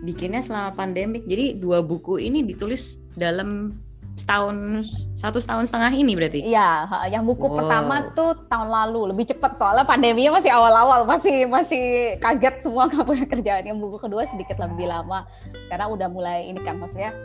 bikinnya 0.03 0.43
selama 0.43 0.75
pandemik. 0.75 1.23
Jadi 1.23 1.55
dua 1.55 1.79
buku 1.79 2.19
ini 2.19 2.43
ditulis 2.43 2.99
dalam 3.15 3.79
setahun 4.19 4.85
satu 5.15 5.39
setahun 5.39 5.71
setengah 5.71 5.91
ini 5.95 6.13
berarti? 6.19 6.39
Iya, 6.43 6.83
yang 7.07 7.23
buku 7.23 7.47
wow. 7.47 7.63
pertama 7.63 7.95
tuh 8.11 8.35
tahun 8.51 8.69
lalu 8.69 9.15
lebih 9.15 9.31
cepat 9.31 9.55
soalnya 9.55 9.87
pandeminya 9.87 10.37
masih 10.37 10.51
awal-awal 10.51 11.07
masih 11.07 11.47
masih 11.47 12.15
kaget 12.19 12.59
semua 12.59 12.85
nggak 12.91 13.05
punya 13.07 13.25
kerjaan. 13.25 13.63
Yang 13.71 13.79
buku 13.87 13.97
kedua 14.03 14.27
sedikit 14.27 14.59
lebih 14.59 14.91
lama 14.91 15.23
karena 15.71 15.87
udah 15.87 16.07
mulai 16.11 16.51
ini 16.51 16.59
kan 16.59 16.75
maksudnya 16.75 17.15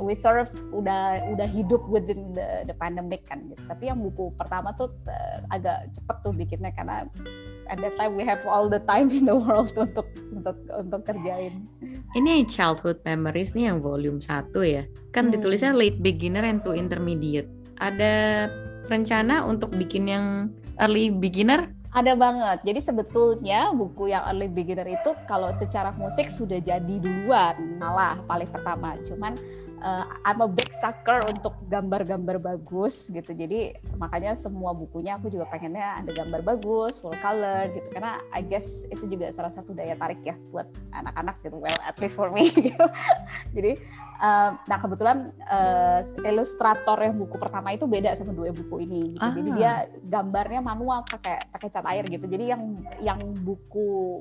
we 0.00 0.16
sort 0.16 0.40
of 0.40 0.48
udah 0.72 1.22
udah 1.32 1.48
hidup 1.48 1.82
within 1.88 2.32
the, 2.32 2.66
the 2.68 2.76
pandemic 2.76 3.24
kan 3.28 3.46
gitu. 3.50 3.62
Tapi 3.68 3.88
yang 3.90 4.00
buku 4.00 4.32
pertama 4.36 4.72
tuh 4.76 4.92
uh, 5.08 5.38
agak 5.52 5.92
cepet 5.96 6.16
tuh 6.24 6.32
bikinnya 6.32 6.72
karena 6.74 7.08
at 7.68 7.78
that 7.82 7.94
time 7.98 8.14
we 8.14 8.22
have 8.22 8.42
all 8.46 8.70
the 8.70 8.80
time 8.86 9.10
in 9.10 9.26
the 9.26 9.34
world 9.34 9.72
untuk 9.86 10.06
untuk 10.32 10.56
untuk 10.72 11.00
kerjain. 11.06 11.66
Ini 12.16 12.46
childhood 12.48 13.02
memories 13.02 13.52
nih 13.52 13.72
yang 13.72 13.78
volume 13.82 14.22
1 14.22 14.52
ya. 14.64 14.82
Kan 15.12 15.28
hmm. 15.28 15.32
ditulisnya 15.38 15.72
late 15.76 15.98
beginner 16.00 16.44
and 16.44 16.62
to 16.62 16.72
intermediate. 16.72 17.48
Ada 17.76 18.46
rencana 18.86 19.44
untuk 19.44 19.74
bikin 19.74 20.08
yang 20.08 20.26
early 20.80 21.10
beginner 21.10 21.76
ada 21.96 22.12
banget. 22.12 22.60
Jadi 22.60 22.80
sebetulnya 22.84 23.72
buku 23.72 24.12
yang 24.12 24.20
early 24.28 24.52
beginner 24.52 24.84
itu 24.84 25.16
kalau 25.24 25.48
secara 25.48 25.96
musik 25.96 26.28
sudah 26.28 26.60
jadi 26.60 26.94
duluan 27.00 27.80
malah 27.80 28.20
paling 28.28 28.52
pertama. 28.52 29.00
Cuman 29.08 29.32
uh, 29.86 30.04
I'm 30.26 30.42
a 30.42 30.50
big 30.50 30.74
sucker 30.74 31.22
untuk 31.30 31.54
gambar-gambar 31.70 32.42
bagus 32.42 33.06
gitu. 33.14 33.30
Jadi 33.30 33.78
makanya 33.94 34.34
semua 34.34 34.74
bukunya 34.74 35.14
aku 35.14 35.30
juga 35.30 35.46
pengennya 35.46 36.02
ada 36.02 36.10
gambar 36.10 36.42
bagus, 36.42 36.98
full 36.98 37.14
color 37.22 37.70
gitu. 37.70 37.86
Karena 37.94 38.18
I 38.34 38.42
guess 38.42 38.82
itu 38.90 39.06
juga 39.06 39.30
salah 39.30 39.54
satu 39.54 39.70
daya 39.70 39.94
tarik 39.94 40.20
ya 40.26 40.34
buat 40.50 40.66
anak-anak 40.90 41.38
gitu. 41.46 41.62
Well, 41.62 41.78
at 41.86 41.96
least 42.02 42.18
for 42.18 42.34
me 42.34 42.50
gitu. 42.66 42.86
Jadi 43.54 43.78
uh, 44.18 44.58
nah 44.66 44.78
kebetulan 44.82 45.30
uh, 45.46 46.02
ilustrator 46.26 46.98
yang 46.98 47.16
buku 47.16 47.38
pertama 47.38 47.70
itu 47.70 47.86
beda 47.86 48.18
sama 48.18 48.34
dua 48.34 48.50
buku 48.50 48.82
ini 48.82 49.14
gitu. 49.14 49.22
Ah. 49.22 49.32
Jadi 49.32 49.50
dia 49.54 49.72
gambarnya 50.10 50.58
manual 50.58 51.06
pakai 51.06 51.46
pakai 51.54 51.68
cat 51.70 51.86
air 51.86 52.04
gitu. 52.10 52.26
Jadi 52.26 52.50
yang 52.50 52.62
yang 52.98 53.20
buku 53.46 54.20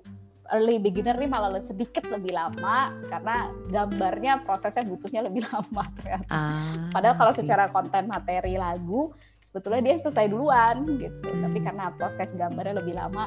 early 0.53 0.77
beginner 0.77 1.17
ini 1.17 1.25
malah 1.25 1.49
sedikit 1.63 2.05
lebih 2.05 2.35
lama 2.35 2.93
karena 3.09 3.49
gambarnya 3.71 4.45
prosesnya 4.45 4.85
butuhnya 4.85 5.25
lebih 5.25 5.45
lama 5.49 5.83
ternyata. 5.97 6.29
Ah, 6.29 6.89
Padahal 6.93 7.15
kalau 7.17 7.33
secara 7.33 7.65
konten 7.69 8.05
materi 8.05 8.59
lagu 8.59 9.13
sebetulnya 9.41 9.81
dia 9.81 9.95
selesai 10.01 10.29
duluan 10.29 10.85
gitu. 10.99 11.29
Hmm. 11.29 11.41
Tapi 11.49 11.57
karena 11.63 11.85
proses 11.95 12.29
gambarnya 12.37 12.81
lebih 12.83 12.93
lama 12.97 13.25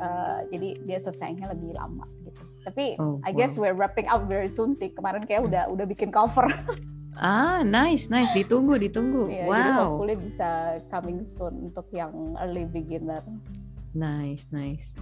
uh, 0.00 0.40
jadi 0.48 0.68
dia 0.84 0.98
selesainya 1.04 1.52
lebih 1.52 1.76
lama 1.76 2.08
gitu. 2.24 2.42
Tapi 2.64 2.96
oh, 3.00 3.20
I 3.22 3.30
guess 3.36 3.56
wow. 3.56 3.68
we're 3.68 3.76
wrapping 3.76 4.08
up 4.08 4.24
very 4.26 4.48
soon 4.48 4.72
sih. 4.72 4.92
Kemarin 4.92 5.24
kayak 5.28 5.46
udah 5.48 5.68
udah 5.68 5.86
bikin 5.88 6.12
cover. 6.12 6.48
Ah, 7.16 7.64
nice, 7.64 8.12
nice. 8.12 8.28
Ditunggu, 8.36 8.76
ditunggu. 8.76 9.32
yeah, 9.32 9.48
wow. 9.48 9.56
Jadi 9.56 9.70
hopefully 9.72 10.16
bisa 10.20 10.48
coming 10.92 11.24
soon 11.24 11.72
untuk 11.72 11.88
yang 11.88 12.12
early 12.36 12.68
beginner. 12.68 13.24
Nice, 13.96 14.44
nice. 14.52 14.92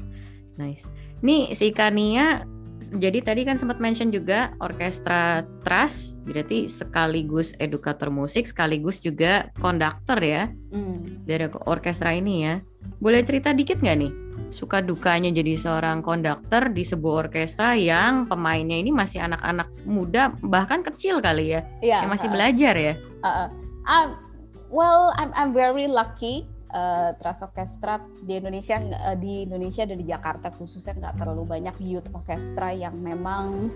Nice. 0.61 0.87
Nih 1.25 1.51
si 1.57 1.75
Kania 1.75 2.47
jadi 2.93 3.25
tadi 3.25 3.43
kan 3.49 3.57
sempat 3.57 3.81
mention 3.81 4.13
juga 4.13 4.53
orkestra 4.61 5.47
trust 5.65 6.21
berarti 6.29 6.69
sekaligus 6.69 7.57
edukator 7.57 8.13
musik 8.13 8.45
sekaligus 8.45 9.01
juga 9.01 9.49
konduktor 9.63 10.21
ya 10.21 10.53
mm. 10.75 11.25
dari 11.25 11.49
orkestra 11.65 12.13
ini 12.13 12.45
ya 12.45 12.55
boleh 13.01 13.25
cerita 13.25 13.57
dikit 13.57 13.81
nggak 13.81 13.97
nih 14.05 14.13
suka 14.53 14.85
dukanya 14.85 15.33
jadi 15.33 15.57
seorang 15.57 16.05
konduktor 16.05 16.71
di 16.71 16.85
sebuah 16.85 17.31
orkestra 17.31 17.75
yang 17.79 18.29
pemainnya 18.29 18.77
ini 18.77 18.93
masih 18.93 19.25
anak-anak 19.25 19.71
muda 19.89 20.35
bahkan 20.45 20.85
kecil 20.85 21.19
kali 21.25 21.57
ya 21.57 21.61
yeah, 21.81 22.05
yang 22.05 22.13
masih 22.13 22.29
uh, 22.29 22.33
belajar 22.35 22.75
ya 22.77 22.95
uh, 23.25 23.29
uh. 23.47 23.49
Um, 23.85 24.09
well 24.69 25.13
I'm 25.17 25.31
I'm 25.33 25.53
very 25.57 25.89
lucky 25.89 26.47
uh, 26.75 27.15
Trust 27.17 27.47
Orchestra 27.47 28.03
di 28.21 28.37
Indonesia 28.43 28.77
uh, 28.83 29.17
di 29.17 29.47
Indonesia 29.47 29.87
dan 29.87 29.97
di 30.03 30.07
Jakarta 30.11 30.51
khususnya 30.51 30.99
nggak 30.99 31.15
terlalu 31.23 31.47
banyak 31.47 31.77
youth 31.81 32.11
orchestra 32.11 32.75
yang 32.75 32.99
memang 32.99 33.71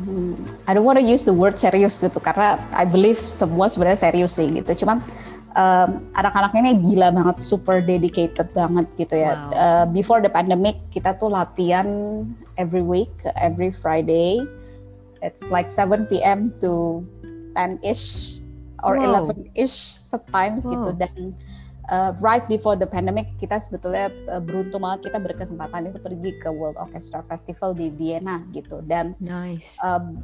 hmm, 0.00 0.34
I 0.64 0.72
don't 0.72 0.88
want 0.88 0.96
to 0.98 1.04
use 1.04 1.22
the 1.22 1.36
word 1.36 1.60
serius 1.60 2.00
gitu 2.00 2.18
karena 2.18 2.56
I 2.72 2.88
believe 2.88 3.20
semua 3.20 3.68
sebenarnya 3.68 4.10
serius 4.10 4.34
sih 4.40 4.48
gitu. 4.48 4.84
Cuman 4.84 5.04
um, 5.56 6.04
anak-anaknya 6.14 6.60
ini 6.70 6.72
gila 6.92 7.08
banget, 7.10 7.36
super 7.40 7.80
dedicated 7.80 8.48
banget 8.52 8.86
gitu 9.00 9.16
ya. 9.16 9.36
Wow. 9.36 9.50
Uh, 9.56 9.84
before 9.90 10.20
the 10.24 10.30
pandemic 10.30 10.76
kita 10.92 11.16
tuh 11.16 11.32
latihan 11.32 11.88
every 12.60 12.84
week, 12.84 13.12
every 13.36 13.72
Friday. 13.72 14.44
It's 15.24 15.48
like 15.48 15.72
7 15.72 16.06
p.m. 16.06 16.52
to 16.60 17.02
10 17.56 17.80
ish 17.82 18.38
or 18.84 19.00
wow. 19.00 19.24
11 19.24 19.56
ish 19.56 19.74
sometimes 20.12 20.68
wow. 20.68 20.72
gitu 20.76 20.90
dan 21.00 21.14
uh, 21.90 22.12
right 22.22 22.44
before 22.46 22.74
the 22.74 22.86
pandemic 22.86 23.30
kita 23.38 23.58
sebetulnya 23.58 24.10
uh, 24.30 24.42
beruntung 24.42 24.82
banget 24.82 25.10
kita 25.12 25.18
berkesempatan 25.22 25.90
itu 25.90 25.98
pergi 26.02 26.30
ke 26.38 26.48
World 26.50 26.78
Orchestra 26.78 27.22
Festival 27.26 27.74
di 27.74 27.90
Vienna 27.94 28.42
gitu. 28.50 28.82
Dan 28.86 29.14
nice. 29.22 29.78
um, 29.82 30.22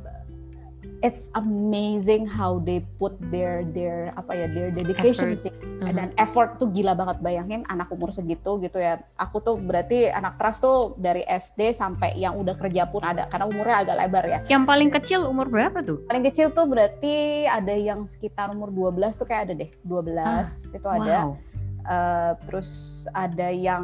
it's 1.02 1.30
amazing 1.34 2.26
how 2.26 2.62
they 2.62 2.82
put 2.98 3.14
their 3.30 3.66
their 3.74 4.14
apa 4.14 4.34
ya 4.34 4.46
their 4.50 4.70
dedication 4.70 5.34
effort. 5.34 5.50
sih. 5.50 5.52
Uh-huh. 5.82 5.90
dan 5.90 6.14
effort 6.14 6.62
tuh 6.62 6.70
gila 6.70 6.94
banget. 6.94 7.18
Bayangin 7.22 7.66
anak 7.66 7.90
umur 7.90 8.14
segitu 8.14 8.58
gitu 8.62 8.78
ya. 8.78 9.02
Aku 9.18 9.42
tuh 9.42 9.58
berarti 9.58 10.10
anak 10.10 10.38
trust 10.38 10.62
tuh 10.62 10.94
dari 10.98 11.26
SD 11.26 11.74
sampai 11.74 12.14
yang 12.18 12.38
udah 12.38 12.54
kerja 12.54 12.86
pun 12.86 13.02
ada. 13.02 13.26
Karena 13.26 13.50
umurnya 13.50 13.76
agak 13.82 13.96
lebar 13.98 14.24
ya. 14.30 14.38
Yang 14.46 14.64
paling 14.66 14.90
kecil 14.94 15.20
umur 15.26 15.50
berapa 15.50 15.82
tuh? 15.82 16.06
Paling 16.06 16.24
kecil 16.26 16.54
tuh 16.54 16.70
berarti 16.70 17.46
ada 17.50 17.74
yang 17.74 18.06
sekitar 18.06 18.54
umur 18.54 18.70
12 18.70 19.18
tuh 19.18 19.26
kayak 19.26 19.50
ada 19.50 19.54
deh. 19.58 19.70
12 19.82 20.18
ah, 20.22 20.46
itu 20.46 20.88
ada. 20.88 21.16
wow 21.26 21.51
Uh, 21.82 22.38
terus 22.46 23.04
ada 23.10 23.50
yang 23.50 23.82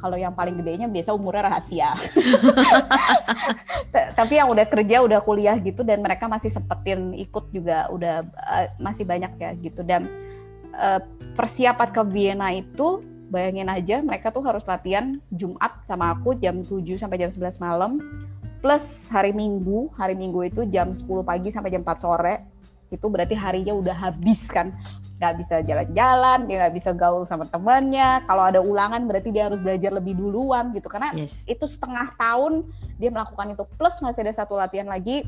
kalau 0.00 0.16
yang 0.16 0.32
paling 0.32 0.56
gedenya 0.56 0.88
biasa 0.88 1.12
umurnya 1.12 1.52
rahasia. 1.52 1.92
Tapi 4.18 4.34
yang 4.40 4.48
udah 4.48 4.64
kerja, 4.64 5.04
udah 5.04 5.20
kuliah 5.20 5.56
gitu 5.60 5.84
dan 5.84 6.00
mereka 6.00 6.24
masih 6.24 6.48
sempetin 6.48 7.12
ikut 7.12 7.52
juga 7.52 7.92
udah 7.92 8.24
uh, 8.24 8.66
masih 8.80 9.04
banyak 9.04 9.32
ya 9.36 9.50
gitu. 9.60 9.84
Dan 9.84 10.08
uh, 10.72 11.04
persiapan 11.36 11.88
ke 11.92 12.02
Vienna 12.08 12.48
itu 12.56 13.04
bayangin 13.32 13.72
aja 13.72 14.04
mereka 14.04 14.28
tuh 14.28 14.44
harus 14.44 14.60
latihan 14.68 15.16
Jumat 15.32 15.80
sama 15.80 16.12
aku 16.12 16.36
jam 16.36 16.60
7 16.60 16.84
sampai 17.00 17.16
jam 17.16 17.32
11 17.32 17.60
malam. 17.64 18.00
Plus 18.62 19.10
hari 19.10 19.34
Minggu, 19.34 19.90
hari 19.98 20.14
Minggu 20.14 20.46
itu 20.46 20.62
jam 20.70 20.94
10 20.94 21.08
pagi 21.26 21.50
sampai 21.50 21.72
jam 21.72 21.82
4 21.82 21.98
sore. 21.98 22.34
Itu 22.92 23.08
berarti 23.08 23.32
harinya 23.32 23.72
udah 23.72 23.96
habis 23.96 24.46
kan 24.52 24.70
nggak 25.22 25.38
bisa 25.38 25.62
jalan-jalan, 25.62 26.50
dia 26.50 26.66
nggak 26.66 26.74
bisa 26.74 26.90
gaul 26.90 27.22
sama 27.22 27.46
temannya. 27.46 28.26
Kalau 28.26 28.42
ada 28.42 28.58
ulangan 28.58 29.06
berarti 29.06 29.30
dia 29.30 29.46
harus 29.46 29.62
belajar 29.62 29.94
lebih 29.94 30.18
duluan 30.18 30.74
gitu 30.74 30.90
karena 30.90 31.14
yes. 31.14 31.46
itu 31.46 31.62
setengah 31.62 32.10
tahun 32.18 32.66
dia 32.98 33.14
melakukan 33.14 33.54
itu 33.54 33.62
plus 33.78 34.02
masih 34.02 34.26
ada 34.26 34.34
satu 34.34 34.58
latihan 34.58 34.90
lagi 34.90 35.22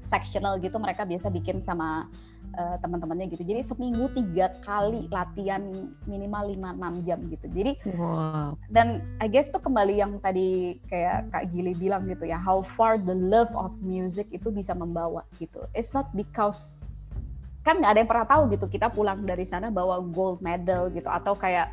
sectional 0.00 0.56
gitu 0.64 0.80
mereka 0.80 1.04
biasa 1.04 1.28
bikin 1.28 1.60
sama 1.60 2.08
uh, 2.56 2.76
teman-temannya 2.80 3.32
gitu. 3.32 3.44
Jadi 3.44 3.60
seminggu 3.64 4.08
tiga 4.12 4.52
kali 4.64 5.08
latihan 5.08 5.60
minimal 6.04 6.52
5-6 6.56 7.06
jam 7.06 7.18
gitu. 7.28 7.46
Jadi 7.52 7.72
wow. 7.96 8.56
dan 8.68 9.04
I 9.20 9.28
guess 9.28 9.52
tuh 9.52 9.60
kembali 9.60 10.00
yang 10.00 10.20
tadi 10.20 10.80
kayak 10.88 11.32
Kak 11.32 11.52
Gili 11.52 11.76
bilang 11.76 12.08
gitu 12.08 12.28
ya, 12.28 12.36
how 12.36 12.60
far 12.60 13.00
the 13.00 13.16
love 13.16 13.52
of 13.56 13.72
music 13.80 14.28
itu 14.32 14.52
bisa 14.52 14.76
membawa 14.76 15.24
gitu. 15.36 15.64
It's 15.72 15.96
not 15.96 16.12
because 16.12 16.80
kan 17.62 17.78
nggak 17.78 17.90
ada 17.94 18.00
yang 18.02 18.10
pernah 18.10 18.26
tahu 18.26 18.42
gitu 18.50 18.66
kita 18.66 18.90
pulang 18.90 19.22
dari 19.22 19.46
sana 19.46 19.70
bawa 19.70 20.02
gold 20.02 20.42
medal 20.42 20.90
gitu 20.90 21.06
atau 21.06 21.38
kayak 21.38 21.70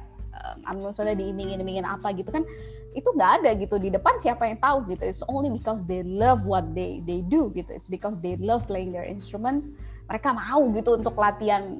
um, 0.70 0.86
misalnya 0.90 1.18
diiming-imingin 1.18 1.86
apa 1.86 2.14
gitu 2.14 2.30
kan 2.30 2.46
itu 2.94 3.06
nggak 3.06 3.42
ada 3.42 3.50
gitu 3.58 3.78
di 3.78 3.94
depan 3.94 4.18
siapa 4.18 4.50
yang 4.50 4.58
tahu 4.58 4.86
gitu 4.90 5.06
it's 5.06 5.22
only 5.30 5.50
because 5.54 5.86
they 5.86 6.02
love 6.06 6.46
what 6.46 6.66
they 6.74 7.02
they 7.06 7.22
do 7.26 7.54
gitu 7.54 7.70
it's 7.70 7.90
because 7.90 8.18
they 8.22 8.38
love 8.42 8.66
playing 8.66 8.90
their 8.90 9.06
instruments 9.06 9.70
mereka 10.10 10.34
mau 10.34 10.66
gitu 10.74 10.98
untuk 10.98 11.14
latihan 11.18 11.78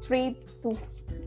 three 0.00 0.36
to 0.64 0.72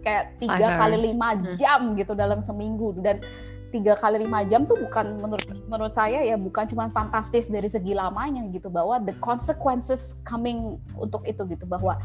kayak 0.01 0.34
tiga 0.41 0.80
kali 0.80 0.97
lima 1.13 1.38
hmm. 1.38 1.57
jam 1.57 1.93
gitu 1.93 2.13
dalam 2.17 2.41
seminggu 2.41 2.97
dan 3.01 3.21
tiga 3.70 3.93
kali 3.97 4.26
lima 4.26 4.41
jam 4.49 4.65
tuh 4.65 4.78
bukan 4.78 5.22
menurut 5.22 5.45
menurut 5.70 5.93
saya 5.93 6.26
ya 6.26 6.36
bukan 6.36 6.65
cuma 6.70 6.89
fantastis 6.89 7.47
dari 7.47 7.70
segi 7.70 7.93
lamanya 7.93 8.45
gitu 8.49 8.67
bahwa 8.67 8.97
the 9.01 9.13
consequences 9.22 10.17
coming 10.26 10.82
untuk 10.97 11.22
itu 11.30 11.45
gitu 11.45 11.65
bahwa 11.70 11.97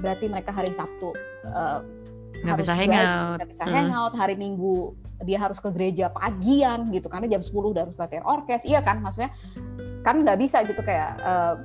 berarti 0.00 0.28
mereka 0.28 0.52
hari 0.52 0.72
Sabtu 0.72 1.12
uh, 1.48 1.80
nggak 2.44 2.58
bisa 2.60 2.72
hangout 2.76 3.36
nggak 3.40 3.50
bisa 3.52 3.64
hmm. 3.64 3.72
hangout 3.72 4.14
hari 4.16 4.34
Minggu 4.36 4.92
dia 5.24 5.40
harus 5.40 5.56
ke 5.56 5.72
gereja 5.72 6.12
pagian 6.12 6.92
gitu 6.92 7.08
karena 7.08 7.28
jam 7.28 7.40
10 7.40 7.52
udah 7.52 7.82
harus 7.88 7.96
latihan 7.96 8.24
orkes 8.28 8.68
iya 8.68 8.84
kan 8.84 9.00
maksudnya 9.00 9.32
kan 10.04 10.20
nggak 10.20 10.38
bisa 10.38 10.60
gitu 10.68 10.84
kayak 10.84 11.16
uh, 11.24 11.56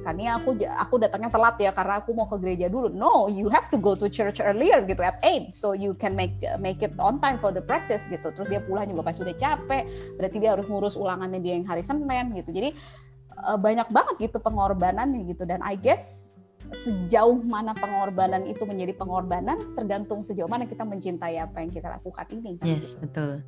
kan 0.00 0.16
ini 0.16 0.32
aku 0.32 0.56
aku 0.56 0.94
datangnya 0.96 1.28
telat 1.28 1.56
ya 1.60 1.70
karena 1.76 2.00
aku 2.00 2.16
mau 2.16 2.24
ke 2.24 2.40
gereja 2.40 2.66
dulu. 2.72 2.88
No, 2.88 3.28
you 3.28 3.52
have 3.52 3.68
to 3.68 3.76
go 3.76 3.92
to 3.92 4.08
church 4.08 4.40
earlier 4.40 4.80
gitu 4.88 5.00
at 5.04 5.20
8 5.22 5.52
so 5.52 5.76
you 5.76 5.92
can 5.96 6.16
make 6.16 6.36
make 6.58 6.80
it 6.80 6.96
on 6.96 7.20
time 7.20 7.36
for 7.36 7.52
the 7.52 7.60
practice 7.60 8.08
gitu. 8.08 8.32
Terus 8.32 8.48
dia 8.48 8.60
pulang 8.64 8.88
juga 8.88 9.04
pas 9.04 9.16
udah 9.16 9.36
capek, 9.36 9.84
berarti 10.16 10.36
dia 10.40 10.50
harus 10.56 10.66
ngurus 10.66 10.96
ulangannya 10.96 11.40
dia 11.40 11.54
yang 11.60 11.68
hari 11.68 11.84
Senin 11.84 12.32
gitu. 12.32 12.50
Jadi 12.50 12.72
uh, 13.44 13.58
banyak 13.60 13.88
banget 13.92 14.30
gitu 14.30 14.38
pengorbanannya 14.40 15.24
gitu 15.28 15.44
dan 15.44 15.60
I 15.60 15.76
guess 15.76 16.32
sejauh 16.70 17.42
mana 17.42 17.74
pengorbanan 17.74 18.46
itu 18.46 18.62
menjadi 18.62 18.94
pengorbanan 18.94 19.58
tergantung 19.74 20.22
sejauh 20.22 20.46
mana 20.46 20.70
kita 20.70 20.86
mencintai 20.86 21.40
apa 21.42 21.60
yang 21.60 21.70
kita 21.72 21.88
lakukan 21.90 22.26
ini. 22.30 22.56
Kan, 22.56 22.66
yes, 22.66 22.94
gitu. 22.94 23.04
betul 23.04 23.42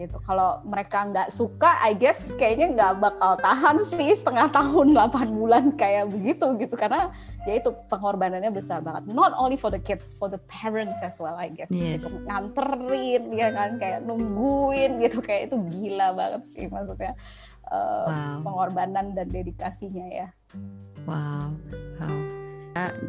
gitu. 0.00 0.16
Kalau 0.24 0.64
mereka 0.64 1.04
nggak 1.04 1.28
suka, 1.28 1.76
I 1.84 1.92
guess 1.92 2.32
kayaknya 2.40 2.72
nggak 2.72 2.92
bakal 3.04 3.36
tahan 3.44 3.84
sih 3.84 4.16
setengah 4.16 4.48
tahun, 4.48 4.92
8 4.96 5.28
bulan 5.36 5.64
kayak 5.76 6.08
begitu 6.08 6.56
gitu. 6.56 6.74
Karena 6.80 7.12
ya 7.44 7.60
itu 7.60 7.76
pengorbanannya 7.92 8.48
besar 8.48 8.80
banget. 8.80 9.12
Not 9.12 9.36
only 9.36 9.60
for 9.60 9.68
the 9.68 9.80
kids, 9.80 10.16
for 10.16 10.32
the 10.32 10.40
parents 10.48 10.96
as 11.04 11.20
well, 11.20 11.36
I 11.36 11.52
guess. 11.52 11.68
Yes. 11.68 12.00
Gitu. 12.00 12.08
Nganterin, 12.24 13.28
ya 13.36 13.52
kan, 13.52 13.76
kayak 13.76 14.08
nungguin 14.08 15.04
gitu. 15.04 15.20
Kayak 15.20 15.52
itu 15.52 15.56
gila 15.68 16.16
banget 16.16 16.42
sih 16.48 16.64
maksudnya. 16.72 17.12
Uh, 17.70 18.08
wow. 18.08 18.36
Pengorbanan 18.42 19.12
dan 19.12 19.28
dedikasinya 19.30 20.06
ya. 20.10 20.28
Wow, 21.06 21.54
wow. 22.02 22.29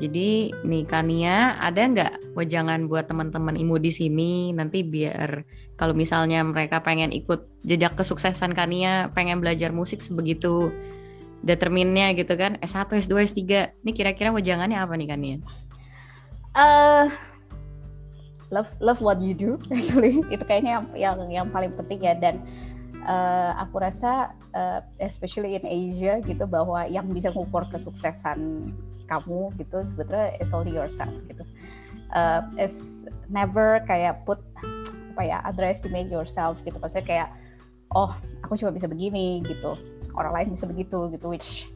Jadi 0.02 0.50
nih 0.66 0.84
Kania 0.90 1.54
ada 1.62 1.86
nggak 1.86 2.34
wejangan 2.34 2.90
buat 2.90 3.06
teman-teman 3.06 3.54
imu 3.54 3.78
di 3.78 3.94
sini 3.94 4.50
nanti 4.58 4.82
biar 4.82 5.46
kalau 5.78 5.94
misalnya 5.94 6.42
mereka 6.42 6.82
pengen 6.82 7.14
ikut 7.14 7.46
jejak 7.62 7.94
kesuksesan 7.94 8.58
Kania, 8.58 9.14
pengen 9.14 9.38
belajar 9.38 9.70
musik 9.70 10.02
sebegitu 10.02 10.74
determinnya 11.42 12.14
gitu 12.14 12.34
kan 12.38 12.58
S1, 12.62 12.90
S2, 13.06 13.14
S3. 13.34 13.42
Ini 13.86 13.92
kira-kira 13.94 14.34
wejangannya 14.34 14.78
apa 14.78 14.94
nih 14.98 15.10
Kania? 15.10 15.38
Uh, 16.58 17.08
love 18.50 18.70
love 18.82 19.02
what 19.02 19.22
you 19.22 19.38
do 19.38 19.62
actually. 19.74 20.22
Itu 20.34 20.42
kayaknya 20.46 20.82
yang 20.82 20.86
yang, 20.98 21.18
yang 21.30 21.48
paling 21.54 21.74
penting 21.78 22.02
ya 22.02 22.18
dan 22.18 22.42
uh, 23.06 23.58
aku 23.62 23.82
rasa 23.82 24.34
uh, 24.54 24.82
especially 25.02 25.58
in 25.58 25.66
Asia 25.66 26.22
gitu 26.22 26.46
bahwa 26.46 26.86
yang 26.86 27.10
bisa 27.10 27.34
mengukur 27.34 27.66
kesuksesan 27.70 28.70
kamu 29.12 29.52
gitu 29.60 29.84
sebetulnya 29.84 30.32
it's 30.40 30.56
only 30.56 30.72
yourself 30.72 31.12
gitu. 31.28 31.44
Uh, 32.16 32.48
it's 32.56 33.04
never 33.28 33.84
kayak 33.84 34.24
put 34.24 34.40
apa 35.12 35.22
ya 35.28 35.38
underestimate 35.44 36.08
yourself 36.08 36.64
gitu. 36.64 36.80
Maksudnya 36.80 37.06
kayak 37.08 37.30
oh 37.92 38.16
aku 38.48 38.56
cuma 38.56 38.72
bisa 38.72 38.88
begini 38.88 39.44
gitu. 39.44 39.76
Orang 40.16 40.32
lain 40.32 40.48
bisa 40.56 40.64
begitu 40.68 41.12
gitu 41.12 41.28
which 41.28 41.68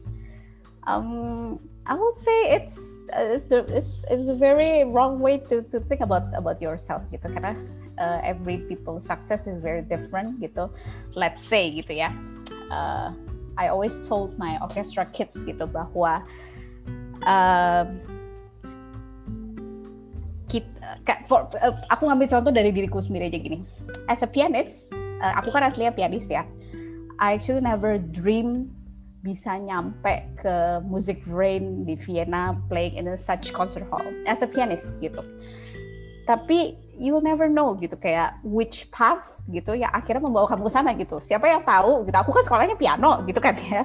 um, 0.88 1.60
I 1.86 1.94
would 1.94 2.16
say 2.16 2.56
it's 2.56 3.04
it's 3.12 3.46
the 3.46 3.62
it's, 3.70 4.04
it's 4.10 4.28
a 4.28 4.34
very 4.34 4.84
wrong 4.88 5.20
way 5.20 5.38
to 5.52 5.62
to 5.70 5.78
think 5.84 6.00
about 6.00 6.32
about 6.32 6.58
yourself 6.58 7.04
gitu. 7.12 7.28
Karena 7.28 7.54
uh, 8.00 8.18
every 8.24 8.64
people's 8.66 9.04
success 9.04 9.46
is 9.46 9.60
very 9.60 9.84
different 9.84 10.40
gitu. 10.40 10.72
Let's 11.12 11.44
say 11.44 11.70
gitu 11.70 12.00
ya. 12.00 12.10
Uh, 12.72 13.12
I 13.56 13.68
always 13.68 13.96
told 14.04 14.36
my 14.36 14.60
orchestra 14.60 15.08
kids 15.08 15.40
gitu 15.46 15.64
bahwa 15.64 16.26
kita, 20.46 21.14
for, 21.26 21.50
uh, 21.58 21.74
aku 21.90 22.06
ngambil 22.06 22.30
contoh 22.30 22.52
dari 22.54 22.70
diriku 22.70 23.02
sendiri 23.02 23.30
aja 23.30 23.38
gini. 23.38 23.58
As 24.06 24.22
a 24.22 24.28
pianist, 24.30 24.90
uh, 25.22 25.34
aku 25.38 25.50
kan 25.50 25.66
aslinya 25.66 25.94
pianis 25.94 26.30
ya. 26.30 26.46
I 27.18 27.34
actually 27.34 27.64
never 27.64 27.96
dream 27.98 28.70
bisa 29.24 29.58
nyampe 29.58 30.22
ke 30.38 30.78
Music 30.86 31.18
Brain 31.26 31.82
di 31.82 31.98
Vienna 31.98 32.54
playing 32.70 32.94
in 32.94 33.10
a 33.10 33.18
such 33.18 33.50
concert 33.50 33.82
hall 33.90 34.06
as 34.30 34.46
a 34.46 34.48
pianist 34.48 35.02
gitu. 35.02 35.18
Tapi 36.30 36.78
you'll 36.94 37.24
never 37.24 37.50
know 37.50 37.74
gitu 37.74 37.98
kayak 37.98 38.38
which 38.46 38.86
path 38.94 39.42
gitu 39.50 39.74
yang 39.74 39.90
akhirnya 39.90 40.22
membawa 40.22 40.46
kamu 40.46 40.70
ke 40.70 40.72
sana 40.72 40.90
gitu. 40.94 41.18
Siapa 41.18 41.50
yang 41.50 41.66
tahu 41.66 42.06
gitu. 42.06 42.14
Aku 42.14 42.30
kan 42.30 42.42
sekolahnya 42.46 42.78
piano 42.78 43.22
gitu 43.26 43.42
kan 43.42 43.58
ya 43.58 43.82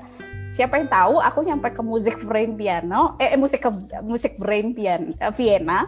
siapa 0.51 0.83
yang 0.83 0.91
tahu 0.91 1.23
aku 1.23 1.47
nyampe 1.47 1.71
ke 1.71 1.81
musik 1.81 2.19
brain 2.27 2.59
piano 2.59 3.15
eh, 3.23 3.31
eh 3.33 3.39
musik 3.39 3.63
ke 3.63 3.71
musik 4.03 4.35
brain 4.35 4.75
piano 4.75 5.15
uh, 5.23 5.31
Vienna 5.31 5.87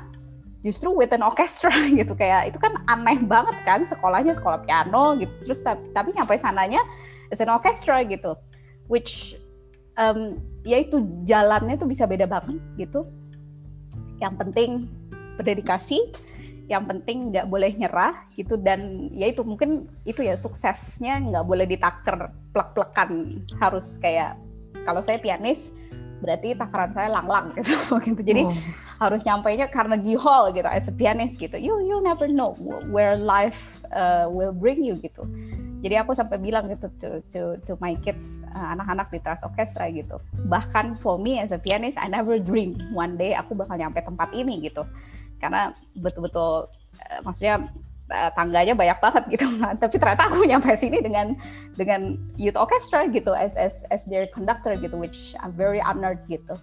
justru 0.64 0.96
with 0.96 1.12
an 1.12 1.22
orchestra 1.22 1.70
gitu. 2.00 2.16
Kayak 2.16 2.50
itu 2.50 2.58
kan 2.58 2.74
aneh 2.88 3.20
banget 3.28 3.54
kan 3.68 3.84
sekolahnya 3.84 4.34
sekolah 4.34 4.64
piano 4.64 5.20
gitu. 5.20 5.32
Terus 5.44 5.60
tapi, 5.62 5.84
tapi 5.92 6.10
nyampe 6.16 6.34
sananya 6.40 6.82
it's 7.30 7.44
an 7.44 7.52
orchestra 7.52 8.02
gitu. 8.08 8.34
Which 8.88 9.36
um, 10.00 10.40
ya 10.64 10.82
itu 10.82 11.04
jalannya 11.28 11.76
tuh 11.76 11.92
bisa 11.92 12.08
beda 12.08 12.26
banget 12.26 12.58
gitu. 12.80 13.06
Yang 14.24 14.34
penting 14.40 14.70
berdedikasi 15.38 16.00
yang 16.72 16.88
penting 16.88 17.36
nggak 17.36 17.52
boleh 17.52 17.76
nyerah 17.76 18.24
gitu. 18.40 18.56
Dan 18.56 19.12
ya 19.12 19.28
itu 19.28 19.44
mungkin 19.44 19.92
itu 20.08 20.24
ya 20.24 20.40
suksesnya 20.40 21.20
nggak 21.20 21.44
boleh 21.44 21.68
ditaker 21.68 22.32
plek-plekan 22.56 23.44
harus 23.60 24.00
kayak 24.00 24.40
kalau 24.84 25.02
saya 25.04 25.20
pianis 25.20 25.72
berarti 26.24 26.56
takaran 26.56 26.96
saya 26.96 27.12
lang-lang 27.12 27.52
gitu 27.60 27.76
gitu. 28.08 28.22
Jadi 28.24 28.48
oh. 28.48 28.56
harus 29.04 29.28
nyampainya 29.28 29.68
Carnegie 29.68 30.16
Hall 30.16 30.56
gitu 30.56 30.64
as 30.64 30.88
a 30.88 30.96
pianist 30.96 31.36
gitu. 31.36 31.60
You 31.60 31.84
you 31.84 32.00
never 32.00 32.32
know 32.32 32.56
where 32.88 33.20
life 33.20 33.84
uh, 33.92 34.32
will 34.32 34.56
bring 34.56 34.80
you 34.80 34.96
gitu. 35.04 35.28
Jadi 35.84 36.00
aku 36.00 36.16
sampai 36.16 36.40
bilang 36.40 36.72
gitu 36.72 36.88
to 36.96 37.10
to 37.28 37.42
to 37.68 37.76
my 37.84 38.00
kids 38.00 38.48
uh, 38.56 38.72
anak-anak 38.72 39.12
di 39.12 39.20
Trans 39.20 39.44
Orchestra 39.44 39.92
gitu. 39.92 40.16
Bahkan 40.48 40.96
for 40.96 41.20
me 41.20 41.44
as 41.44 41.52
a 41.52 41.60
pianist 41.60 42.00
I 42.00 42.08
never 42.08 42.40
dream 42.40 42.80
one 42.96 43.20
day 43.20 43.36
aku 43.36 43.52
bakal 43.52 43.76
nyampe 43.76 44.00
tempat 44.00 44.32
ini 44.32 44.64
gitu. 44.64 44.88
Karena 45.44 45.76
betul-betul 46.00 46.72
uh, 47.04 47.20
maksudnya 47.28 47.68
uh, 48.12 48.32
tangganya 48.36 48.76
banyak 48.76 48.98
banget 49.00 49.24
gitu 49.38 49.46
kan 49.62 49.76
tapi 49.80 49.96
ternyata 49.96 50.28
aku 50.28 50.44
nyampe 50.44 50.74
sini 50.76 51.00
dengan 51.00 51.38
dengan 51.78 52.18
youth 52.36 52.58
orchestra 52.58 53.08
gitu 53.08 53.32
as 53.32 53.56
as 53.56 53.88
as 53.94 54.04
their 54.10 54.28
conductor 54.34 54.76
gitu 54.76 54.98
which 55.00 55.38
I'm 55.40 55.56
very 55.56 55.80
honored 55.80 56.24
gitu 56.28 56.60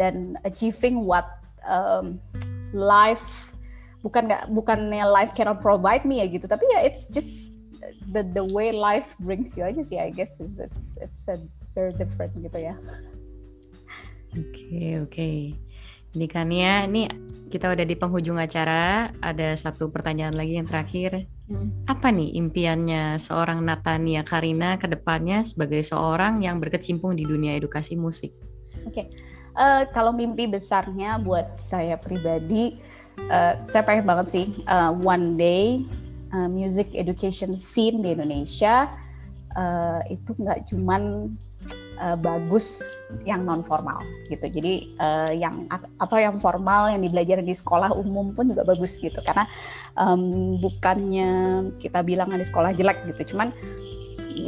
dan 0.00 0.40
achieving 0.48 1.04
what 1.04 1.28
um, 1.68 2.18
life 2.72 3.52
bukan 4.02 4.26
nggak 4.26 4.50
bukannya 4.50 5.06
life 5.06 5.30
cannot 5.36 5.62
provide 5.62 6.02
me 6.02 6.24
ya 6.24 6.26
gitu 6.26 6.50
tapi 6.50 6.66
ya 6.74 6.82
it's 6.82 7.06
just 7.06 7.54
the 8.10 8.26
the 8.34 8.42
way 8.50 8.74
life 8.74 9.14
brings 9.22 9.54
you 9.54 9.62
aja 9.62 9.82
sih 9.86 9.98
I 10.00 10.10
guess 10.10 10.42
it's 10.42 10.58
it's, 10.58 10.98
it's 10.98 11.22
a 11.30 11.38
very 11.72 11.94
different 11.96 12.34
gitu 12.36 12.58
ya. 12.58 12.74
Oke 14.32 14.48
okay, 14.48 14.88
oke. 14.96 15.12
Okay. 15.12 15.36
Ini 16.12 16.26
kan 16.28 16.48
ya, 16.52 16.84
ini 16.84 17.08
kita 17.48 17.72
udah 17.72 17.84
di 17.84 17.96
penghujung 17.96 18.36
acara. 18.36 19.12
Ada 19.20 19.56
satu 19.56 19.88
pertanyaan 19.88 20.36
lagi 20.36 20.60
yang 20.60 20.68
terakhir. 20.68 21.28
Hmm. 21.48 21.72
Apa 21.88 22.12
nih 22.12 22.36
impiannya 22.36 23.20
seorang 23.20 23.60
Natania 23.60 24.24
Karina 24.24 24.80
ke 24.80 24.88
depannya 24.88 25.44
sebagai 25.44 25.84
seorang 25.84 26.40
yang 26.44 26.60
berkecimpung 26.60 27.16
di 27.16 27.24
dunia 27.28 27.56
edukasi 27.56 27.96
musik? 27.96 28.32
Oke, 28.88 29.04
okay. 29.04 29.06
uh, 29.56 29.84
eh, 29.84 29.92
kalau 29.92 30.16
mimpi 30.16 30.48
besarnya 30.48 31.20
buat 31.20 31.60
saya 31.60 32.00
pribadi, 32.00 32.80
uh, 33.28 33.60
saya 33.68 33.84
pengen 33.84 34.08
banget 34.08 34.26
sih 34.32 34.46
uh, 34.68 34.92
one 35.04 35.36
day 35.36 35.84
uh, 36.32 36.48
music 36.48 36.88
education 36.96 37.56
scene 37.56 38.00
di 38.00 38.16
Indonesia 38.16 38.88
uh, 39.56 40.00
itu 40.08 40.32
nggak 40.36 40.72
cuman 40.72 41.32
uh, 42.00 42.16
bagus 42.16 42.80
yang 43.28 43.44
non 43.44 43.60
formal 43.60 44.00
gitu. 44.32 44.48
Jadi 44.48 44.96
uh, 44.96 45.32
yang 45.32 45.68
apa 45.72 46.16
yang 46.16 46.40
formal 46.40 46.88
yang 46.88 47.04
dibelajar 47.04 47.44
di 47.44 47.52
sekolah 47.52 47.92
umum 47.92 48.32
pun 48.32 48.48
juga 48.48 48.64
bagus 48.64 48.96
gitu. 48.96 49.20
Karena 49.20 49.44
um, 49.98 50.56
bukannya 50.62 51.30
kita 51.82 52.00
bilang 52.00 52.32
di 52.32 52.46
sekolah 52.46 52.72
jelek 52.72 53.04
gitu, 53.12 53.36
cuman 53.36 53.52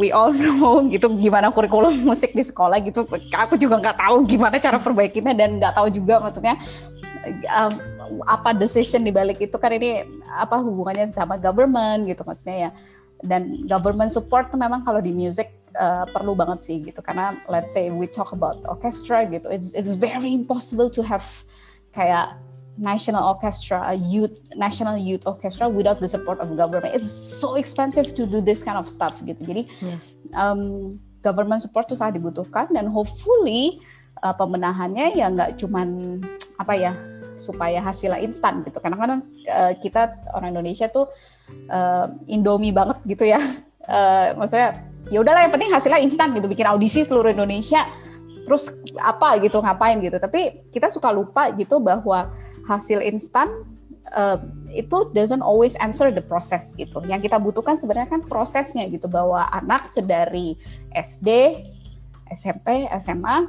we 0.00 0.08
all 0.08 0.32
know 0.40 0.80
gitu 0.88 1.12
gimana 1.20 1.52
kurikulum 1.52 2.04
musik 2.04 2.32
di 2.32 2.44
sekolah 2.46 2.80
gitu. 2.84 3.04
Aku 3.36 3.60
juga 3.60 3.80
nggak 3.80 3.98
tahu 4.00 4.24
gimana 4.24 4.56
cara 4.56 4.80
perbaikinya 4.80 5.36
dan 5.36 5.60
nggak 5.60 5.76
tahu 5.76 5.92
juga 5.92 6.24
maksudnya 6.24 6.56
um, 7.52 7.72
apa 8.28 8.52
decision 8.52 9.04
di 9.04 9.12
balik 9.12 9.40
itu 9.40 9.56
kan 9.56 9.72
ini 9.72 10.04
apa 10.28 10.60
hubungannya 10.60 11.12
sama 11.16 11.40
government 11.40 12.04
gitu 12.04 12.20
maksudnya 12.24 12.68
ya 12.68 12.70
dan 13.24 13.64
government 13.64 14.12
support 14.12 14.52
tuh 14.52 14.60
memang 14.60 14.84
kalau 14.84 15.00
di 15.00 15.10
music 15.10 15.48
uh, 15.78 16.04
perlu 16.10 16.34
banget 16.34 16.58
sih 16.62 16.76
gitu 16.82 17.00
karena 17.02 17.38
let's 17.50 17.72
say 17.72 17.90
we 17.90 18.06
talk 18.06 18.34
about 18.34 18.58
orchestra 18.66 19.26
gitu 19.26 19.46
it's 19.50 19.74
it's 19.74 19.94
very 19.98 20.30
impossible 20.30 20.90
to 20.90 21.02
have 21.02 21.24
kayak 21.94 22.34
national 22.74 23.22
orchestra 23.22 23.78
a 23.86 23.94
youth 23.94 24.34
national 24.58 24.98
youth 24.98 25.22
orchestra 25.30 25.70
without 25.70 26.02
the 26.02 26.10
support 26.10 26.42
of 26.42 26.50
government 26.58 26.90
it's 26.90 27.10
so 27.10 27.54
expensive 27.54 28.10
to 28.14 28.26
do 28.26 28.42
this 28.42 28.66
kind 28.66 28.74
of 28.74 28.90
stuff 28.90 29.14
gitu 29.22 29.38
jadi 29.46 29.62
yes. 29.78 30.18
um, 30.34 30.94
government 31.22 31.62
support 31.62 31.86
tuh 31.86 31.94
sangat 31.94 32.18
dibutuhkan 32.18 32.66
dan 32.74 32.90
hopefully 32.90 33.78
uh, 34.26 34.34
pembenahannya 34.34 35.14
ya 35.14 35.30
nggak 35.30 35.56
cuman 35.62 36.18
apa 36.58 36.74
ya 36.74 36.92
supaya 37.34 37.82
hasilnya 37.82 38.22
instan 38.22 38.62
gitu. 38.62 38.78
Karena 38.78 38.96
kan 38.96 39.10
uh, 39.50 39.72
kita 39.78 40.14
orang 40.34 40.54
Indonesia 40.54 40.86
tuh 40.86 41.10
uh, 41.68 42.06
Indomie 42.30 42.74
banget 42.74 42.98
gitu 43.04 43.26
ya. 43.26 43.38
Uh, 43.84 44.32
maksudnya 44.40 44.80
ya 45.12 45.20
udahlah 45.20 45.44
yang 45.44 45.52
penting 45.52 45.70
hasilnya 45.72 46.00
instan 46.00 46.32
gitu. 46.32 46.48
Bikin 46.48 46.68
audisi 46.68 47.04
seluruh 47.04 47.32
Indonesia 47.32 47.84
terus 48.44 48.72
apa 49.00 49.40
gitu 49.40 49.60
ngapain 49.60 50.00
gitu. 50.00 50.16
Tapi 50.20 50.68
kita 50.72 50.92
suka 50.92 51.08
lupa 51.12 51.52
gitu 51.56 51.80
bahwa 51.80 52.32
hasil 52.68 53.04
instan 53.04 53.48
uh, 54.12 54.40
itu 54.72 55.10
doesn't 55.16 55.44
always 55.44 55.72
answer 55.80 56.12
the 56.12 56.24
process 56.24 56.76
gitu. 56.76 57.00
Yang 57.08 57.30
kita 57.30 57.36
butuhkan 57.40 57.80
sebenarnya 57.80 58.20
kan 58.20 58.22
prosesnya 58.24 58.84
gitu 58.88 59.08
bahwa 59.08 59.48
anak 59.52 59.88
sedari 59.88 60.56
SD, 60.92 61.60
SMP, 62.32 62.88
SMA 63.00 63.48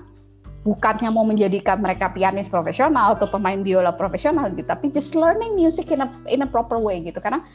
bukannya 0.65 1.13
mau 1.13 1.21
menjadikan 1.21 1.77
mereka 1.77 2.09
pianis 2.09 2.49
profesional 2.49 3.13
atau 3.13 3.29
pemain 3.29 3.61
biola 3.61 3.93
profesional 3.93 4.49
gitu, 4.49 4.65
tapi 4.65 4.89
just 4.89 5.13
learning 5.13 5.53
music 5.53 5.93
in 5.93 6.01
a 6.01 6.09
in 6.25 6.41
a 6.41 6.49
proper 6.49 6.81
way 6.81 7.05
gitu. 7.05 7.21
Karena 7.21 7.45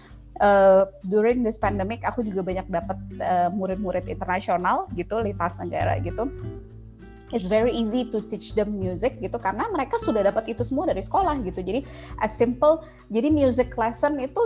uh, 0.41 0.89
during 1.07 1.45
this 1.45 1.61
pandemic 1.61 2.03
aku 2.03 2.25
juga 2.27 2.43
banyak 2.43 2.67
dapat 2.67 2.99
uh, 3.23 3.49
murid-murid 3.53 4.09
internasional 4.09 4.89
gitu, 4.97 5.21
lintas 5.21 5.61
negara 5.61 6.01
gitu 6.03 6.27
it's 7.31 7.47
very 7.47 7.71
easy 7.71 8.07
to 8.11 8.23
teach 8.27 8.55
them 8.59 8.79
music 8.79 9.19
gitu 9.23 9.39
karena 9.39 9.67
mereka 9.71 9.99
sudah 9.99 10.23
dapat 10.27 10.51
itu 10.51 10.67
semua 10.67 10.91
dari 10.91 11.03
sekolah 11.03 11.39
gitu. 11.47 11.63
Jadi 11.63 11.87
as 12.19 12.35
simple 12.35 12.83
jadi 13.11 13.31
music 13.31 13.75
lesson 13.79 14.19
itu 14.19 14.41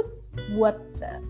buat 0.58 0.76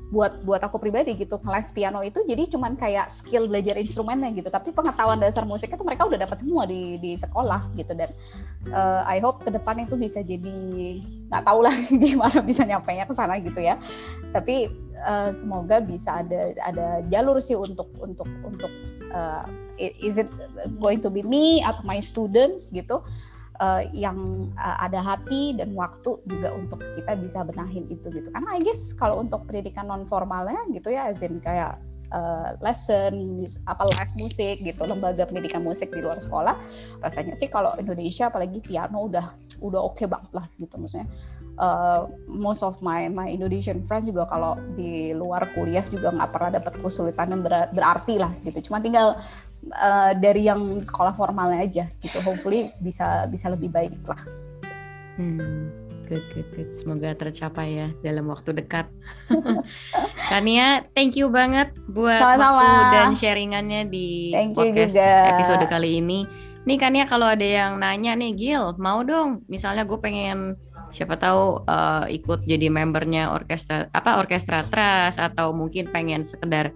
buat 0.08 0.46
buat 0.46 0.62
aku 0.64 0.80
pribadi 0.80 1.14
gitu. 1.14 1.36
Kelas 1.42 1.70
piano 1.74 2.00
itu 2.00 2.22
jadi 2.24 2.48
cuman 2.48 2.78
kayak 2.78 3.10
skill 3.12 3.46
belajar 3.50 3.76
instrumennya 3.76 4.32
gitu. 4.32 4.48
Tapi 4.48 4.70
pengetahuan 4.72 5.20
dasar 5.20 5.44
musik 5.44 5.70
itu 5.70 5.84
mereka 5.84 6.08
udah 6.08 6.18
dapat 6.24 6.40
semua 6.40 6.64
di 6.64 6.96
di 6.98 7.14
sekolah 7.18 7.74
gitu. 7.78 7.92
Dan 7.94 8.10
uh, 8.72 9.02
I 9.06 9.20
hope 9.20 9.44
ke 9.44 9.50
depan 9.52 9.84
itu 9.84 9.98
bisa 9.98 10.24
jadi 10.24 10.56
nggak 11.30 11.44
tahu 11.44 11.60
lah 11.66 11.74
gimana 12.02 12.38
bisa 12.40 12.62
nyampe 12.64 12.90
nya 12.94 13.04
ke 13.06 13.14
sana 13.14 13.38
gitu 13.38 13.60
ya. 13.60 13.76
Tapi 14.32 14.70
uh, 15.04 15.30
semoga 15.36 15.82
bisa 15.84 16.24
ada 16.24 16.54
ada 16.64 16.86
jalur 17.12 17.38
sih 17.42 17.58
untuk 17.58 17.90
untuk 18.00 18.26
untuk 18.46 18.70
uh, 19.12 19.44
is 19.78 20.16
it 20.16 20.30
going 20.78 21.02
to 21.02 21.10
be 21.10 21.20
me 21.20 21.60
atau 21.66 21.82
my 21.82 21.98
students 21.98 22.70
gitu 22.70 23.02
uh, 23.60 23.82
yang 23.90 24.50
uh, 24.58 24.76
ada 24.82 25.02
hati 25.02 25.54
dan 25.54 25.74
waktu 25.74 26.18
juga 26.26 26.54
untuk 26.54 26.80
kita 26.94 27.18
bisa 27.18 27.42
benahin 27.46 27.86
itu 27.90 28.08
gitu. 28.10 28.28
Karena 28.30 28.56
I 28.56 28.60
guess 28.62 28.94
kalau 28.94 29.20
untuk 29.20 29.46
pendidikan 29.46 29.90
non 29.90 30.06
formalnya 30.06 30.62
gitu 30.70 30.94
ya 30.94 31.10
azin 31.10 31.38
kayak 31.42 31.78
uh, 32.14 32.58
lesson 32.62 33.44
apa 33.66 33.82
les 33.90 34.12
musik 34.18 34.62
gitu 34.62 34.82
lembaga 34.86 35.26
pendidikan 35.26 35.62
musik 35.62 35.90
di 35.90 36.00
luar 36.00 36.22
sekolah 36.22 36.58
rasanya 37.02 37.34
sih 37.38 37.50
kalau 37.50 37.74
Indonesia 37.78 38.28
apalagi 38.28 38.62
piano 38.62 39.10
udah 39.10 39.26
udah 39.62 39.80
oke 39.80 39.98
okay 39.98 40.06
banget 40.10 40.30
lah 40.34 40.46
gitu 40.58 40.74
maksudnya 40.78 41.08
uh, 41.58 42.10
most 42.26 42.62
of 42.62 42.78
my 42.82 43.06
my 43.10 43.28
Indonesian 43.30 43.82
friends 43.84 44.08
juga 44.10 44.26
kalau 44.26 44.58
di 44.74 45.14
luar 45.14 45.46
kuliah 45.52 45.84
juga 45.90 46.10
nggak 46.14 46.30
pernah 46.30 46.50
dapat 46.58 46.72
kesulitan 46.80 47.32
yang 47.34 47.42
berarti 47.74 48.14
lah 48.18 48.32
gitu. 48.42 48.70
Cuma 48.70 48.78
tinggal 48.82 49.18
uh, 49.74 50.12
dari 50.16 50.46
yang 50.46 50.82
sekolah 50.82 51.14
formalnya 51.14 51.64
aja 51.64 51.84
gitu. 52.00 52.18
Hopefully 52.22 52.70
bisa 52.82 53.26
bisa 53.30 53.50
lebih 53.50 53.70
baik 53.70 53.94
lah. 54.06 54.20
Hmm 55.14 55.84
good 56.06 56.24
good 56.32 56.48
good. 56.52 56.70
Semoga 56.76 57.16
tercapai 57.16 57.68
ya 57.80 57.88
dalam 58.04 58.28
waktu 58.28 58.54
dekat. 58.54 58.86
Kania 60.30 60.84
thank 60.92 61.16
you 61.16 61.32
banget 61.32 61.72
buat 61.88 62.20
Sama-sama. 62.20 62.60
waktu 62.60 62.80
dan 62.92 63.08
sharingannya 63.16 63.80
di 63.88 64.30
thank 64.30 64.52
podcast 64.54 64.94
episode 65.00 65.64
kali 65.66 65.98
ini. 65.98 66.28
Nih 66.64 66.76
Kania 66.80 67.04
kalau 67.04 67.28
ada 67.28 67.44
yang 67.44 67.76
nanya 67.80 68.16
nih 68.16 68.32
Gil 68.36 68.76
mau 68.80 69.04
dong. 69.04 69.44
Misalnya 69.48 69.84
gue 69.84 69.98
pengen 70.00 70.56
siapa 70.94 71.18
tahu 71.18 71.66
uh, 71.66 72.06
ikut 72.06 72.46
jadi 72.46 72.70
membernya 72.70 73.34
orkestra 73.34 73.90
apa 73.90 74.22
orkestra 74.22 74.62
trust 74.62 75.18
atau 75.18 75.50
mungkin 75.50 75.90
pengen 75.90 76.22
sekedar 76.22 76.70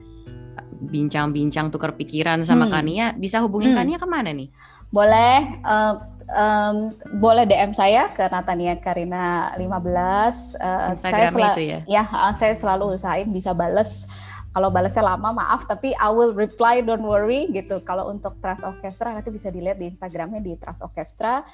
bincang-bincang 0.78 1.70
tukar 1.74 1.94
pikiran 1.98 2.46
sama 2.46 2.66
hmm. 2.66 2.72
Kania, 2.72 3.06
bisa 3.18 3.42
hubungin 3.42 3.74
hmm. 3.74 3.78
Kania 3.78 3.98
ke 3.98 4.08
mana 4.08 4.30
nih? 4.30 4.48
Boleh, 4.88 5.60
uh, 5.66 5.94
um, 6.32 6.76
boleh 7.20 7.44
DM 7.44 7.74
saya 7.74 8.08
ke 8.14 8.24
Natania 8.30 8.78
Karina 8.78 9.52
15. 9.58 10.56
Uh, 10.56 10.94
Instagram 10.96 11.32
saya 11.34 11.52
itu 11.52 11.62
ya? 11.66 11.78
Ya, 11.84 12.02
saya 12.32 12.54
selalu 12.54 12.96
usahain 12.96 13.28
bisa 13.28 13.52
bales. 13.52 14.08
Kalau 14.48 14.72
balasnya 14.72 15.04
lama 15.04 15.36
maaf, 15.36 15.68
tapi 15.68 15.92
I 16.00 16.08
will 16.08 16.32
reply, 16.32 16.80
don't 16.80 17.04
worry 17.04 17.52
gitu. 17.52 17.84
Kalau 17.84 18.08
untuk 18.08 18.40
Trust 18.40 18.64
Orchestra 18.64 19.12
nanti 19.12 19.28
bisa 19.28 19.52
dilihat 19.52 19.76
di 19.76 19.92
Instagramnya 19.92 20.40
di 20.40 20.56
Trust 20.56 20.80
Orchestra. 20.80 21.44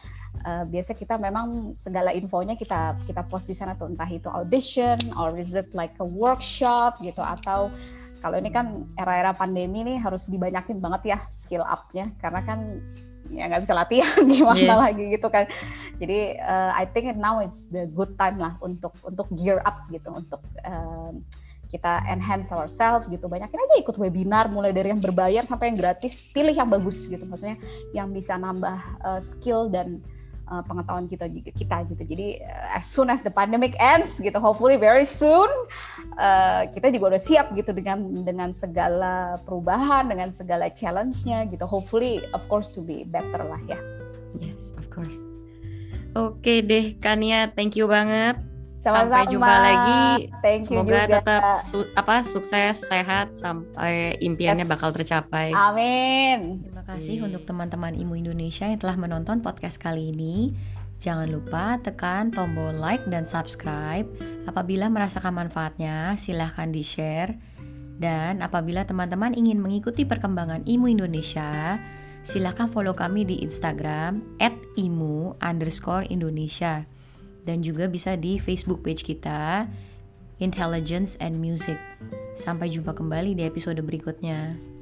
Uh, 0.47 0.63
biasa 0.69 0.95
kita 0.95 1.19
memang 1.19 1.75
segala 1.75 2.15
infonya 2.15 2.55
kita 2.55 2.95
kita 3.09 3.27
post 3.27 3.51
di 3.51 3.57
sana 3.57 3.75
tuh 3.75 3.91
entah 3.91 4.07
itu 4.07 4.31
audition 4.31 4.99
or 5.19 5.35
is 5.35 5.53
it 5.57 5.71
like 5.75 5.95
a 5.99 6.07
workshop 6.07 6.99
gitu 7.03 7.23
atau 7.23 7.73
Kalau 8.25 8.41
ini 8.41 8.49
kan 8.49 8.89
era-era 8.97 9.37
pandemi 9.37 9.85
nih 9.85 10.01
harus 10.01 10.33
dibanyakin 10.33 10.81
banget 10.81 11.13
ya 11.13 11.19
skill 11.29 11.61
up-nya 11.61 12.09
karena 12.25 12.41
kan 12.41 12.81
ya 13.29 13.53
nggak 13.53 13.69
bisa 13.69 13.77
latihan 13.77 14.25
gimana 14.33 14.65
yes. 14.65 14.81
lagi 14.81 15.05
gitu 15.13 15.29
kan. 15.29 15.45
Jadi 16.01 16.41
uh, 16.41 16.73
I 16.73 16.89
think 16.89 17.13
now 17.21 17.45
is 17.45 17.69
the 17.69 17.85
good 17.93 18.17
time 18.17 18.41
lah 18.41 18.57
untuk 18.65 18.97
untuk 19.05 19.29
gear 19.37 19.61
up 19.69 19.85
gitu 19.93 20.09
untuk 20.09 20.41
uh, 20.65 21.13
kita 21.69 22.05
enhance 22.09 22.53
ourselves 22.55 23.09
gitu 23.09 23.27
banyakin 23.27 23.59
aja 23.59 23.75
ikut 23.81 23.97
webinar 23.97 24.49
mulai 24.53 24.71
dari 24.71 24.93
yang 24.93 25.03
berbayar 25.03 25.43
sampai 25.43 25.73
yang 25.73 25.79
gratis 25.79 26.25
pilih 26.33 26.55
yang 26.55 26.69
bagus 26.69 27.07
gitu 27.09 27.25
maksudnya 27.25 27.59
yang 27.97 28.13
bisa 28.13 28.37
nambah 28.37 28.79
uh, 29.03 29.21
skill 29.21 29.69
dan 29.73 30.05
uh, 30.51 30.63
pengetahuan 30.65 31.07
kita 31.09 31.29
kita 31.55 31.77
gitu. 31.93 32.03
Jadi 32.05 32.29
uh, 32.45 32.79
as 32.79 32.87
soon 32.89 33.09
as 33.09 33.25
the 33.25 33.33
pandemic 33.33 33.77
ends 33.81 34.21
gitu, 34.21 34.37
hopefully 34.37 34.77
very 34.77 35.07
soon 35.07 35.49
uh, 36.21 36.69
kita 36.73 36.93
juga 36.93 37.17
udah 37.17 37.23
siap 37.23 37.47
gitu 37.57 37.73
dengan 37.73 38.25
dengan 38.25 38.53
segala 38.53 39.41
perubahan, 39.45 40.09
dengan 40.09 40.33
segala 40.33 40.69
challenge-nya 40.73 41.49
gitu. 41.49 41.65
Hopefully 41.65 42.21
of 42.37 42.45
course 42.49 42.69
to 42.73 42.85
be 42.85 43.05
better 43.09 43.41
lah 43.45 43.61
ya. 43.69 43.79
Yes, 44.37 44.75
of 44.77 44.89
course. 44.91 45.21
Oke 46.15 46.63
deh 46.63 46.95
Kania, 47.03 47.51
thank 47.51 47.75
you 47.75 47.91
banget. 47.91 48.54
Sama-sama. 48.85 49.25
Sampai 49.25 49.33
jumpa 49.33 49.55
lagi. 49.65 50.05
Thank 50.45 50.69
you 50.69 50.85
Semoga 50.85 50.93
juga. 50.93 51.17
tetap 51.17 51.43
su 51.65 51.79
apa 51.97 52.21
sukses, 52.21 52.85
sehat 52.85 53.33
sampai 53.33 54.21
impiannya 54.21 54.69
yes. 54.69 54.73
bakal 54.77 54.93
tercapai. 54.93 55.57
Amin. 55.57 56.61
Terima 56.69 56.85
kasih 56.85 57.25
untuk 57.25 57.49
teman-teman 57.49 57.97
Imu 57.97 58.21
Indonesia 58.21 58.69
yang 58.69 58.77
telah 58.77 59.01
menonton 59.01 59.41
podcast 59.41 59.81
kali 59.81 60.13
ini. 60.13 60.53
Jangan 61.01 61.33
lupa 61.33 61.81
tekan 61.81 62.29
tombol 62.29 62.77
like 62.77 63.09
dan 63.09 63.25
subscribe. 63.25 64.05
Apabila 64.45 64.93
merasakan 64.93 65.33
manfaatnya, 65.33 66.13
silahkan 66.21 66.69
di-share. 66.69 67.41
Dan 67.97 68.45
apabila 68.45 68.85
teman-teman 68.85 69.33
ingin 69.33 69.65
mengikuti 69.65 70.05
perkembangan 70.05 70.69
Imu 70.69 70.93
Indonesia, 70.93 71.81
silahkan 72.21 72.69
follow 72.69 72.93
kami 72.93 73.25
di 73.25 73.41
Instagram 73.41 74.21
@imu 74.77 75.41
underscore 75.41 76.05
Indonesia 76.13 76.85
dan 77.45 77.61
juga 77.61 77.87
bisa 77.87 78.17
di 78.17 78.41
Facebook 78.41 78.81
page 78.83 79.05
kita 79.05 79.69
Intelligence 80.43 81.15
and 81.23 81.39
Music. 81.39 81.79
Sampai 82.35 82.73
jumpa 82.73 82.97
kembali 82.97 83.39
di 83.39 83.47
episode 83.47 83.79
berikutnya. 83.85 84.74